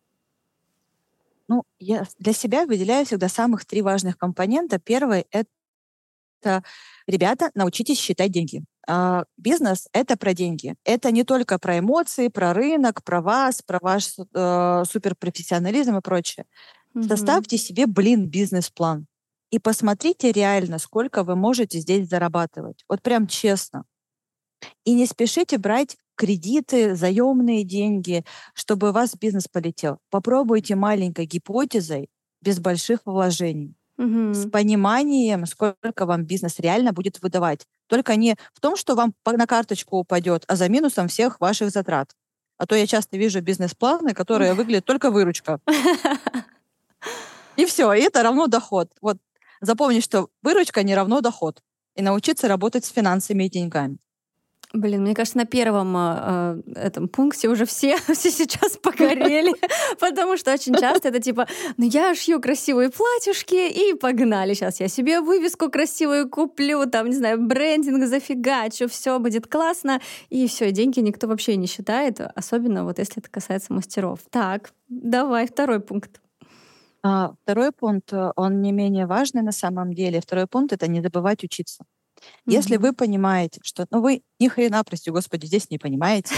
Ну, 1.50 1.64
я 1.80 2.06
для 2.20 2.32
себя 2.32 2.66
выделяю 2.66 3.06
всегда 3.08 3.28
самых 3.28 3.66
три 3.66 3.82
важных 3.82 4.20
компонента. 4.20 4.78
Первый— 4.80 5.26
это, 5.32 6.64
ребята, 7.08 7.50
научитесь 7.56 8.00
считать 8.00 8.32
деньги. 8.32 8.64
А, 8.88 9.26
бизнес— 9.36 9.88
это 9.92 10.16
про 10.16 10.36
деньги. 10.36 10.76
Это 10.86 11.12
не 11.12 11.24
только 11.24 11.58
про 11.58 11.80
эмоции, 11.80 12.28
про 12.28 12.54
рынок, 12.54 13.04
про 13.04 13.22
вас, 13.22 13.64
про 13.64 13.80
ваш 13.82 14.14
э, 14.20 14.84
суперпрофессионализм 14.88 15.98
и 15.98 16.02
прочее. 16.02 16.46
Mm-hmm. 16.94 17.08
Составьте 17.08 17.58
себе, 17.58 17.88
блин, 17.88 18.28
бизнес-план. 18.28 19.08
И 19.50 19.58
посмотрите 19.58 20.32
реально, 20.32 20.78
сколько 20.78 21.24
вы 21.24 21.36
можете 21.36 21.80
здесь 21.80 22.08
зарабатывать. 22.08 22.86
Вот 22.88 23.02
прям 23.02 23.26
честно. 23.26 23.86
И 24.86 24.94
не 24.94 25.06
спешите 25.06 25.58
брать 25.58 25.98
кредиты, 26.16 26.96
заемные 26.96 27.64
деньги, 27.64 28.26
чтобы 28.54 28.90
у 28.90 28.92
вас 28.92 29.16
бизнес 29.16 29.48
полетел. 29.48 30.00
Попробуйте 30.10 30.76
маленькой 30.76 31.26
гипотезой, 31.26 32.10
без 32.42 32.60
больших 32.60 33.02
вложений. 33.06 33.76
Угу. 33.98 34.34
С 34.34 34.50
пониманием, 34.50 35.46
сколько 35.46 36.06
вам 36.06 36.24
бизнес 36.24 36.60
реально 36.60 36.94
будет 36.94 37.22
выдавать. 37.22 37.66
Только 37.88 38.16
не 38.16 38.36
в 38.54 38.60
том, 38.62 38.76
что 38.76 38.96
вам 38.96 39.14
на 39.26 39.46
карточку 39.46 39.98
упадет, 39.98 40.46
а 40.48 40.56
за 40.56 40.70
минусом 40.70 41.08
всех 41.08 41.40
ваших 41.42 41.70
затрат. 41.72 42.16
А 42.58 42.66
то 42.66 42.76
я 42.76 42.88
часто 42.88 43.18
вижу 43.18 43.42
бизнес-планы, 43.42 44.14
которые 44.14 44.54
выглядят 44.54 44.86
только 44.86 45.12
выручка. 45.12 45.60
И 47.56 47.66
все, 47.66 47.92
и 47.94 48.02
это 48.02 48.24
равно 48.24 48.48
доход. 48.48 48.90
Вот 49.02 49.18
запомни, 49.60 50.00
что 50.00 50.30
выручка 50.42 50.84
не 50.84 50.96
равно 50.96 51.20
доход. 51.20 51.62
И 51.96 52.02
научиться 52.02 52.48
работать 52.48 52.86
с 52.86 52.90
финансами 52.90 53.46
и 53.46 53.50
деньгами. 53.50 53.98
Блин, 54.72 55.02
мне 55.02 55.16
кажется, 55.16 55.40
на 55.40 55.46
первом 55.46 55.96
э, 55.98 56.62
этом 56.76 57.08
пункте 57.08 57.50
уже 57.50 57.66
все, 57.66 57.98
все 58.14 58.30
сейчас 58.30 58.78
погорели, 58.78 59.52
потому 60.00 60.38
что 60.38 60.54
очень 60.54 60.76
часто 60.76 61.08
это 61.08 61.20
типа, 61.20 61.48
ну 61.78 61.86
я 61.86 62.14
шью 62.14 62.40
красивые 62.40 62.92
платьюшки 62.92 63.68
и 63.68 63.96
погнали. 63.96 64.54
Сейчас 64.54 64.80
я 64.80 64.88
себе 64.88 65.22
вывеску 65.22 65.72
красивую 65.72 66.30
куплю, 66.30 66.86
там, 66.86 67.08
не 67.08 67.16
знаю, 67.16 67.42
брендинг 67.42 68.06
зафигачу, 68.06 68.88
все 68.88 69.18
будет 69.18 69.48
классно, 69.48 70.02
и 70.30 70.48
все, 70.48 70.72
деньги 70.72 71.00
никто 71.00 71.28
вообще 71.28 71.56
не 71.56 71.66
считает, 71.66 72.22
особенно 72.36 72.84
вот 72.84 73.00
если 73.00 73.24
это 73.24 73.30
касается 73.32 73.74
мастеров. 73.74 74.20
Так, 74.30 74.72
давай, 74.88 75.48
второй 75.48 75.80
пункт. 75.80 76.22
А, 77.02 77.34
второй 77.42 77.72
пункт, 77.72 78.14
он 78.36 78.62
не 78.62 78.72
менее 78.72 79.08
важный 79.08 79.42
на 79.42 79.52
самом 79.52 79.94
деле. 79.94 80.22
Второй 80.22 80.46
пункт— 80.46 80.74
это 80.74 80.88
не 80.88 81.02
забывать 81.02 81.44
учиться. 81.44 81.86
Mm-hmm. 82.20 82.54
Если 82.54 82.78
вы 82.78 82.94
понимаете, 82.94 83.60
что, 83.64 83.86
ну 83.92 84.02
вы 84.02 84.24
ни 84.40 84.48
хрена, 84.48 84.84
прости 84.84 85.12
господи, 85.12 85.46
здесь 85.46 85.70
не 85.70 85.78
понимаете, 85.78 86.34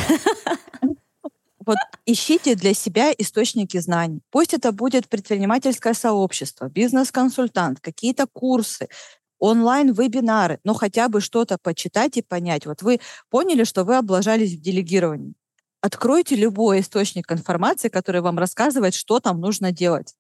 вот 1.66 1.78
ищите 2.06 2.56
для 2.56 2.74
себя 2.74 3.12
источники 3.18 3.78
знаний. 3.78 4.22
Пусть 4.32 4.54
это 4.54 4.72
будет 4.72 5.08
предпринимательское 5.08 5.94
сообщество, 5.94 6.70
бизнес-консультант, 6.70 7.80
какие-то 7.80 8.28
курсы, 8.32 8.88
онлайн-вебинары, 9.40 10.60
но 10.64 10.74
хотя 10.74 11.10
бы 11.10 11.20
что-то 11.20 11.58
почитать 11.58 12.18
и 12.18 12.22
понять. 12.22 12.66
Вот 12.66 12.82
вы 12.84 13.00
поняли, 13.30 13.64
что 13.64 13.84
вы 13.84 13.98
облажались 13.98 14.54
в 14.54 14.62
делегировании. 14.62 15.34
Откройте 15.82 16.36
любой 16.36 16.82
источник 16.82 17.32
информации, 17.32 17.90
который 17.90 18.22
вам 18.22 18.38
рассказывает, 18.38 18.94
что 18.94 19.20
там 19.20 19.42
нужно 19.42 19.72
делать, 19.72 20.16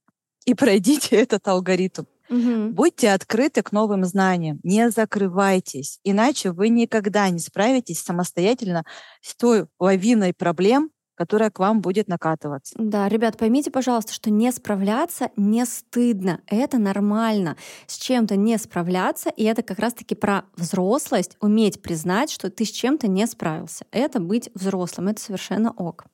и 0.45 0.55
пройдите 0.55 1.15
этот 1.15 1.47
алгоритм. 1.47 2.03
Угу. 2.31 2.69
Будьте 2.69 3.11
открыты 3.11 3.61
к 3.61 3.71
новым 3.73 4.05
знаниям, 4.05 4.59
не 4.63 4.89
закрывайтесь, 4.89 5.99
иначе 6.03 6.51
вы 6.51 6.69
никогда 6.69 7.29
не 7.29 7.39
справитесь 7.39 8.01
самостоятельно 8.01 8.85
с 9.21 9.35
той 9.35 9.67
лавиной 9.79 10.33
проблем, 10.33 10.91
которая 11.15 11.51
к 11.51 11.59
вам 11.59 11.81
будет 11.81 12.07
накатываться. 12.07 12.73
Да, 12.79 13.07
ребят, 13.07 13.37
поймите, 13.37 13.69
пожалуйста, 13.69 14.11
что 14.11 14.31
не 14.31 14.51
справляться 14.51 15.29
не 15.35 15.65
стыдно. 15.65 16.39
Это 16.47 16.79
нормально. 16.79 17.57
С 17.85 17.97
чем-то 17.97 18.37
не 18.37 18.57
справляться, 18.57 19.29
и 19.29 19.43
это 19.43 19.61
как 19.61 19.77
раз-таки 19.77 20.15
про 20.15 20.45
взрослость, 20.55 21.37
уметь 21.39 21.81
признать, 21.83 22.31
что 22.31 22.49
ты 22.49 22.65
с 22.65 22.71
чем-то 22.71 23.07
не 23.07 23.27
справился. 23.27 23.85
Это 23.91 24.19
быть 24.19 24.49
взрослым, 24.55 25.09
это 25.09 25.21
совершенно 25.21 25.71
ок. 25.71 26.05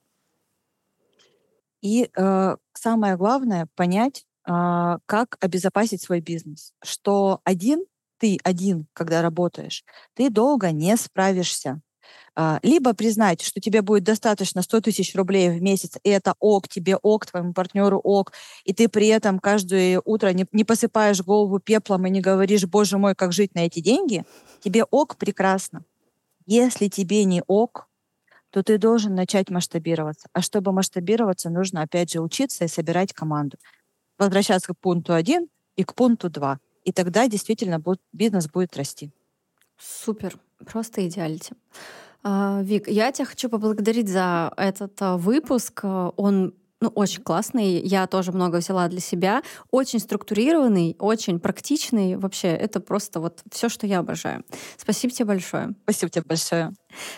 И 1.82 2.10
э, 2.14 2.56
самое 2.74 3.16
главное 3.16 3.70
понять, 3.76 4.26
как 5.06 5.38
обезопасить 5.42 6.02
свой 6.02 6.22
бизнес. 6.22 6.74
Что 6.84 7.42
один, 7.44 7.86
ты 8.20 8.38
один, 8.44 8.88
когда 8.94 9.22
работаешь, 9.22 9.84
ты 10.16 10.30
долго 10.30 10.72
не 10.72 10.96
справишься. 10.98 11.82
А, 12.36 12.60
либо 12.64 12.94
признать, 12.94 13.42
что 13.42 13.62
тебе 13.62 13.82
будет 13.82 14.04
достаточно 14.04 14.62
100 14.62 14.82
тысяч 14.82 15.16
рублей 15.16 15.50
в 15.50 15.62
месяц, 15.62 15.98
и 16.04 16.10
это 16.10 16.36
ок, 16.40 16.68
тебе 16.70 16.98
ок, 16.98 17.26
твоему 17.26 17.54
партнеру 17.54 18.00
ок, 18.00 18.34
и 18.66 18.74
ты 18.74 18.90
при 18.90 19.08
этом 19.08 19.40
каждое 19.40 20.02
утро 20.06 20.30
не, 20.34 20.46
не 20.54 20.64
посыпаешь 20.64 21.22
голову 21.24 21.60
пеплом 21.60 22.06
и 22.08 22.10
не 22.12 22.22
говоришь, 22.22 22.66
боже 22.66 22.98
мой, 22.98 23.16
как 23.16 23.34
жить 23.34 23.56
на 23.56 23.62
эти 23.66 23.80
деньги, 23.82 24.24
тебе 24.62 24.84
ок, 24.86 25.18
прекрасно. 25.18 25.84
Если 26.48 26.88
тебе 26.90 27.26
не 27.26 27.44
ок, 27.48 27.88
то 28.52 28.64
ты 28.64 28.78
должен 28.78 29.16
начать 29.16 29.50
масштабироваться. 29.50 30.30
А 30.34 30.42
чтобы 30.42 30.72
масштабироваться, 30.74 31.50
нужно, 31.50 31.82
опять 31.84 32.12
же, 32.12 32.22
учиться 32.22 32.66
и 32.66 32.68
собирать 32.70 33.14
команду. 33.14 33.58
Возвращаться 34.18 34.74
к 34.74 34.78
пункту 34.78 35.14
один 35.14 35.48
и 35.76 35.84
к 35.84 35.94
пункту 35.94 36.30
два. 36.30 36.60
И 36.84 36.92
тогда 36.92 37.28
действительно 37.28 37.80
будет, 37.80 38.02
бизнес 38.14 38.48
будет 38.48 38.76
расти. 38.78 39.12
Супер, 39.78 40.38
просто 40.66 41.08
идеалити. 41.08 41.54
А, 42.24 42.62
Вик, 42.64 42.88
я 42.88 43.12
тебя 43.12 43.26
хочу 43.26 43.50
поблагодарить 43.50 44.10
за 44.10 44.52
этот 44.58 45.00
а, 45.02 45.18
выпуск. 45.18 45.84
Он 45.84 46.54
ну, 46.80 46.90
очень 46.90 47.24
классный. 47.24 47.80
Я 47.82 48.08
тоже 48.08 48.32
много 48.32 48.58
взяла 48.58 48.88
для 48.88 49.00
себя. 49.00 49.42
Очень 49.72 50.00
структурированный, 50.00 50.96
очень 51.00 51.40
практичный. 51.40 52.18
Вообще, 52.18 52.50
это 52.50 52.80
просто 52.80 53.20
вот 53.20 53.42
все, 53.52 53.70
что 53.70 53.88
я 53.88 54.00
обожаю. 54.00 54.44
Спасибо 54.78 55.14
тебе 55.14 55.26
большое. 55.26 55.74
Спасибо 55.84 56.10
тебе 56.10 56.24
большое. 56.28 56.74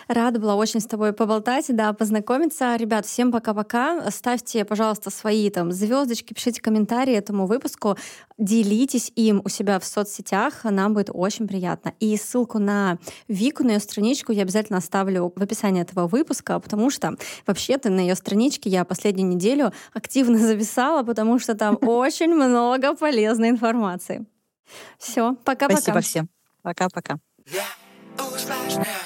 Рада 0.08 0.40
была 0.40 0.56
очень 0.56 0.80
с 0.80 0.86
тобой 0.86 1.12
поболтать, 1.12 1.66
да, 1.68 1.92
познакомиться. 1.92 2.76
Ребят, 2.76 3.06
всем 3.06 3.32
пока-пока. 3.32 4.10
Ставьте, 4.10 4.64
пожалуйста, 4.64 5.10
свои 5.10 5.50
там 5.50 5.72
звездочки, 5.72 6.34
пишите 6.34 6.60
комментарии 6.60 7.14
этому 7.14 7.46
выпуску, 7.46 7.96
делитесь 8.38 9.12
им 9.16 9.42
у 9.44 9.48
себя 9.48 9.78
в 9.78 9.84
соцсетях, 9.84 10.64
нам 10.64 10.94
будет 10.94 11.10
очень 11.12 11.46
приятно. 11.46 11.92
И 12.00 12.16
ссылку 12.16 12.58
на 12.58 12.98
Вику, 13.28 13.64
на 13.64 13.72
ее 13.72 13.80
страничку 13.80 14.32
я 14.32 14.42
обязательно 14.42 14.78
оставлю 14.78 15.32
в 15.34 15.42
описании 15.42 15.82
этого 15.82 16.06
выпуска, 16.06 16.58
потому 16.60 16.90
что 16.90 17.16
вообще-то 17.46 17.90
на 17.90 18.00
ее 18.00 18.14
страничке 18.14 18.70
я 18.70 18.84
последнюю 18.84 19.28
неделю 19.28 19.72
активно 19.92 20.38
зависала, 20.46 21.02
потому 21.02 21.38
что 21.38 21.54
там 21.54 21.78
очень 21.82 22.34
много 22.34 22.94
полезной 22.94 23.50
информации. 23.50 24.26
Все, 24.98 25.34
пока-пока. 25.44 25.80
Спасибо 25.80 26.00
всем. 26.00 26.28
Пока-пока. 26.62 27.18
Yeah, 27.46 29.00